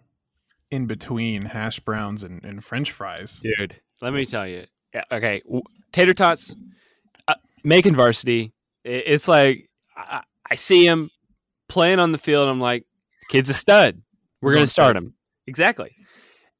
in 0.70 0.86
between 0.86 1.42
hash 1.42 1.80
browns 1.80 2.22
and, 2.22 2.44
and 2.44 2.64
French 2.64 2.90
fries. 2.90 3.40
Dude, 3.40 3.80
let 4.00 4.12
me 4.12 4.24
tell 4.24 4.46
you. 4.46 4.66
Yeah, 4.94 5.04
Okay, 5.12 5.42
tater 5.92 6.14
tots, 6.14 6.54
uh, 7.28 7.34
making 7.64 7.94
varsity. 7.94 8.52
It's 8.84 9.28
like 9.28 9.68
I, 9.96 10.22
I 10.50 10.54
see 10.54 10.86
him 10.86 11.10
playing 11.68 11.98
on 11.98 12.12
the 12.12 12.18
field. 12.18 12.42
And 12.42 12.50
I'm 12.50 12.60
like, 12.60 12.84
kid's 13.28 13.50
a 13.50 13.54
stud. 13.54 14.00
We're 14.40 14.52
Going 14.52 14.60
gonna 14.60 14.66
start 14.66 14.96
him 14.96 15.14
exactly. 15.46 15.96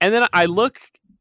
And 0.01 0.13
then 0.13 0.27
I 0.33 0.47
look 0.47 0.81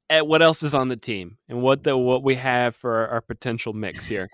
at 0.10 0.28
what 0.28 0.42
else 0.42 0.64
is 0.64 0.74
on 0.74 0.88
the 0.90 0.98
team 0.98 1.38
and 1.50 1.62
what 1.62 1.84
the 1.84 1.98
what 1.98 2.24
we 2.24 2.36
have 2.36 2.76
for 2.76 2.96
our, 2.96 3.08
our 3.08 3.22
potential 3.22 3.74
mix 3.74 4.08
here, 4.08 4.30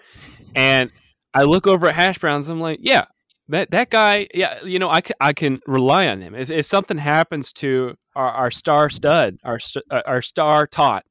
and 0.55 0.91
I 1.33 1.43
look 1.43 1.67
over 1.67 1.87
at 1.87 1.95
hash 1.95 2.19
browns. 2.19 2.49
I'm 2.49 2.59
like, 2.59 2.79
yeah, 2.81 3.05
that 3.49 3.71
that 3.71 3.89
guy, 3.89 4.27
yeah, 4.33 4.63
you 4.63 4.79
know, 4.79 4.89
I 4.89 5.01
can, 5.01 5.15
I 5.19 5.33
can 5.33 5.59
rely 5.67 6.07
on 6.07 6.21
him. 6.21 6.35
If, 6.35 6.49
if 6.49 6.65
something 6.65 6.97
happens 6.97 7.53
to 7.53 7.95
our, 8.15 8.31
our 8.31 8.51
star 8.51 8.89
stud, 8.89 9.37
our 9.43 9.59
st- 9.59 9.85
uh, 9.89 10.01
our 10.05 10.21
star 10.21 10.67
tot, 10.67 11.05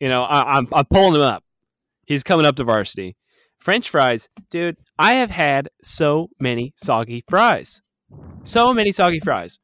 you 0.00 0.08
know, 0.08 0.24
I, 0.24 0.56
I'm 0.56 0.68
I'm 0.72 0.86
pulling 0.86 1.14
him 1.14 1.22
up. 1.22 1.44
He's 2.06 2.22
coming 2.22 2.46
up 2.46 2.56
to 2.56 2.64
varsity. 2.64 3.16
French 3.58 3.88
fries, 3.90 4.28
dude. 4.50 4.76
I 4.98 5.14
have 5.14 5.30
had 5.30 5.68
so 5.82 6.30
many 6.40 6.74
soggy 6.76 7.22
fries, 7.28 7.80
so 8.42 8.74
many 8.74 8.90
soggy 8.90 9.20
fries. 9.20 9.58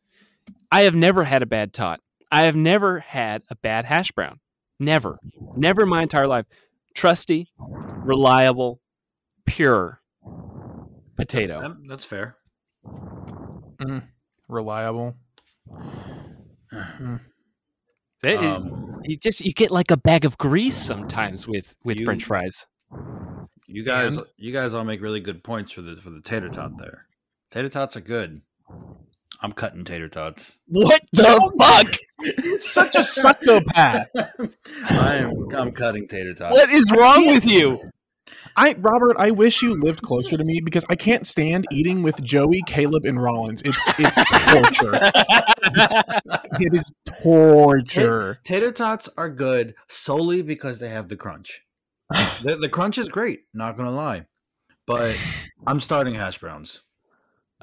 I 0.70 0.82
have 0.82 0.94
never 0.94 1.24
had 1.24 1.42
a 1.42 1.46
bad 1.46 1.72
tot. 1.72 2.00
I 2.30 2.42
have 2.42 2.56
never 2.56 2.98
had 3.00 3.42
a 3.50 3.56
bad 3.56 3.84
hash 3.86 4.12
brown. 4.12 4.40
Never, 4.78 5.18
never 5.56 5.82
in 5.82 5.88
my 5.88 6.02
entire 6.02 6.26
life. 6.26 6.46
Trusty, 6.94 7.48
reliable, 7.58 8.80
pure 9.46 10.00
potato. 11.16 11.74
That's 11.88 12.04
fair. 12.04 12.36
Reliable. 14.48 15.16
It- 18.24 18.30
it- 18.30 18.38
Um, 18.40 19.00
you 19.04 19.16
just 19.16 19.44
you 19.44 19.52
get 19.52 19.70
like 19.70 19.92
a 19.92 19.96
bag 19.96 20.24
of 20.24 20.36
grease 20.38 20.76
sometimes 20.76 21.46
with 21.46 21.76
with 21.84 22.00
You- 22.00 22.04
French 22.04 22.24
fries. 22.24 22.66
You 23.68 23.84
guys, 23.84 24.16
And- 24.16 24.26
you 24.36 24.52
guys 24.52 24.74
all 24.74 24.82
make 24.84 25.00
really 25.00 25.20
good 25.20 25.44
points 25.44 25.70
for 25.70 25.82
the 25.82 25.96
for 26.00 26.10
the 26.10 26.20
tater 26.20 26.48
tot 26.48 26.78
there. 26.78 27.06
Tater 27.52 27.68
tots 27.68 27.96
are 27.96 28.00
good. 28.00 28.42
I'm 29.40 29.52
cutting 29.52 29.84
tater 29.84 30.08
tots. 30.08 30.58
What 30.66 31.02
the 31.12 31.52
fuck? 31.58 32.58
Such 32.60 32.96
a 32.96 33.02
psychopath. 33.02 34.08
I'm 34.90 35.54
I'm 35.54 35.72
cutting 35.72 36.08
tater 36.08 36.34
tots. 36.34 36.54
What 36.54 36.68
is 36.70 36.90
wrong 36.90 37.26
with 37.26 37.46
you? 37.46 37.80
I 38.56 38.74
Robert, 38.78 39.16
I 39.18 39.30
wish 39.30 39.62
you 39.62 39.80
lived 39.80 40.02
closer 40.02 40.36
to 40.36 40.42
me 40.42 40.60
because 40.60 40.84
I 40.88 40.96
can't 40.96 41.24
stand 41.24 41.66
eating 41.70 42.02
with 42.02 42.20
Joey, 42.24 42.62
Caleb, 42.66 43.04
and 43.04 43.22
Rollins. 43.22 43.62
It's 43.64 43.78
it's 43.98 44.16
torture. 44.16 44.94
it 46.58 46.74
is 46.74 46.92
torture. 47.22 48.40
Tater 48.42 48.72
tots 48.72 49.08
are 49.16 49.28
good 49.28 49.76
solely 49.88 50.42
because 50.42 50.80
they 50.80 50.88
have 50.88 51.06
the 51.06 51.16
crunch. 51.16 51.62
the, 52.42 52.58
the 52.60 52.68
crunch 52.68 52.98
is 52.98 53.08
great, 53.08 53.42
not 53.54 53.76
gonna 53.76 53.92
lie. 53.92 54.26
But 54.86 55.16
I'm 55.64 55.80
starting 55.80 56.14
hash 56.14 56.38
browns. 56.38 56.82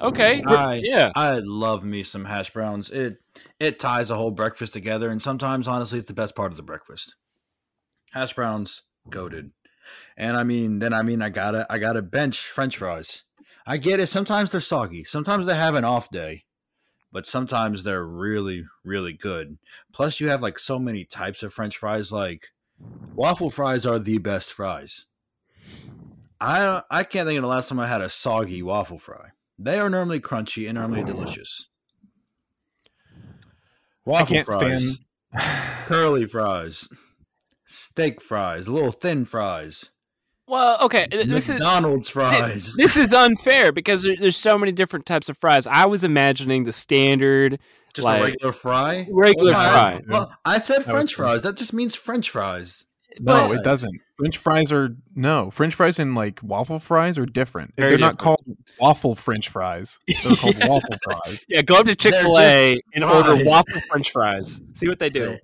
Okay. 0.00 0.42
I- 0.46 0.80
yeah. 0.84 1.10
I 1.14 1.38
love 1.38 1.84
me 1.84 2.02
some 2.02 2.24
hash 2.26 2.50
browns. 2.52 2.90
It 2.90 3.18
it 3.58 3.78
ties 3.78 4.10
a 4.10 4.16
whole 4.16 4.30
breakfast 4.30 4.72
together, 4.72 5.10
and 5.10 5.20
sometimes 5.22 5.66
honestly, 5.68 5.98
it's 5.98 6.08
the 6.08 6.14
best 6.14 6.34
part 6.34 6.52
of 6.52 6.56
the 6.56 6.62
breakfast. 6.62 7.14
Hash 8.12 8.34
browns, 8.34 8.82
goaded. 9.10 9.52
And 10.16 10.36
I 10.36 10.42
mean, 10.42 10.78
then 10.80 10.92
I 10.92 11.02
mean, 11.02 11.22
I 11.22 11.28
gotta 11.30 11.66
I 11.70 11.78
gotta 11.78 12.02
bench 12.02 12.40
French 12.40 12.76
fries. 12.76 13.24
I 13.66 13.76
get 13.78 14.00
it. 14.00 14.08
Sometimes 14.08 14.50
they're 14.50 14.60
soggy. 14.60 15.04
Sometimes 15.04 15.46
they 15.46 15.54
have 15.56 15.74
an 15.74 15.84
off 15.84 16.10
day. 16.10 16.44
but 17.12 17.24
sometimes 17.26 17.82
they're 17.82 18.04
really, 18.04 18.66
really 18.84 19.12
good. 19.14 19.58
Plus, 19.92 20.20
you 20.20 20.28
have 20.28 20.42
like 20.42 20.58
so 20.58 20.78
many 20.78 21.04
types 21.04 21.42
of 21.42 21.52
French 21.54 21.78
fries. 21.78 22.12
Like 22.12 22.48
waffle 23.14 23.48
fries 23.50 23.86
are 23.86 23.98
the 23.98 24.18
best 24.18 24.52
fries. 24.52 25.06
I 26.40 26.82
I 26.90 27.04
can't 27.04 27.26
think 27.26 27.38
of 27.38 27.42
the 27.42 27.48
last 27.48 27.68
time 27.68 27.80
I 27.80 27.86
had 27.86 28.02
a 28.02 28.08
soggy 28.08 28.62
waffle 28.62 28.98
fry. 28.98 29.30
They 29.58 29.78
are 29.78 29.88
normally 29.90 30.20
crunchy 30.20 30.68
and 30.68 30.76
normally 30.78 31.04
delicious. 31.04 31.66
Waffle 34.04 34.36
can't 34.36 34.46
fries, 34.46 34.98
stand- 35.34 35.86
curly 35.86 36.26
fries, 36.26 36.88
steak 37.66 38.20
fries, 38.20 38.68
little 38.68 38.92
thin 38.92 39.24
fries, 39.24 39.90
Well, 40.46 40.78
okay, 40.82 41.08
th- 41.10 41.26
this 41.26 41.44
is 41.50 41.58
McDonald's 41.58 42.08
fries. 42.08 42.74
this 42.76 42.96
is 42.96 43.12
unfair 43.12 43.72
because 43.72 44.04
there, 44.04 44.14
there's 44.16 44.36
so 44.36 44.56
many 44.56 44.70
different 44.70 45.06
types 45.06 45.28
of 45.28 45.36
fries. 45.36 45.66
I 45.66 45.86
was 45.86 46.04
imagining 46.04 46.62
the 46.64 46.72
standard 46.72 47.58
Just 47.94 48.04
like- 48.04 48.20
a 48.20 48.24
regular 48.26 48.52
fry. 48.52 49.08
regular 49.10 49.52
Well, 49.52 49.72
fry. 49.72 50.00
Well, 50.08 50.32
I 50.44 50.58
said 50.58 50.84
That 50.84 50.90
French 50.92 51.14
fries. 51.14 51.42
That 51.42 51.56
just 51.56 51.72
means 51.72 51.96
French 51.96 52.30
fries. 52.30 52.85
No, 53.20 53.48
But- 53.48 53.58
it 53.58 53.64
doesn't. 53.64 54.00
French 54.16 54.38
fries 54.38 54.72
are 54.72 54.96
no. 55.14 55.50
French 55.50 55.74
fries 55.74 55.98
and 55.98 56.14
like 56.14 56.40
waffle 56.42 56.78
fries 56.78 57.18
are 57.18 57.26
different. 57.26 57.74
They're 57.76 57.98
not 57.98 58.16
called 58.16 58.42
waffle 58.80 59.14
French 59.14 59.50
fries. 59.50 59.98
They're 60.08 60.34
called 60.36 60.56
waffle 60.66 60.96
fries. 61.04 61.40
Yeah, 61.50 61.60
go 61.60 61.76
up 61.76 61.84
to 61.84 61.94
Chick 61.94 62.14
Fil 62.14 62.38
A 62.38 62.80
and 62.94 63.04
order 63.04 63.44
waffle 63.44 63.78
French 63.90 64.10
fries. 64.12 64.58
See 64.72 64.88
what 64.88 64.98
they 65.00 65.10
do. 65.10 65.36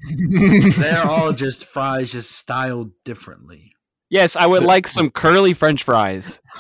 They're 0.79 1.07
all 1.07 1.33
just 1.35 1.67
fries, 1.67 2.13
just 2.13 2.33
styled 2.33 2.93
differently. 3.05 3.73
Yes, 4.09 4.37
I 4.37 4.47
would 4.47 4.63
like 4.63 4.87
some 4.87 5.11
curly 5.11 5.53
French 5.53 5.83
fries. 5.85 6.41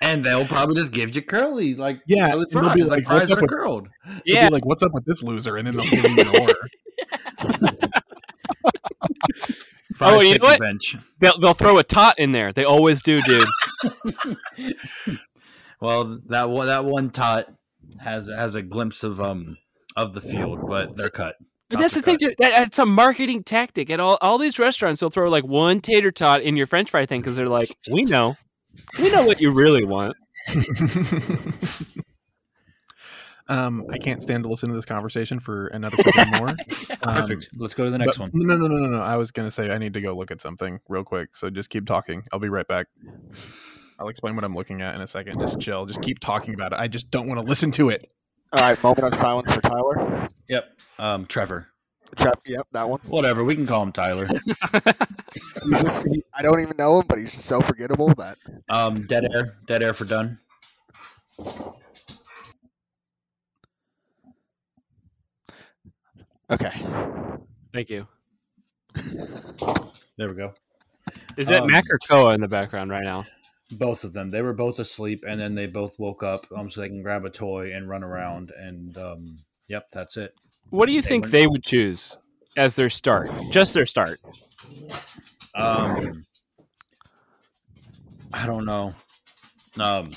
And 0.00 0.24
they'll 0.24 0.46
probably 0.46 0.76
just 0.76 0.92
give 0.92 1.14
you 1.14 1.22
curly, 1.22 1.74
like 1.74 2.00
Yeah, 2.06 2.30
curly 2.30 2.46
and 2.52 2.64
they'll 2.64 2.74
be 2.74 2.82
like, 2.84 2.90
like, 2.98 3.04
fries 3.04 3.16
"What's 3.16 3.28
that 3.28 3.32
up 3.32 3.38
are 3.38 3.42
with-" 3.42 3.50
curled. 3.50 3.88
Yeah, 4.24 4.46
be 4.46 4.52
like, 4.52 4.64
"What's 4.64 4.82
up 4.84 4.92
with 4.94 5.04
this 5.04 5.24
loser?" 5.24 5.56
And 5.56 5.66
then 5.66 5.76
they'll 5.76 5.90
give 5.90 6.04
you 6.04 6.20
an 6.22 6.40
order. 6.40 6.54
Fries 9.94 10.14
Oh, 10.14 10.20
you 10.20 10.38
know 10.38 10.44
what? 10.44 10.60
bench. 10.60 10.96
they'll, 11.18 11.38
they'll 11.38 11.54
throw 11.54 11.78
a 11.78 11.84
tot 11.84 12.18
in 12.18 12.32
there. 12.32 12.52
They 12.52 12.64
always 12.64 13.02
do, 13.02 13.22
dude. 13.22 13.48
Well, 15.80 16.20
that 16.26 16.50
one, 16.50 16.66
that 16.66 16.84
one 16.84 17.10
tot 17.10 17.46
has 18.00 18.28
has 18.28 18.54
a 18.54 18.62
glimpse 18.62 19.04
of 19.04 19.20
um 19.20 19.56
of 19.96 20.12
the 20.12 20.20
field, 20.20 20.60
but 20.68 20.96
they're 20.96 21.10
cut. 21.10 21.36
But 21.70 21.80
that's 21.80 21.94
the 21.94 22.00
are 22.00 22.02
thing, 22.02 22.16
dude. 22.18 22.34
That, 22.38 22.50
that's 22.50 22.78
a 22.78 22.86
marketing 22.86 23.44
tactic. 23.44 23.90
At 23.90 24.00
all, 24.00 24.18
all 24.20 24.38
these 24.38 24.58
restaurants, 24.58 25.00
they'll 25.00 25.10
throw 25.10 25.28
like 25.28 25.44
one 25.44 25.80
tater 25.80 26.10
tot 26.10 26.40
in 26.42 26.56
your 26.56 26.66
French 26.66 26.90
fry 26.90 27.06
thing 27.06 27.20
because 27.20 27.36
they're 27.36 27.48
like, 27.48 27.68
we 27.92 28.04
know, 28.04 28.34
we 28.98 29.10
know 29.10 29.24
what 29.24 29.40
you 29.40 29.52
really 29.52 29.84
want. 29.84 30.16
um, 33.48 33.86
I 33.90 33.98
can't 33.98 34.22
stand 34.22 34.44
to 34.44 34.48
listen 34.50 34.68
to 34.68 34.74
this 34.74 34.84
conversation 34.84 35.40
for 35.40 35.68
another 35.68 35.96
couple 35.96 36.38
more. 36.38 36.56
Um, 37.00 37.14
Perfect. 37.14 37.48
Let's 37.56 37.74
go 37.74 37.84
to 37.84 37.90
the 37.90 37.98
next 37.98 38.18
but- 38.18 38.32
one. 38.32 38.42
No, 38.46 38.56
no, 38.56 38.66
no, 38.66 38.76
no, 38.76 38.88
no. 38.88 39.00
I 39.00 39.16
was 39.16 39.30
gonna 39.30 39.52
say 39.52 39.70
I 39.70 39.78
need 39.78 39.94
to 39.94 40.00
go 40.00 40.16
look 40.16 40.32
at 40.32 40.40
something 40.40 40.80
real 40.88 41.04
quick. 41.04 41.36
So 41.36 41.48
just 41.48 41.70
keep 41.70 41.86
talking. 41.86 42.22
I'll 42.32 42.40
be 42.40 42.48
right 42.48 42.66
back. 42.66 42.88
I'll 44.00 44.08
explain 44.08 44.34
what 44.34 44.44
I'm 44.44 44.54
looking 44.54 44.82
at 44.82 44.96
in 44.96 45.00
a 45.00 45.06
second. 45.06 45.38
Just 45.38 45.60
chill. 45.60 45.86
Just 45.86 46.02
keep 46.02 46.18
talking 46.18 46.54
about 46.54 46.72
it. 46.72 46.78
I 46.80 46.88
just 46.88 47.10
don't 47.10 47.28
want 47.28 47.40
to 47.40 47.46
listen 47.46 47.70
to 47.72 47.90
it. 47.90 48.10
All 48.52 48.60
right, 48.60 48.82
moment 48.82 49.06
of 49.06 49.14
silence 49.14 49.52
for 49.54 49.60
Tyler. 49.60 50.28
Yep. 50.48 50.64
Um, 50.98 51.26
Trevor. 51.26 51.68
Trev, 52.16 52.34
yep, 52.46 52.66
that 52.72 52.88
one. 52.88 53.00
Whatever. 53.06 53.44
We 53.44 53.54
can 53.54 53.66
call 53.66 53.82
him 53.82 53.92
Tyler. 53.92 54.26
He's 55.64 55.82
just, 55.82 56.06
he, 56.06 56.22
I 56.34 56.42
don't 56.42 56.60
even 56.60 56.76
know 56.76 57.00
him, 57.00 57.06
but 57.06 57.18
he's 57.18 57.32
just 57.32 57.44
so 57.44 57.60
forgettable 57.60 58.08
that. 58.14 58.38
Um, 58.70 59.06
dead 59.06 59.24
air. 59.32 59.58
Dead 59.66 59.82
air 59.82 59.92
for 59.92 60.04
done. 60.06 60.38
Okay. 66.50 66.70
Thank 67.74 67.90
you. 67.90 68.06
There 70.16 70.28
we 70.28 70.34
go. 70.34 70.54
Is 71.36 71.48
that 71.48 71.62
Um, 71.62 71.68
Mac 71.70 71.84
or 71.90 71.98
Koa 71.98 72.34
in 72.34 72.40
the 72.40 72.48
background 72.48 72.90
right 72.90 73.04
now? 73.04 73.24
Both 73.72 74.04
of 74.04 74.12
them. 74.14 74.30
They 74.30 74.40
were 74.42 74.54
both 74.54 74.78
asleep, 74.78 75.24
and 75.28 75.38
then 75.40 75.54
they 75.54 75.66
both 75.66 75.98
woke 75.98 76.22
up, 76.22 76.46
um, 76.56 76.70
so 76.70 76.80
they 76.80 76.88
can 76.88 77.02
grab 77.02 77.24
a 77.26 77.30
toy 77.30 77.74
and 77.74 77.88
run 77.88 78.02
around. 78.02 78.50
And 78.58 78.96
um, 78.96 79.24
yep, 79.68 79.90
that's 79.92 80.16
it. 80.16 80.32
What 80.70 80.86
do 80.86 80.92
you 80.92 81.02
They 81.02 81.08
think 81.08 81.22
went- 81.24 81.32
they 81.32 81.46
would 81.46 81.62
choose 81.62 82.16
as 82.56 82.74
their 82.76 82.90
start? 82.90 83.28
Just 83.50 83.74
their 83.74 83.86
start. 83.86 84.18
Um, 85.54 86.12
I 88.32 88.46
don't 88.46 88.64
know. 88.64 88.94
Um, 89.78 90.10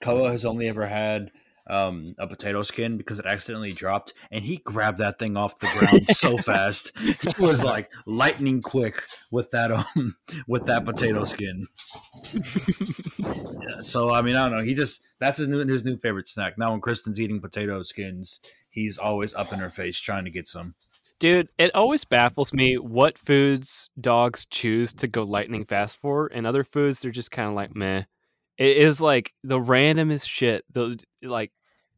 Koa 0.00 0.30
has 0.32 0.44
only 0.44 0.68
ever 0.68 0.86
had 0.86 1.30
um, 1.68 2.14
a 2.18 2.26
potato 2.26 2.62
skin 2.62 2.96
because 2.96 3.18
it 3.18 3.26
accidentally 3.26 3.72
dropped, 3.72 4.14
and 4.30 4.44
he 4.44 4.58
grabbed 4.58 4.98
that 4.98 5.18
thing 5.18 5.36
off 5.36 5.58
the 5.58 5.70
ground 5.78 6.16
so 6.16 6.38
fast. 6.42 6.92
He 6.98 7.14
was 7.38 7.64
like 7.64 7.92
lightning 8.06 8.62
quick 8.62 9.02
with 9.30 9.50
that 9.50 9.70
um 9.70 10.16
with 10.48 10.66
that 10.66 10.84
potato 10.84 11.24
skin. 11.24 11.66
Yeah, 13.18 13.82
so 13.82 14.12
I 14.12 14.22
mean, 14.22 14.36
I 14.36 14.48
don't 14.48 14.58
know. 14.58 14.64
He 14.64 14.74
just 14.74 15.02
that's 15.18 15.38
his 15.38 15.48
new 15.48 15.66
his 15.66 15.84
new 15.84 15.96
favorite 15.96 16.28
snack. 16.28 16.58
Now 16.58 16.70
when 16.70 16.80
Kristen's 16.80 17.20
eating 17.20 17.40
potato 17.40 17.82
skins, 17.82 18.40
he's 18.70 18.98
always 18.98 19.34
up 19.34 19.52
in 19.52 19.58
her 19.58 19.70
face 19.70 19.98
trying 19.98 20.24
to 20.24 20.30
get 20.30 20.48
some. 20.48 20.74
Dude, 21.18 21.48
it 21.56 21.74
always 21.74 22.04
baffles 22.04 22.52
me 22.52 22.76
what 22.76 23.16
foods 23.16 23.88
dogs 23.98 24.44
choose 24.50 24.92
to 24.94 25.08
go 25.08 25.22
lightning 25.22 25.64
fast 25.64 25.98
for, 25.98 26.26
and 26.26 26.46
other 26.46 26.62
foods 26.62 27.00
they're 27.00 27.10
just 27.10 27.30
kind 27.30 27.48
of 27.48 27.54
like 27.54 27.74
meh. 27.74 28.02
It 28.58 28.76
is 28.78 29.00
like 29.00 29.32
the 29.42 29.58
randomest 29.58 30.28
shit. 30.28 30.64
The 30.70 30.98
like, 31.26 31.52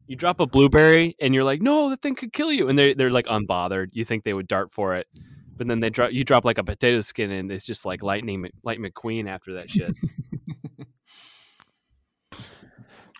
you 0.07 0.15
drop 0.15 0.39
a 0.39 0.47
blueberry 0.47 1.15
and 1.21 1.35
you're 1.35 1.43
like, 1.43 1.61
no, 1.61 1.89
that 1.91 2.01
thing 2.01 2.15
could 2.15 2.33
kill 2.33 2.51
you, 2.51 2.67
and 2.67 2.77
they 2.77 2.95
they're 2.95 3.11
like 3.11 3.27
unbothered. 3.27 3.89
You 3.93 4.03
think 4.03 4.23
they 4.23 4.33
would 4.33 4.47
dart 4.47 4.71
for 4.71 4.95
it, 4.95 5.07
but 5.55 5.67
then 5.67 5.79
they 5.81 5.91
drop 5.91 6.11
you 6.11 6.23
drop 6.23 6.45
like 6.45 6.57
a 6.57 6.63
potato 6.63 7.01
skin 7.01 7.31
and 7.31 7.51
it's 7.51 7.63
just 7.63 7.85
like 7.85 8.01
lightning 8.01 8.41
Mc- 8.41 8.53
light 8.63 8.79
McQueen 8.79 9.27
after 9.27 9.53
that 9.53 9.69
shit. 9.69 9.95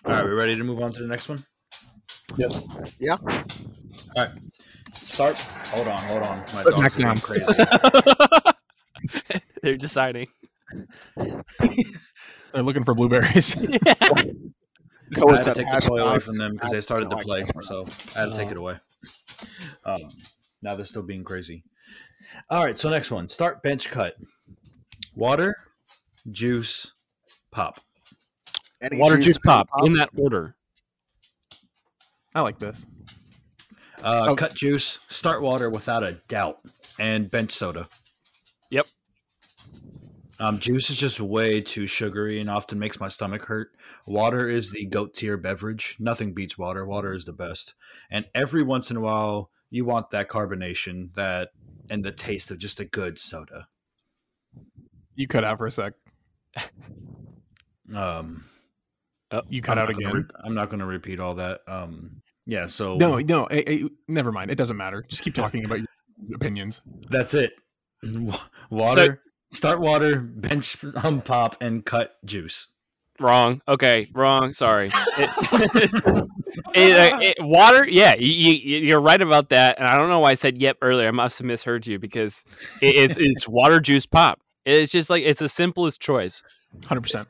All 0.04 0.12
right, 0.12 0.24
we 0.24 0.30
ready 0.30 0.56
to 0.56 0.64
move 0.64 0.80
on 0.80 0.92
to 0.94 1.00
the 1.02 1.06
next 1.06 1.28
one? 1.28 1.44
Yes. 2.36 2.62
Yeah. 2.98 3.18
All 3.22 3.44
right. 4.16 4.30
Start. 4.92 5.36
Hold 5.74 5.88
on, 5.88 5.98
hold 5.98 6.22
on. 6.22 6.38
My 6.54 6.62
Put 6.62 6.76
dog's 6.76 6.80
Mac 6.80 6.96
going 6.96 7.18
crazy. 7.18 7.44
they're 9.62 9.76
deciding. 9.76 10.26
They're 12.52 12.62
looking 12.64 12.84
for 12.84 12.94
blueberries. 12.94 13.54
Koa 13.54 14.24
I 15.28 15.32
had 15.32 15.40
to 15.44 15.54
take 15.54 15.66
the 15.66 15.80
toy 15.80 15.98
away 15.98 16.18
from 16.20 16.36
them 16.36 16.54
because 16.54 16.70
they 16.70 16.80
started 16.80 17.10
to 17.10 17.16
play, 17.16 17.44
so 17.62 17.84
I 18.16 18.20
had 18.20 18.30
to 18.30 18.36
take 18.36 18.50
it 18.50 18.56
away. 18.56 18.76
Um, 19.84 20.00
now 20.62 20.74
they're 20.74 20.84
still 20.84 21.02
being 21.02 21.24
crazy. 21.24 21.62
All 22.48 22.64
right, 22.64 22.78
so 22.78 22.90
next 22.90 23.10
one: 23.10 23.28
start 23.28 23.62
bench 23.62 23.90
cut. 23.90 24.16
Water, 25.14 25.56
juice, 26.30 26.92
pop. 27.50 27.78
Any 28.80 28.98
Water 28.98 29.18
juice 29.18 29.36
and 29.36 29.44
pop 29.44 29.68
in 29.84 29.94
that 29.94 30.10
order. 30.16 30.56
I 32.34 32.40
like 32.40 32.58
this. 32.58 32.86
Uh, 34.02 34.26
Oh. 34.28 34.36
Cut 34.36 34.54
juice, 34.54 34.98
start 35.08 35.42
water 35.42 35.68
without 35.68 36.02
a 36.02 36.12
doubt, 36.28 36.58
and 36.98 37.30
bench 37.30 37.52
soda. 37.52 37.86
Yep. 40.40 40.48
Um, 40.48 40.58
juice 40.58 40.88
is 40.90 40.96
just 40.96 41.20
way 41.20 41.60
too 41.60 41.86
sugary 41.86 42.40
and 42.40 42.48
often 42.48 42.78
makes 42.78 42.98
my 42.98 43.08
stomach 43.08 43.44
hurt. 43.44 43.72
Water 44.06 44.48
is 44.48 44.70
the 44.70 44.86
goat 44.86 45.14
tier 45.14 45.36
beverage. 45.36 45.96
Nothing 45.98 46.32
beats 46.32 46.56
water. 46.56 46.86
Water 46.86 47.12
is 47.12 47.26
the 47.26 47.32
best. 47.32 47.74
And 48.10 48.26
every 48.34 48.62
once 48.62 48.90
in 48.90 48.96
a 48.96 49.00
while, 49.00 49.50
you 49.68 49.84
want 49.84 50.10
that 50.10 50.28
carbonation, 50.28 51.14
that 51.14 51.50
and 51.90 52.04
the 52.04 52.12
taste 52.12 52.50
of 52.50 52.58
just 52.58 52.80
a 52.80 52.84
good 52.84 53.18
soda. 53.18 53.68
You 55.14 55.26
cut 55.28 55.44
out 55.44 55.58
for 55.58 55.66
a 55.66 55.70
sec. 55.72 55.92
Um, 57.94 58.44
You 59.48 59.60
cut 59.62 59.78
I'm 59.78 59.84
out 59.84 59.90
again. 59.90 60.12
re- 60.12 60.24
I'm 60.44 60.54
not 60.54 60.70
going 60.70 60.80
to 60.80 60.86
repeat 60.86 61.20
all 61.20 61.34
that. 61.34 61.60
Um, 61.68 62.22
yeah. 62.46 62.66
So 62.66 62.96
No, 62.96 63.18
no. 63.18 63.44
eh, 63.46 63.62
eh, 63.66 63.82
never 64.08 64.32
mind. 64.32 64.50
It 64.50 64.56
doesn't 64.56 64.76
matter. 64.76 65.04
Just 65.08 65.22
keep 65.22 65.34
talking 65.34 65.64
about 65.64 65.78
your 65.80 65.88
opinions. 66.36 66.80
that's 67.10 67.34
it. 67.34 67.52
Wa- 68.02 68.38
Water. 68.70 69.22
Start 69.50 69.80
water, 69.80 70.18
bench 70.20 70.76
um, 71.02 71.20
pop, 71.22 71.56
and 71.60 71.84
cut 71.84 72.16
juice. 72.24 72.68
Wrong. 73.18 73.60
Okay, 73.68 74.06
wrong. 74.14 74.54
Sorry. 74.54 74.86
It, 75.18 75.30
it's 75.74 75.92
just- 76.04 76.24
it, 76.74 77.12
uh, 77.12 77.18
it- 77.20 77.36
water. 77.40 77.86
Yeah, 77.88 78.14
you, 78.16 78.28
you, 78.32 78.78
you're 78.78 79.00
right 79.00 79.20
about 79.20 79.50
that. 79.50 79.78
And 79.78 79.86
I 79.86 79.96
don't 79.98 80.08
know 80.08 80.20
why 80.20 80.30
I 80.30 80.34
said 80.34 80.58
yep 80.60 80.78
earlier. 80.80 81.08
I 81.08 81.10
must 81.10 81.38
have 81.38 81.46
misheard 81.46 81.86
you 81.86 81.98
because 81.98 82.44
it 82.80 82.94
is 82.94 83.18
it's 83.18 83.46
water, 83.46 83.78
juice, 83.80 84.06
pop. 84.06 84.40
It's 84.64 84.90
just 84.90 85.10
like 85.10 85.22
it's 85.24 85.40
the 85.40 85.48
simplest 85.50 86.00
choice. 86.00 86.42
Hundred 86.86 87.02
percent. 87.02 87.28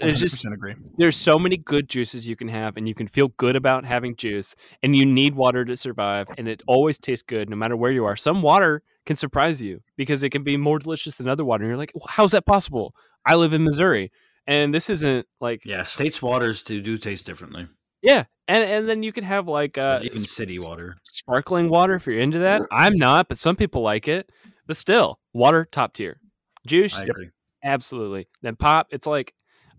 It's 0.00 0.20
just 0.20 0.44
agree. 0.44 0.74
there's 0.96 1.16
so 1.16 1.38
many 1.38 1.56
good 1.56 1.88
juices 1.88 2.26
you 2.26 2.36
can 2.36 2.48
have, 2.48 2.76
and 2.76 2.88
you 2.88 2.94
can 2.94 3.06
feel 3.06 3.28
good 3.36 3.56
about 3.56 3.84
having 3.84 4.16
juice. 4.16 4.54
And 4.82 4.96
you 4.96 5.06
need 5.06 5.34
water 5.34 5.64
to 5.64 5.76
survive, 5.76 6.28
and 6.38 6.48
it 6.48 6.62
always 6.66 6.98
tastes 6.98 7.22
good 7.22 7.48
no 7.50 7.56
matter 7.56 7.76
where 7.76 7.90
you 7.90 8.04
are. 8.04 8.16
Some 8.16 8.42
water 8.42 8.82
can 9.04 9.16
surprise 9.16 9.62
you 9.62 9.80
because 9.96 10.22
it 10.22 10.30
can 10.30 10.42
be 10.42 10.56
more 10.56 10.78
delicious 10.78 11.16
than 11.16 11.28
other 11.28 11.44
water. 11.44 11.64
And 11.64 11.70
you're 11.70 11.78
like, 11.78 11.92
how's 12.08 12.32
that 12.32 12.46
possible? 12.46 12.94
I 13.24 13.34
live 13.36 13.54
in 13.54 13.64
Missouri, 13.64 14.12
and 14.46 14.74
this 14.74 14.90
isn't 14.90 15.26
like 15.40 15.64
Yeah, 15.64 15.82
states' 15.82 16.20
waters 16.22 16.62
do, 16.62 16.80
do 16.80 16.98
taste 16.98 17.26
differently. 17.26 17.68
Yeah, 18.02 18.24
and 18.46 18.62
and 18.64 18.88
then 18.88 19.02
you 19.02 19.12
can 19.12 19.24
have 19.24 19.48
like 19.48 19.78
uh, 19.78 20.00
even 20.02 20.18
city 20.18 20.58
water. 20.58 20.96
sparkling 21.04 21.68
water 21.68 21.94
if 21.94 22.06
you're 22.06 22.18
into 22.18 22.40
that. 22.40 22.62
I'm 22.70 22.96
not, 22.96 23.28
but 23.28 23.38
some 23.38 23.56
people 23.56 23.82
like 23.82 24.06
it. 24.08 24.30
But 24.66 24.76
still, 24.76 25.20
water 25.32 25.64
top 25.64 25.94
tier. 25.94 26.20
Juice, 26.66 26.96
I 26.98 27.04
agree. 27.04 27.30
absolutely. 27.62 28.26
Then 28.42 28.56
pop, 28.56 28.88
it's 28.90 29.06
like 29.06 29.32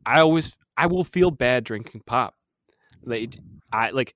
I 0.08 0.22
always 0.22 0.56
I 0.78 0.88
will 0.88 1.04
feel 1.04 1.32
bad 1.32 1.66
drinking 1.66 2.04
pop. 2.06 2.34
Like 3.04 3.36
I 3.74 3.90
like 3.90 4.16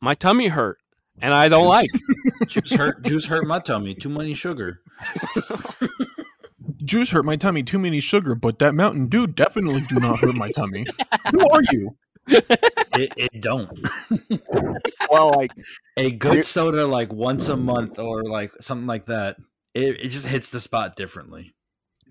my 0.00 0.14
tummy 0.14 0.48
hurt 0.48 0.78
and 1.20 1.34
I 1.34 1.48
don't 1.48 1.68
like. 1.68 1.90
Juice 2.46 2.72
hurt. 2.72 3.02
Juice 3.04 3.26
hurt 3.26 3.46
my 3.46 3.58
tummy. 3.58 3.94
Too 3.94 4.08
many 4.08 4.32
sugar. 4.32 4.80
Juice 6.84 7.10
hurt 7.10 7.26
my 7.26 7.36
tummy. 7.36 7.62
Too 7.62 7.78
many 7.78 8.00
sugar, 8.00 8.34
but 8.34 8.58
that 8.60 8.74
Mountain 8.74 9.08
Dew 9.08 9.26
definitely 9.26 9.82
do 9.82 9.96
not 9.96 10.20
hurt 10.20 10.34
my 10.34 10.50
tummy. 10.52 10.86
Who 11.32 11.48
are 11.50 11.62
you? 11.70 11.96
It, 12.98 13.12
it 13.18 13.42
don't. 13.42 13.78
Well, 15.10 15.34
like 15.36 15.52
A 15.98 16.12
good 16.12 16.46
soda 16.46 16.86
like 16.86 17.12
once 17.12 17.50
a 17.50 17.56
month 17.58 17.98
or 17.98 18.22
like 18.22 18.52
something 18.62 18.86
like 18.86 19.04
that. 19.06 19.36
It, 19.74 20.00
it 20.00 20.08
just 20.08 20.26
hits 20.26 20.48
the 20.48 20.60
spot 20.60 20.96
differently. 20.96 21.52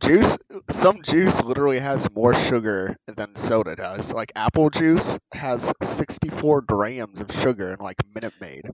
Juice, 0.02 0.38
some 0.70 1.02
juice 1.02 1.41
literally 1.41 1.80
has 1.80 2.14
more 2.14 2.34
sugar 2.34 2.98
than 3.08 3.36
soda 3.36 3.76
does. 3.76 4.14
Like 4.14 4.32
apple 4.36 4.70
juice 4.70 5.18
has 5.34 5.74
64 5.82 6.62
grams 6.62 7.22
of 7.22 7.32
sugar 7.32 7.72
in 7.74 7.80
like 7.80 7.96
Minute 8.14 8.34
Maid 8.41 8.70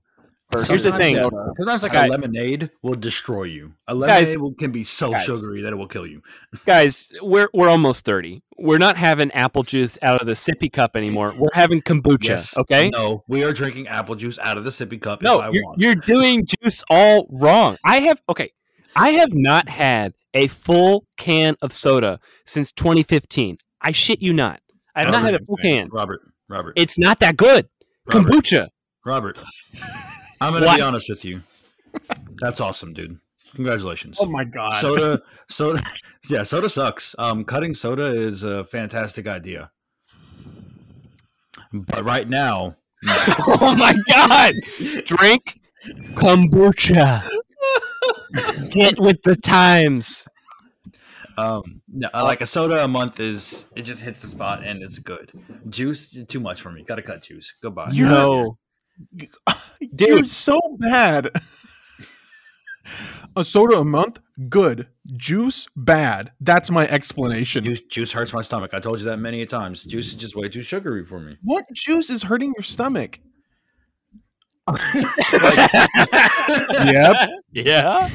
Versus 0.50 0.68
Here's 0.68 0.82
the 0.82 0.92
thing. 0.92 1.14
soda. 1.14 1.52
Sometimes 1.56 1.82
like 1.82 1.92
Guys- 1.92 2.08
a 2.08 2.10
lemonade 2.10 2.70
will 2.82 2.96
destroy 2.96 3.44
you. 3.44 3.72
A 3.88 3.94
lemonade 3.94 4.26
Guys- 4.26 4.36
will, 4.38 4.52
can 4.52 4.70
be 4.72 4.84
so 4.84 5.10
guys. 5.12 5.24
sugary 5.24 5.62
that 5.62 5.72
it 5.72 5.76
will 5.76 5.88
kill 5.88 6.06
you. 6.06 6.20
Guys, 6.66 7.08
we're 7.22 7.48
we're 7.54 7.68
almost 7.70 8.04
30. 8.04 8.42
We're 8.58 8.78
not 8.78 8.96
having 8.98 9.30
apple 9.30 9.62
juice 9.62 9.98
out 10.02 10.20
of 10.20 10.26
the 10.26 10.34
sippy 10.34 10.70
cup 10.70 10.94
anymore. 10.96 11.32
We're 11.38 11.48
having 11.54 11.80
kombucha, 11.82 12.54
okay? 12.58 12.90
No, 12.90 13.24
we 13.28 13.44
are 13.44 13.52
drinking 13.52 13.88
apple 13.88 14.14
juice 14.16 14.38
out 14.40 14.58
of 14.58 14.64
the 14.64 14.70
sippy 14.70 15.00
cup 15.00 15.22
No, 15.22 15.40
if 15.40 15.46
I 15.46 15.50
you're, 15.52 15.64
want. 15.64 15.80
you're 15.80 15.94
doing 15.94 16.44
juice 16.62 16.82
all 16.90 17.26
wrong. 17.30 17.76
I 17.84 18.00
have 18.00 18.20
okay. 18.28 18.52
I 18.94 19.10
have 19.12 19.32
not 19.32 19.68
had 19.70 20.12
a 20.34 20.46
full 20.48 21.06
can 21.16 21.56
of 21.62 21.72
soda 21.72 22.20
since 22.46 22.72
2015. 22.72 23.58
I 23.80 23.92
shit 23.92 24.20
you 24.20 24.32
not. 24.32 24.60
I've 24.94 25.10
not 25.10 25.22
had 25.22 25.34
a 25.34 25.44
full 25.44 25.56
can. 25.56 25.88
Robert, 25.90 26.20
Robert, 26.48 26.74
It's 26.76 26.98
not 26.98 27.18
that 27.20 27.36
good. 27.36 27.68
Robert, 28.06 28.30
Kombucha. 28.30 28.68
Robert. 29.04 29.38
I'm 30.40 30.52
gonna 30.52 30.74
be 30.74 30.82
honest 30.82 31.08
with 31.08 31.24
you. 31.24 31.42
That's 32.40 32.60
awesome, 32.60 32.92
dude. 32.92 33.18
Congratulations. 33.54 34.16
Oh 34.20 34.26
my 34.26 34.44
god. 34.44 34.80
soda, 34.80 35.20
soda, 35.48 35.82
yeah, 36.28 36.42
soda 36.42 36.68
sucks. 36.68 37.14
Um, 37.18 37.44
cutting 37.44 37.74
soda 37.74 38.04
is 38.04 38.44
a 38.44 38.64
fantastic 38.64 39.26
idea, 39.26 39.70
but 41.72 42.04
right 42.04 42.28
now, 42.28 42.76
oh 43.06 43.74
my 43.76 43.94
god! 44.08 44.54
Drink 45.04 45.60
kombucha. 46.14 47.28
Get 48.70 48.98
with 48.98 49.22
the 49.22 49.36
times. 49.36 50.26
um, 51.38 51.82
no, 51.88 52.08
uh, 52.14 52.24
like 52.24 52.40
a 52.40 52.46
soda 52.46 52.84
a 52.84 52.88
month 52.88 53.20
is 53.20 53.66
it 53.76 53.82
just 53.82 54.02
hits 54.02 54.20
the 54.20 54.28
spot 54.28 54.62
and 54.64 54.82
it's 54.82 54.98
good. 54.98 55.30
Juice, 55.68 56.16
too 56.28 56.40
much 56.40 56.60
for 56.60 56.70
me. 56.70 56.82
Got 56.82 56.96
to 56.96 57.02
cut 57.02 57.22
juice. 57.22 57.52
Goodbye. 57.62 57.90
You're- 57.92 58.10
No, 58.10 58.58
You're 59.98 60.24
so 60.24 60.60
bad. 60.78 61.30
A 63.36 63.44
soda 63.44 63.78
a 63.78 63.84
month, 63.84 64.18
good. 64.48 64.88
Juice, 65.16 65.66
bad. 65.74 66.32
That's 66.40 66.70
my 66.70 66.86
explanation. 66.88 67.64
Juice, 67.64 67.80
juice 67.88 68.12
hurts 68.12 68.34
my 68.34 68.42
stomach. 68.42 68.72
I 68.74 68.80
told 68.80 68.98
you 68.98 69.04
that 69.06 69.18
many 69.18 69.40
a 69.40 69.46
times. 69.46 69.84
Juice 69.84 70.08
is 70.08 70.14
just 70.14 70.36
way 70.36 70.48
too 70.48 70.62
sugary 70.62 71.04
for 71.04 71.18
me. 71.18 71.38
What 71.42 71.64
juice 71.72 72.10
is 72.10 72.22
hurting 72.24 72.52
your 72.56 72.62
stomach? 72.62 73.20
Yep. 76.84 77.16
Yeah. 77.52 78.08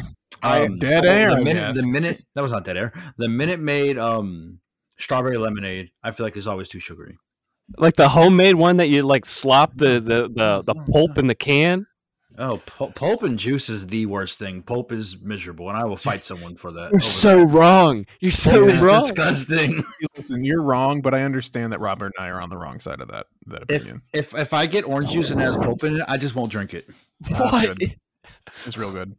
I- 0.43 0.65
Um, 0.65 0.77
Dead 0.79 1.03
air, 1.05 1.31
I 1.31 1.41
minute, 1.43 1.73
the 1.75 1.87
minute 1.87 2.21
that 2.35 2.41
was 2.43 2.51
not 2.51 2.63
dead 2.63 2.77
air. 2.77 2.93
The 3.17 3.27
Minute 3.27 3.59
Maid 3.59 3.97
um 3.97 4.59
strawberry 4.99 5.37
lemonade, 5.37 5.89
I 6.03 6.11
feel 6.11 6.25
like 6.25 6.37
is 6.37 6.47
always 6.47 6.67
too 6.67 6.79
sugary. 6.79 7.17
Like 7.77 7.95
the 7.95 8.07
homemade 8.09 8.55
one 8.55 8.77
that 8.77 8.87
you 8.87 9.03
like 9.03 9.25
slop 9.25 9.75
the 9.75 9.99
the 9.99 10.29
the, 10.33 10.63
the 10.65 10.75
pulp 10.91 11.17
in 11.17 11.27
the 11.27 11.35
can. 11.35 11.85
Oh, 12.39 12.61
pul- 12.67 12.91
pulp 12.91 13.23
and 13.23 13.39
juice 13.39 13.67
is 13.67 13.87
the 13.87 14.05
worst 14.05 14.37
thing. 14.37 14.61
Pulp 14.61 14.91
is 14.91 15.19
miserable, 15.19 15.69
and 15.69 15.77
I 15.77 15.85
will 15.85 15.97
fight 15.97 16.23
someone 16.23 16.55
for 16.55 16.71
that. 16.71 16.81
You're 16.83 16.87
over 16.89 16.99
so 16.99 17.41
wrong. 17.43 18.05
You're 18.19 18.31
so 18.31 18.67
Pulp 18.67 18.81
wrong. 18.83 18.99
disgusting. 19.01 19.83
Listen, 20.17 20.43
you're 20.43 20.61
wrong, 20.61 21.01
but 21.01 21.15
I 21.15 21.23
understand 21.23 21.73
that 21.73 21.79
Robert 21.79 22.13
and 22.17 22.25
I 22.25 22.29
are 22.29 22.39
on 22.39 22.49
the 22.49 22.57
wrong 22.57 22.79
side 22.79 23.01
of 23.01 23.07
that 23.09 23.25
that 23.47 23.63
opinion. 23.63 24.03
if 24.13 24.35
if 24.35 24.53
I 24.53 24.67
get 24.67 24.85
orange 24.87 25.11
juice 25.11 25.31
and 25.31 25.41
it 25.41 25.45
has 25.45 25.57
pulp 25.57 25.83
in 25.83 25.97
it, 25.97 26.03
I 26.07 26.17
just 26.17 26.35
won't 26.35 26.51
drink 26.51 26.73
it. 26.75 26.87
That's 27.21 27.39
What? 27.51 27.79
good. 27.79 27.95
It's 28.65 28.77
real 28.77 28.91
good. 28.91 29.15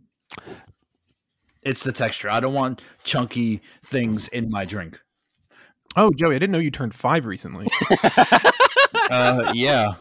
It's 1.64 1.82
the 1.82 1.92
texture. 1.92 2.30
I 2.30 2.38
don't 2.38 2.54
want 2.54 2.82
chunky 3.02 3.62
things 3.84 4.28
in 4.28 4.48
my 4.48 4.64
drink. 4.64 5.00
Oh, 5.96 6.12
Joey, 6.16 6.36
I 6.36 6.38
didn't 6.38 6.52
know 6.52 6.58
you 6.60 6.70
turned 6.70 6.94
five 6.94 7.26
recently. 7.26 7.66
Uh, 9.10 9.52
yeah, 9.54 9.94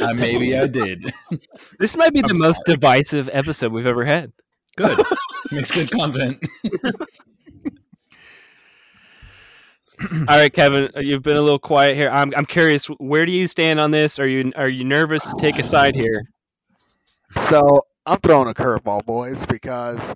uh, 0.00 0.12
maybe 0.16 0.56
I 0.56 0.66
did. 0.66 1.12
This 1.78 1.96
might 1.96 2.12
be 2.12 2.20
the 2.22 2.30
I'm 2.30 2.38
most 2.38 2.62
divisive 2.66 3.28
episode 3.32 3.72
we've 3.72 3.86
ever 3.86 4.04
had. 4.04 4.32
Good, 4.76 4.98
makes 5.52 5.70
good 5.70 5.90
content. 5.90 6.42
All 10.10 10.24
right, 10.28 10.52
Kevin, 10.52 10.90
uh, 10.96 11.00
you've 11.00 11.22
been 11.22 11.36
a 11.36 11.42
little 11.42 11.58
quiet 11.58 11.96
here. 11.96 12.08
I'm 12.10 12.32
I'm 12.36 12.46
curious. 12.46 12.86
Where 12.86 13.26
do 13.26 13.32
you 13.32 13.46
stand 13.46 13.80
on 13.80 13.90
this? 13.90 14.18
Are 14.18 14.28
you 14.28 14.52
are 14.56 14.68
you 14.68 14.84
nervous 14.84 15.24
to 15.24 15.34
take 15.38 15.58
a 15.58 15.62
side 15.64 15.94
here? 15.96 16.22
So 17.36 17.82
I'm 18.06 18.18
throwing 18.18 18.48
a 18.48 18.54
curveball, 18.54 19.04
boys, 19.04 19.46
because 19.46 20.14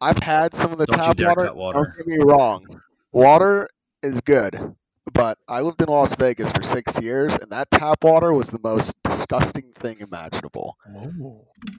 I've 0.00 0.18
had 0.18 0.54
some 0.54 0.72
of 0.72 0.78
the 0.78 0.86
Don't 0.86 0.98
you 0.98 1.14
tap 1.14 1.16
dare 1.16 1.28
water. 1.28 1.46
cut 1.46 1.56
water. 1.56 1.94
Don't 1.96 1.96
get 1.96 2.06
me 2.06 2.24
wrong, 2.24 2.64
water 3.12 3.68
is 4.02 4.20
good, 4.22 4.74
but 5.12 5.38
I 5.48 5.62
lived 5.62 5.82
in 5.82 5.88
Las 5.88 6.14
Vegas 6.16 6.52
for 6.52 6.62
six 6.62 7.00
years, 7.00 7.36
and 7.36 7.52
that 7.52 7.70
tap 7.70 8.04
water 8.04 8.32
was 8.32 8.50
the 8.50 8.60
most 8.62 8.96
disgusting 9.02 9.72
thing 9.72 10.00
imaginable. 10.00 10.76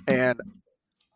And 0.08 0.40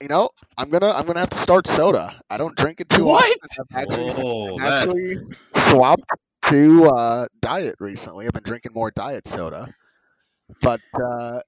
you 0.01 0.09
know, 0.09 0.30
I'm 0.57 0.70
gonna 0.72 0.91
I'm 0.91 1.07
gonna 1.07 1.20
have 1.22 1.30
to 1.32 1.38
start 1.38 1.68
soda. 1.68 2.22
I 2.30 2.38
don't 2.38 2.57
drink 2.57 2.82
it 2.82 2.89
too 2.89 3.09
What? 3.09 3.12
often. 3.12 3.49
I've 3.59 3.66
actually, 3.76 4.12
Oh, 4.16 4.59
I've 4.59 4.68
actually 4.68 5.18
swapped 5.55 6.12
to 6.47 6.86
uh, 6.88 7.28
diet 7.41 7.76
recently. 7.80 8.28
I've 8.28 8.34
been 8.34 8.43
drinking 8.43 8.74
more 8.74 8.91
diet 8.91 9.28
soda, 9.28 9.74
but 10.62 10.82
uh, 11.01 11.41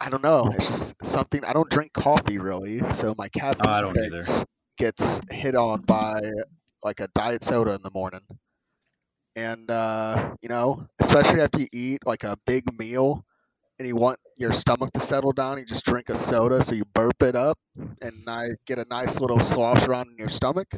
I 0.00 0.10
don't 0.10 0.22
know. 0.22 0.52
It's 0.54 0.68
just 0.68 1.06
something. 1.06 1.44
I 1.44 1.52
don't 1.54 1.70
drink 1.70 1.92
coffee 1.94 2.38
really, 2.38 2.80
so 2.92 3.14
my 3.18 3.28
caffeine 3.30 3.60
Oh, 3.60 3.68
I 3.68 3.80
don't 3.80 3.96
fix 3.96 4.44
gets 4.78 5.22
hit 5.30 5.54
on 5.56 5.82
by 5.84 6.20
like 6.84 7.00
a 7.00 7.08
diet 7.14 7.44
soda 7.44 7.74
in 7.74 7.82
the 7.82 7.90
morning. 7.92 8.22
And 9.38 9.70
uh, 9.70 10.34
you 10.42 10.48
know, 10.48 10.88
especially 11.00 11.40
after 11.42 11.60
you 11.60 11.68
eat 11.72 12.00
like 12.06 12.24
a 12.24 12.36
big 12.46 12.64
meal 12.78 13.24
and 13.78 13.88
you 13.88 13.96
want 13.96 14.18
your 14.36 14.52
stomach 14.52 14.92
to 14.94 15.00
settle 15.00 15.32
down, 15.32 15.58
you 15.58 15.64
just 15.66 15.84
drink 15.86 16.08
a 16.10 16.16
soda 16.16 16.62
so 16.62 16.74
you 16.74 16.84
burp 16.94 17.22
it 17.22 17.36
up 17.36 17.58
and 18.02 18.28
I 18.28 18.48
get 18.66 18.78
a 18.78 18.86
nice 18.88 19.20
little 19.20 19.40
slosh 19.40 19.86
around 19.88 20.08
in 20.10 20.16
your 20.18 20.28
stomach. 20.30 20.68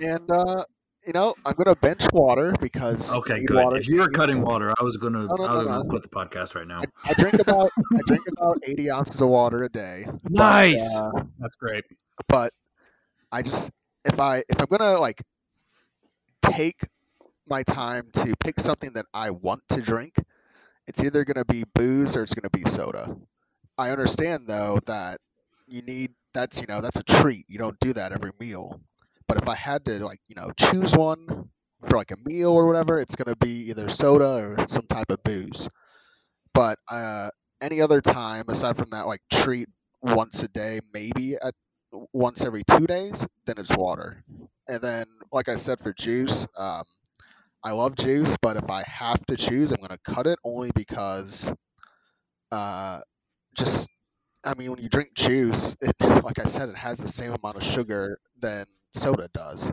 And 0.00 0.30
uh, 0.30 0.64
you 1.06 1.12
know, 1.12 1.34
I'm 1.44 1.54
gonna 1.54 1.76
bench 1.76 2.06
water 2.12 2.54
because 2.60 3.18
Okay, 3.18 3.40
good. 3.40 3.68
water 3.68 3.76
If 3.76 3.86
you 3.88 3.96
were 3.98 4.08
cutting 4.08 4.42
water, 4.42 4.72
I 4.78 4.82
was 4.84 4.96
gonna, 4.96 5.28
No, 5.28 5.36
no, 5.36 5.46
I 5.46 5.56
was 5.56 5.70
no, 5.70 5.72
gonna 5.72 5.84
no. 5.84 5.84
quit 5.84 6.02
the 6.02 6.08
podcast 6.08 6.54
right 6.54 6.66
now. 6.66 6.86
I, 7.06 7.10
I 7.10 7.14
drink 7.18 7.38
about 7.40 7.72
I 7.98 8.02
drink 8.06 8.24
about 8.36 8.58
80 8.62 8.90
ounces 8.90 9.20
of 9.20 9.28
water 9.28 9.64
a 9.64 9.70
day. 9.70 10.06
but, 10.36 10.66
Nice. 10.68 11.02
uh, 11.02 11.22
That's 11.38 11.56
great. 11.56 11.84
but 12.28 12.52
I 13.32 13.42
just 13.42 13.70
if 14.04 14.18
I 14.20 14.38
if 14.48 14.60
I'm 14.60 14.66
gonna 14.68 14.98
like 15.00 15.22
take 16.42 16.80
my 17.48 17.62
time 17.62 18.10
to 18.14 18.34
pick 18.36 18.60
something 18.60 18.92
that 18.94 19.06
I 19.14 19.30
want 19.30 19.62
to 19.70 19.80
drink, 19.82 20.16
it's 20.86 21.02
either 21.04 21.24
gonna 21.24 21.44
be 21.44 21.64
booze 21.74 22.16
or 22.16 22.22
it's 22.22 22.34
gonna 22.34 22.50
be 22.50 22.64
soda. 22.68 23.16
I 23.78 23.90
understand 23.90 24.48
though 24.48 24.78
that 24.86 25.20
you 25.66 25.82
need 25.82 26.12
that's 26.34 26.60
you 26.60 26.66
know 26.68 26.80
that's 26.80 27.00
a 27.00 27.04
treat. 27.04 27.46
You 27.48 27.58
don't 27.58 27.78
do 27.80 27.92
that 27.94 28.12
every 28.12 28.32
meal. 28.40 28.80
But 29.28 29.38
if 29.42 29.48
I 29.48 29.54
had 29.54 29.84
to 29.86 30.04
like 30.04 30.20
you 30.28 30.36
know 30.36 30.50
choose 30.56 30.96
one 30.96 31.50
for 31.82 31.96
like 31.96 32.12
a 32.12 32.16
meal 32.24 32.50
or 32.52 32.66
whatever, 32.66 32.98
it's 33.00 33.16
gonna 33.16 33.36
be 33.36 33.70
either 33.70 33.88
soda 33.88 34.58
or 34.58 34.68
some 34.68 34.86
type 34.86 35.10
of 35.10 35.22
booze. 35.24 35.68
But 36.54 36.78
uh, 36.90 37.30
any 37.60 37.80
other 37.80 38.00
time 38.00 38.44
aside 38.48 38.76
from 38.76 38.90
that 38.90 39.06
like 39.06 39.20
treat 39.30 39.68
once 40.02 40.42
a 40.42 40.48
day, 40.48 40.80
maybe 40.92 41.36
at 41.36 41.54
once 42.12 42.44
every 42.44 42.64
two 42.64 42.86
days, 42.86 43.26
then 43.46 43.56
it's 43.58 43.76
water. 43.76 44.24
And 44.68 44.80
then, 44.80 45.06
like 45.32 45.48
I 45.48 45.56
said, 45.56 45.80
for 45.80 45.92
juice, 45.92 46.46
um, 46.56 46.84
I 47.62 47.72
love 47.72 47.96
juice, 47.96 48.36
but 48.40 48.56
if 48.56 48.70
I 48.70 48.84
have 48.86 49.24
to 49.26 49.36
choose, 49.36 49.72
I'm 49.72 49.78
to 49.78 49.98
cut 50.04 50.26
it 50.26 50.38
only 50.44 50.70
because, 50.74 51.52
uh, 52.52 53.00
just, 53.56 53.88
I 54.44 54.54
mean, 54.54 54.70
when 54.72 54.80
you 54.82 54.88
drink 54.88 55.14
juice, 55.14 55.76
it, 55.80 55.94
like 56.00 56.38
I 56.38 56.44
said, 56.44 56.68
it 56.68 56.76
has 56.76 56.98
the 56.98 57.08
same 57.08 57.32
amount 57.32 57.56
of 57.56 57.64
sugar 57.64 58.18
than 58.40 58.66
soda 58.94 59.28
does. 59.34 59.72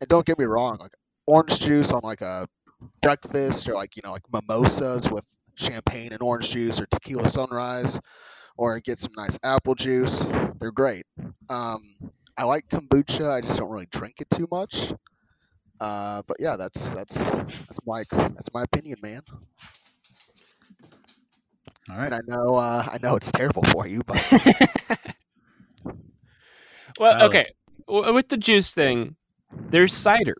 And 0.00 0.08
don't 0.08 0.26
get 0.26 0.38
me 0.38 0.44
wrong, 0.44 0.78
like 0.80 0.94
orange 1.26 1.60
juice 1.60 1.92
on 1.92 2.00
like 2.02 2.20
a 2.22 2.48
breakfast 3.02 3.68
or 3.68 3.74
like 3.74 3.96
you 3.96 4.02
know 4.04 4.12
like 4.12 4.24
mimosas 4.32 5.10
with 5.10 5.24
champagne 5.56 6.12
and 6.12 6.22
orange 6.22 6.50
juice 6.50 6.80
or 6.80 6.86
tequila 6.86 7.28
sunrise, 7.28 8.00
or 8.56 8.80
get 8.80 8.98
some 8.98 9.12
nice 9.16 9.38
apple 9.42 9.74
juice. 9.74 10.26
They're 10.58 10.72
great. 10.72 11.04
Um, 11.48 11.82
I 12.36 12.44
like 12.44 12.68
kombucha. 12.68 13.30
I 13.30 13.40
just 13.40 13.58
don't 13.58 13.70
really 13.70 13.88
drink 13.90 14.16
it 14.20 14.30
too 14.30 14.48
much. 14.50 14.92
Uh, 15.82 16.22
but 16.28 16.36
yeah, 16.38 16.54
that's 16.54 16.92
that's 16.92 17.30
that's 17.32 17.80
my 17.84 18.04
that's 18.12 18.54
my 18.54 18.62
opinion, 18.62 18.96
man. 19.02 19.20
All 21.90 21.96
right. 21.96 22.12
And 22.12 22.14
I 22.14 22.20
know 22.24 22.54
uh, 22.54 22.84
I 22.86 22.98
know 23.02 23.16
it's 23.16 23.32
terrible 23.32 23.64
for 23.64 23.88
you, 23.88 24.00
but 24.06 24.24
well, 27.00 27.14
Tyler. 27.14 27.24
okay. 27.24 27.46
With 27.88 28.28
the 28.28 28.36
juice 28.36 28.72
thing, 28.72 29.16
there's 29.70 29.92
cider. 29.92 30.36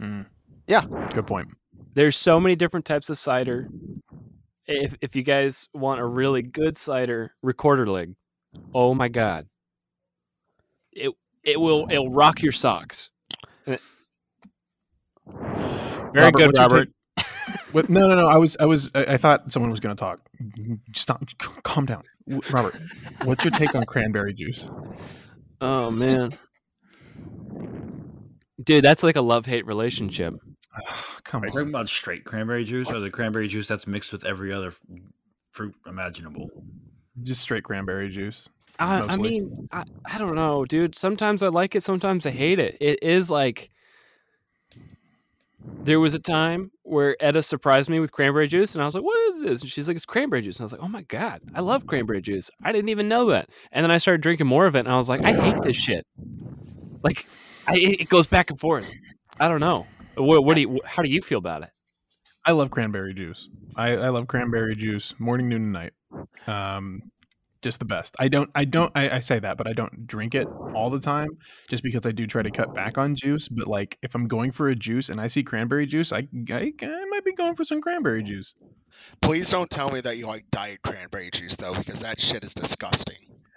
Mm. 0.00 0.26
Yeah. 0.66 0.82
Good 1.12 1.28
point. 1.28 1.50
There's 1.94 2.16
so 2.16 2.40
many 2.40 2.56
different 2.56 2.86
types 2.86 3.10
of 3.10 3.16
cider. 3.16 3.68
If 4.66 4.96
if 5.02 5.14
you 5.14 5.22
guys 5.22 5.68
want 5.72 6.00
a 6.00 6.04
really 6.04 6.42
good 6.42 6.76
cider, 6.76 7.32
Rekorderlig. 7.44 8.16
Oh 8.74 8.92
my 8.92 9.06
god. 9.06 9.46
It 10.90 11.12
it 11.44 11.60
will 11.60 11.86
it'll 11.88 12.10
rock 12.10 12.42
your 12.42 12.50
socks. 12.50 13.12
Very 15.26 16.24
Robert, 16.24 16.38
good, 16.38 16.50
Robert. 16.56 16.88
What, 17.72 17.88
no, 17.88 18.06
no, 18.06 18.14
no. 18.14 18.28
I 18.28 18.38
was, 18.38 18.56
I 18.60 18.66
was, 18.66 18.90
I, 18.94 19.04
I 19.04 19.16
thought 19.16 19.52
someone 19.52 19.70
was 19.70 19.80
going 19.80 19.94
to 19.94 19.98
talk. 20.00 20.20
Stop. 20.94 21.24
Calm 21.64 21.86
down, 21.86 22.04
Robert. 22.52 22.76
What's 23.24 23.44
your 23.44 23.50
take 23.50 23.74
on 23.74 23.84
cranberry 23.84 24.32
juice? 24.32 24.70
Oh 25.60 25.90
man. 25.90 26.30
Dude, 28.62 28.84
that's 28.84 29.02
like 29.02 29.16
a 29.16 29.20
love 29.20 29.46
hate 29.46 29.66
relationship. 29.66 30.34
Come 31.24 31.42
Are 31.42 31.46
you 31.46 31.50
on. 31.50 31.56
talking 31.56 31.68
about 31.68 31.88
straight 31.88 32.24
cranberry 32.24 32.64
juice 32.64 32.90
or 32.90 33.00
the 33.00 33.10
cranberry 33.10 33.48
juice 33.48 33.66
that's 33.66 33.86
mixed 33.86 34.12
with 34.12 34.24
every 34.24 34.52
other 34.52 34.68
f- 34.68 34.80
fruit 35.50 35.74
imaginable? 35.86 36.48
Just 37.22 37.40
straight 37.40 37.64
cranberry 37.64 38.08
juice. 38.08 38.48
I, 38.78 39.00
I 39.00 39.16
mean, 39.16 39.68
I, 39.72 39.84
I 40.04 40.18
don't 40.18 40.34
know, 40.34 40.64
dude. 40.64 40.94
Sometimes 40.94 41.42
I 41.42 41.48
like 41.48 41.74
it, 41.74 41.82
sometimes 41.82 42.24
I 42.26 42.30
hate 42.30 42.58
it. 42.58 42.76
It 42.80 43.02
is 43.02 43.30
like 43.30 43.70
there 45.84 46.00
was 46.00 46.14
a 46.14 46.18
time 46.18 46.70
where 46.82 47.16
Etta 47.20 47.42
surprised 47.42 47.88
me 47.88 48.00
with 48.00 48.12
cranberry 48.12 48.48
juice, 48.48 48.74
and 48.74 48.82
I 48.82 48.86
was 48.86 48.94
like, 48.94 49.04
"What 49.04 49.18
is 49.30 49.42
this?" 49.42 49.60
And 49.60 49.70
she's 49.70 49.88
like, 49.88 49.96
"It's 49.96 50.06
cranberry 50.06 50.42
juice." 50.42 50.56
And 50.56 50.62
I 50.62 50.64
was 50.64 50.72
like, 50.72 50.82
"Oh 50.82 50.88
my 50.88 51.02
god, 51.02 51.42
I 51.54 51.60
love 51.60 51.86
cranberry 51.86 52.22
juice. 52.22 52.50
I 52.62 52.72
didn't 52.72 52.88
even 52.88 53.08
know 53.08 53.26
that." 53.30 53.48
And 53.72 53.84
then 53.84 53.90
I 53.90 53.98
started 53.98 54.20
drinking 54.20 54.46
more 54.46 54.66
of 54.66 54.74
it, 54.76 54.80
and 54.80 54.88
I 54.88 54.96
was 54.96 55.08
like, 55.08 55.24
"I 55.24 55.32
hate 55.32 55.62
this 55.62 55.76
shit." 55.76 56.06
Like, 57.02 57.26
I, 57.66 57.76
it 57.76 58.08
goes 58.08 58.26
back 58.26 58.50
and 58.50 58.58
forth. 58.58 58.90
I 59.38 59.48
don't 59.48 59.60
know. 59.60 59.86
What, 60.16 60.44
what 60.44 60.54
do 60.54 60.62
you? 60.62 60.80
How 60.84 61.02
do 61.02 61.08
you 61.08 61.20
feel 61.20 61.38
about 61.38 61.62
it? 61.62 61.70
I 62.46 62.52
love 62.52 62.70
cranberry 62.70 63.14
juice. 63.14 63.48
I, 63.76 63.96
I 63.96 64.08
love 64.10 64.26
cranberry 64.26 64.76
juice 64.76 65.14
morning, 65.18 65.48
noon, 65.48 65.62
and 65.62 65.72
night. 65.72 65.92
Um, 66.46 67.02
just 67.64 67.80
the 67.80 67.84
best. 67.84 68.14
I 68.20 68.28
don't. 68.28 68.48
I 68.54 68.64
don't. 68.64 68.92
I, 68.94 69.16
I 69.16 69.20
say 69.20 69.40
that, 69.40 69.56
but 69.56 69.66
I 69.66 69.72
don't 69.72 70.06
drink 70.06 70.36
it 70.36 70.46
all 70.72 70.90
the 70.90 71.00
time, 71.00 71.30
just 71.68 71.82
because 71.82 72.06
I 72.06 72.12
do 72.12 72.26
try 72.28 72.42
to 72.42 72.50
cut 72.52 72.72
back 72.72 72.96
on 72.98 73.16
juice. 73.16 73.48
But 73.48 73.66
like, 73.66 73.98
if 74.02 74.14
I'm 74.14 74.28
going 74.28 74.52
for 74.52 74.68
a 74.68 74.76
juice 74.76 75.08
and 75.08 75.20
I 75.20 75.26
see 75.26 75.42
cranberry 75.42 75.86
juice, 75.86 76.12
I 76.12 76.28
I, 76.52 76.72
I 76.82 77.04
might 77.10 77.24
be 77.24 77.32
going 77.34 77.56
for 77.56 77.64
some 77.64 77.80
cranberry 77.80 78.22
juice. 78.22 78.54
please 79.20 79.50
don't 79.50 79.68
tell 79.70 79.90
me 79.90 80.00
that 80.02 80.16
you 80.16 80.26
like 80.26 80.44
diet 80.52 80.80
cranberry 80.82 81.30
juice 81.32 81.56
though, 81.56 81.74
because 81.74 82.00
that 82.00 82.20
shit 82.20 82.44
is 82.44 82.54
disgusting. 82.54 83.16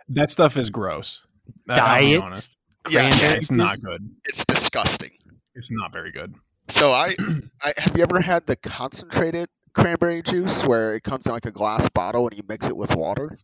That 0.09 0.31
stuff 0.31 0.57
is 0.57 0.69
gross. 0.71 1.21
I- 1.69 1.73
I'll 1.73 1.99
be 1.99 2.05
Diet? 2.13 2.21
honest. 2.23 2.57
Yeah, 2.89 3.09
It's 3.35 3.51
not 3.51 3.75
good. 3.83 4.09
it's 4.25 4.45
disgusting. 4.45 5.11
It's 5.55 5.69
not 5.71 5.91
very 5.91 6.11
good. 6.13 6.33
So 6.69 6.91
I, 6.91 7.15
I 7.61 7.73
have 7.77 7.97
you 7.97 8.03
ever 8.03 8.21
had 8.21 8.45
the 8.47 8.55
concentrated 8.55 9.49
cranberry 9.73 10.21
juice 10.21 10.65
where 10.65 10.93
it 10.95 11.03
comes 11.03 11.25
in 11.25 11.33
like 11.33 11.45
a 11.45 11.51
glass 11.51 11.89
bottle 11.89 12.27
and 12.27 12.37
you 12.37 12.43
mix 12.47 12.67
it 12.69 12.77
with 12.77 12.95
water? 12.95 13.37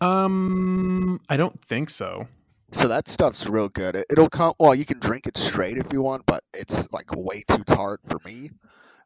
Um, 0.00 1.20
I 1.28 1.36
don't 1.36 1.60
think 1.64 1.90
so. 1.90 2.26
So 2.72 2.88
that 2.88 3.08
stuff's 3.08 3.48
real 3.48 3.68
good. 3.68 3.96
It, 3.96 4.06
it'll 4.10 4.30
come. 4.30 4.54
Well, 4.58 4.74
you 4.74 4.84
can 4.84 4.98
drink 4.98 5.26
it 5.26 5.36
straight 5.36 5.76
if 5.76 5.92
you 5.92 6.02
want, 6.02 6.24
but 6.26 6.42
it's 6.54 6.92
like 6.92 7.14
way 7.14 7.44
too 7.46 7.64
tart 7.64 8.00
for 8.06 8.18
me. 8.24 8.50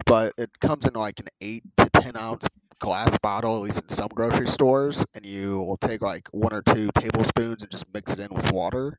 But 0.06 0.34
it 0.36 0.50
comes 0.60 0.86
in 0.86 0.94
like 0.94 1.20
an 1.20 1.28
eight 1.40 1.64
to 1.78 1.88
ten 1.90 2.16
ounce 2.16 2.46
glass 2.78 3.16
bottle, 3.18 3.56
at 3.56 3.62
least 3.62 3.82
in 3.82 3.88
some 3.88 4.08
grocery 4.08 4.46
stores, 4.46 5.04
and 5.14 5.24
you 5.24 5.60
will 5.62 5.78
take 5.78 6.02
like 6.02 6.28
one 6.28 6.52
or 6.52 6.62
two 6.62 6.90
tablespoons 6.92 7.62
and 7.62 7.70
just 7.70 7.92
mix 7.94 8.12
it 8.12 8.18
in 8.20 8.34
with 8.34 8.52
water, 8.52 8.98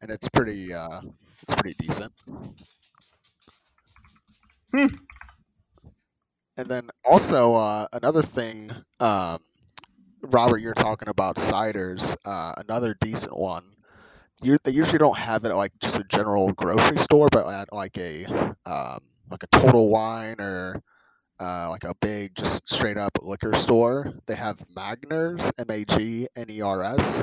and 0.00 0.10
it's 0.10 0.28
pretty. 0.28 0.74
Uh, 0.74 1.00
it's 1.42 1.54
pretty 1.54 1.76
decent. 1.78 2.12
Hmm. 4.72 4.86
And 6.56 6.68
then 6.68 6.88
also 7.04 7.54
uh, 7.54 7.86
another 7.92 8.22
thing, 8.22 8.70
um, 9.00 9.38
Robert, 10.22 10.58
you're 10.58 10.72
talking 10.72 11.08
about 11.08 11.36
ciders. 11.36 12.16
Uh, 12.24 12.54
another 12.56 12.96
decent 13.00 13.36
one. 13.36 13.64
You, 14.42 14.56
they 14.64 14.72
usually 14.72 14.98
don't 14.98 15.18
have 15.18 15.44
it 15.44 15.50
at 15.50 15.56
like 15.56 15.72
just 15.80 15.98
a 15.98 16.04
general 16.04 16.52
grocery 16.52 16.98
store, 16.98 17.28
but 17.30 17.46
at 17.46 17.72
like 17.72 17.96
a 17.98 18.24
um, 18.64 19.00
like 19.30 19.42
a 19.42 19.46
Total 19.50 19.88
Wine 19.88 20.40
or 20.40 20.82
uh, 21.40 21.68
like 21.70 21.84
a 21.84 21.94
big 22.00 22.34
just 22.34 22.68
straight 22.68 22.96
up 22.96 23.18
liquor 23.20 23.54
store. 23.54 24.12
They 24.26 24.34
have 24.36 24.58
Magners, 24.76 25.50
M 25.58 25.66
A 25.68 25.84
G 25.84 26.28
N 26.36 26.46
E 26.50 26.60
R 26.60 26.82
S, 26.82 27.18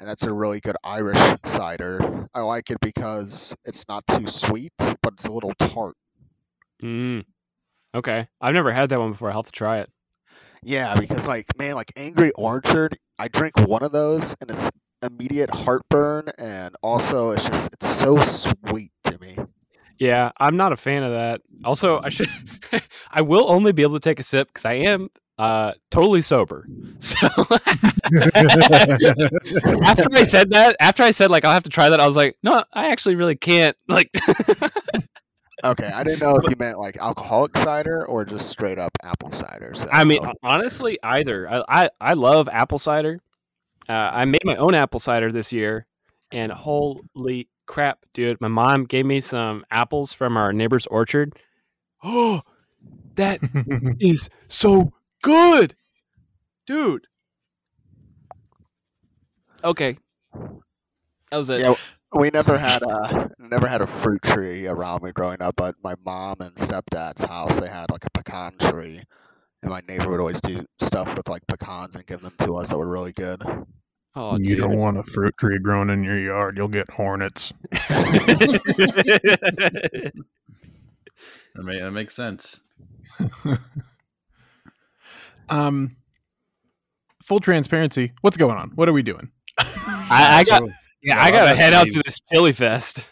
and 0.00 0.08
that's 0.08 0.24
a 0.24 0.32
really 0.32 0.60
good 0.60 0.76
Irish 0.82 1.20
cider. 1.44 2.28
I 2.34 2.40
like 2.40 2.70
it 2.70 2.78
because 2.80 3.56
it's 3.64 3.88
not 3.88 4.06
too 4.06 4.26
sweet, 4.26 4.72
but 4.78 5.14
it's 5.14 5.26
a 5.26 5.32
little 5.32 5.54
tart. 5.58 5.96
Mm. 6.82 7.24
Okay, 7.94 8.26
I've 8.40 8.54
never 8.54 8.72
had 8.72 8.88
that 8.88 8.98
one 8.98 9.12
before. 9.12 9.30
I'll 9.30 9.38
have 9.38 9.46
to 9.46 9.52
try 9.52 9.78
it. 9.78 9.90
Yeah, 10.64 10.94
because 10.98 11.26
like 11.26 11.46
man, 11.58 11.74
like 11.74 11.92
Angry 11.96 12.32
Orchard, 12.32 12.96
I 13.18 13.28
drink 13.28 13.58
one 13.60 13.82
of 13.82 13.92
those 13.92 14.34
and 14.40 14.50
it's 14.50 14.70
immediate 15.02 15.50
heartburn, 15.50 16.30
and 16.38 16.74
also 16.82 17.30
it's 17.30 17.46
just 17.46 17.72
it's 17.72 17.86
so 17.88 18.16
sweet 18.16 18.90
to 19.04 19.18
me. 19.20 19.36
Yeah, 19.98 20.32
I'm 20.38 20.56
not 20.56 20.72
a 20.72 20.76
fan 20.76 21.02
of 21.02 21.12
that. 21.12 21.42
Also, 21.64 22.00
I 22.00 22.08
should 22.08 22.28
I 23.10 23.22
will 23.22 23.50
only 23.50 23.72
be 23.72 23.82
able 23.82 23.94
to 23.94 24.00
take 24.00 24.18
a 24.18 24.22
sip 24.22 24.48
because 24.48 24.64
I 24.64 24.74
am 24.74 25.08
uh 25.38 25.72
totally 25.90 26.22
sober. 26.22 26.66
So 27.00 27.18
after 29.84 30.08
I 30.12 30.22
said 30.22 30.50
that, 30.50 30.76
after 30.80 31.02
I 31.02 31.10
said 31.10 31.30
like 31.30 31.44
I'll 31.44 31.52
have 31.52 31.64
to 31.64 31.70
try 31.70 31.90
that, 31.90 32.00
I 32.00 32.06
was 32.06 32.16
like, 32.16 32.36
no, 32.42 32.64
I 32.72 32.90
actually 32.92 33.16
really 33.16 33.36
can't. 33.36 33.76
Like 33.88 34.10
Okay, 35.64 35.86
I 35.86 36.04
didn't 36.04 36.20
know 36.20 36.36
if 36.36 36.50
you 36.50 36.56
meant 36.58 36.78
like 36.78 36.98
alcoholic 36.98 37.56
cider 37.56 38.04
or 38.04 38.26
just 38.26 38.50
straight 38.50 38.78
up 38.78 38.92
apple 39.02 39.32
cider. 39.32 39.72
So 39.72 39.88
I 39.90 40.04
mean, 40.04 40.20
honestly, 40.42 40.98
either. 41.02 41.48
I, 41.50 41.84
I, 41.84 41.90
I 42.02 42.12
love 42.12 42.48
apple 42.52 42.78
cider. 42.78 43.18
Uh, 43.88 44.10
I 44.12 44.26
made 44.26 44.44
my 44.44 44.56
own 44.56 44.74
apple 44.74 45.00
cider 45.00 45.32
this 45.32 45.52
year, 45.52 45.86
and 46.30 46.52
holy 46.52 47.48
crap, 47.64 48.00
dude! 48.12 48.40
My 48.42 48.48
mom 48.48 48.84
gave 48.84 49.06
me 49.06 49.20
some 49.20 49.64
apples 49.70 50.12
from 50.12 50.36
our 50.36 50.52
neighbor's 50.52 50.86
orchard. 50.86 51.32
Oh, 52.02 52.42
that 53.14 53.40
is 54.00 54.28
so 54.48 54.92
good, 55.22 55.74
dude. 56.66 57.06
Okay, 59.62 59.96
that 61.30 61.38
was 61.38 61.48
it. 61.48 61.60
yeah, 61.60 61.74
we 62.14 62.30
never 62.30 62.56
had 62.58 62.82
a 62.82 63.30
never 63.38 63.66
had 63.66 63.80
a 63.82 63.86
fruit 63.86 64.22
tree 64.22 64.66
around 64.66 65.02
me 65.02 65.12
growing 65.12 65.40
up, 65.42 65.56
but 65.56 65.74
my 65.82 65.94
mom 66.04 66.36
and 66.40 66.54
stepdad's 66.56 67.22
house 67.24 67.60
they 67.60 67.68
had 67.68 67.90
like 67.90 68.04
a 68.04 68.10
pecan 68.10 68.56
tree, 68.58 69.02
and 69.62 69.70
my 69.70 69.82
neighbor 69.88 70.10
would 70.10 70.20
always 70.20 70.40
do 70.40 70.64
stuff 70.78 71.16
with 71.16 71.28
like 71.28 71.46
pecans 71.46 71.96
and 71.96 72.06
give 72.06 72.20
them 72.20 72.34
to 72.38 72.54
us 72.54 72.68
that 72.70 72.78
were 72.78 72.88
really 72.88 73.12
good. 73.12 73.42
Oh, 74.16 74.36
you 74.36 74.46
dude. 74.46 74.58
don't 74.58 74.76
want 74.78 74.96
a 74.98 75.02
fruit 75.02 75.34
tree 75.38 75.58
growing 75.58 75.90
in 75.90 76.04
your 76.04 76.18
yard. 76.18 76.56
You'll 76.56 76.68
get 76.68 76.88
hornets. 76.90 77.52
That, 81.54 81.62
ma- 81.64 81.72
that 81.84 81.92
makes 81.92 82.16
sense. 82.16 82.60
Um, 85.48 85.90
full 87.22 87.38
transparency. 87.38 88.12
What's 88.22 88.38
going 88.38 88.56
on? 88.56 88.70
What 88.76 88.88
are 88.88 88.94
we 88.94 89.02
doing? 89.02 89.30
I, 89.58 90.38
I 90.40 90.44
got, 90.44 90.62
So, 90.62 90.70
yeah, 91.04 91.22
I 91.22 91.30
gotta 91.30 91.54
head 91.54 91.74
out 91.74 91.86
to 91.90 92.02
this 92.04 92.18
chili 92.32 92.52
fest. 92.52 93.06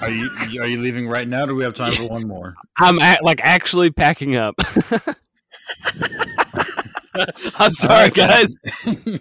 are 0.00 0.10
you 0.10 0.30
are 0.60 0.66
you 0.66 0.78
leaving 0.80 1.06
right 1.06 1.28
now? 1.28 1.46
Do 1.46 1.54
we 1.54 1.62
have 1.64 1.74
time 1.74 1.92
for 1.92 2.08
one 2.08 2.26
more? 2.26 2.54
I'm 2.78 2.98
at, 3.00 3.22
like 3.22 3.40
actually 3.42 3.90
packing 3.90 4.36
up. 4.36 4.54
I'm 7.58 7.72
sorry, 7.72 8.04
right. 8.04 8.14
guys. 8.14 8.48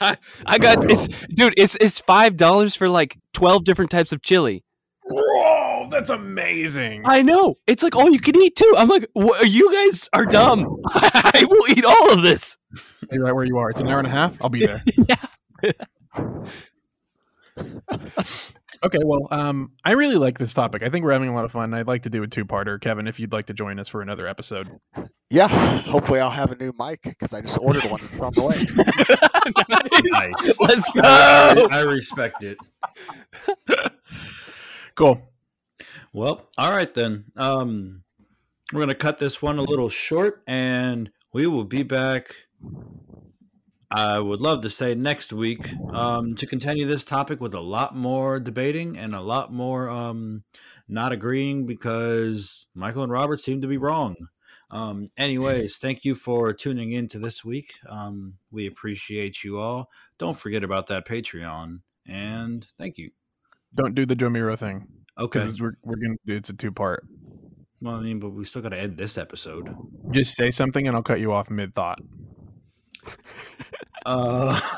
I, 0.00 0.16
I 0.44 0.58
got 0.58 0.90
it's 0.90 1.06
dude. 1.28 1.54
It's 1.56 1.76
it's 1.76 2.00
five 2.00 2.36
dollars 2.36 2.74
for 2.74 2.88
like 2.88 3.16
twelve 3.32 3.64
different 3.64 3.90
types 3.92 4.12
of 4.12 4.22
chili. 4.22 4.64
Whoa, 5.04 5.88
that's 5.88 6.10
amazing. 6.10 7.02
I 7.06 7.22
know 7.22 7.58
it's 7.66 7.82
like 7.82 7.94
all 7.94 8.10
you 8.10 8.18
can 8.18 8.36
eat 8.42 8.56
too. 8.56 8.74
I'm 8.76 8.88
like, 8.88 9.06
"Wha- 9.14 9.42
you 9.44 9.72
guys 9.72 10.08
are 10.12 10.26
dumb. 10.26 10.66
I 10.92 11.46
will 11.48 11.70
eat 11.70 11.84
all 11.84 12.12
of 12.12 12.22
this. 12.22 12.56
Stay 12.94 13.18
right 13.18 13.32
where 13.32 13.44
you 13.44 13.56
are. 13.58 13.70
It's 13.70 13.80
an 13.80 13.86
hour 13.88 13.98
and 13.98 14.06
a 14.06 14.10
half. 14.10 14.36
I'll 14.42 14.50
be 14.50 14.66
there. 14.66 14.82
Yeah. 15.08 15.72
Okay, 18.84 18.98
well, 19.04 19.26
um, 19.32 19.72
I 19.84 19.92
really 19.92 20.14
like 20.14 20.38
this 20.38 20.54
topic. 20.54 20.84
I 20.84 20.88
think 20.88 21.04
we're 21.04 21.12
having 21.12 21.28
a 21.28 21.34
lot 21.34 21.44
of 21.44 21.50
fun. 21.50 21.74
I'd 21.74 21.88
like 21.88 22.02
to 22.02 22.10
do 22.10 22.22
a 22.22 22.28
two-parter. 22.28 22.80
Kevin, 22.80 23.08
if 23.08 23.18
you'd 23.18 23.32
like 23.32 23.46
to 23.46 23.54
join 23.54 23.80
us 23.80 23.88
for 23.88 24.02
another 24.02 24.28
episode. 24.28 24.68
Yeah, 25.30 25.48
hopefully 25.48 26.20
I'll 26.20 26.30
have 26.30 26.52
a 26.52 26.56
new 26.56 26.72
mic 26.78 27.02
because 27.02 27.34
I 27.34 27.40
just 27.40 27.58
ordered 27.58 27.84
one 27.90 28.00
on 28.20 28.32
the 28.34 28.42
way. 28.42 28.66
Nice. 30.12 30.60
Let's 30.60 30.88
I, 30.96 31.54
go. 31.56 31.68
I 31.72 31.80
respect 31.80 32.44
it. 32.44 32.58
Cool. 34.98 35.22
Well, 36.12 36.48
all 36.58 36.72
right 36.72 36.92
then. 36.92 37.26
Um, 37.36 38.02
we're 38.72 38.80
gonna 38.80 38.96
cut 38.96 39.20
this 39.20 39.40
one 39.40 39.58
a 39.58 39.62
little 39.62 39.88
short, 39.88 40.42
and 40.44 41.08
we 41.32 41.46
will 41.46 41.62
be 41.62 41.84
back. 41.84 42.34
I 43.90 44.18
would 44.18 44.40
love 44.40 44.60
to 44.62 44.70
say 44.70 44.94
next 44.94 45.32
week 45.32 45.72
um, 45.92 46.34
to 46.36 46.46
continue 46.46 46.86
this 46.86 47.04
topic 47.04 47.40
with 47.40 47.54
a 47.54 47.60
lot 47.60 47.96
more 47.96 48.38
debating 48.38 48.98
and 48.98 49.14
a 49.14 49.20
lot 49.22 49.52
more 49.52 49.88
um, 49.88 50.44
not 50.86 51.12
agreeing 51.12 51.64
because 51.66 52.66
Michael 52.74 53.02
and 53.02 53.12
Robert 53.12 53.40
seem 53.40 53.62
to 53.62 53.66
be 53.68 53.78
wrong. 53.78 54.14
Um, 54.70 55.06
anyways, 55.16 55.78
thank 55.78 56.04
you 56.04 56.14
for 56.14 56.52
tuning 56.52 56.92
in 56.92 57.08
to 57.08 57.18
this 57.18 57.42
week. 57.42 57.72
Um, 57.88 58.34
we 58.50 58.66
appreciate 58.66 59.42
you 59.42 59.58
all. 59.58 59.88
Don't 60.18 60.38
forget 60.38 60.62
about 60.62 60.88
that 60.88 61.06
Patreon, 61.06 61.80
and 62.06 62.66
thank 62.78 62.98
you. 62.98 63.10
Don't 63.74 63.94
do 63.94 64.04
the 64.04 64.14
Joe 64.14 64.28
Miro 64.28 64.56
thing 64.56 64.86
Okay. 65.18 65.38
because 65.38 65.60
we're 65.60 65.76
we're 65.82 65.96
gonna 65.96 66.16
do 66.26 66.34
it's 66.36 66.50
a 66.50 66.54
two-part. 66.54 67.06
Well, 67.80 67.94
I 67.94 68.00
mean, 68.00 68.18
but 68.18 68.30
we 68.30 68.44
still 68.44 68.60
got 68.60 68.70
to 68.70 68.78
end 68.78 68.98
this 68.98 69.16
episode. 69.16 69.68
Just 70.10 70.34
say 70.34 70.50
something 70.50 70.86
and 70.86 70.96
I'll 70.96 71.02
cut 71.02 71.20
you 71.20 71.32
off 71.32 71.48
mid-thought. 71.48 72.00
Uh, 74.06 74.60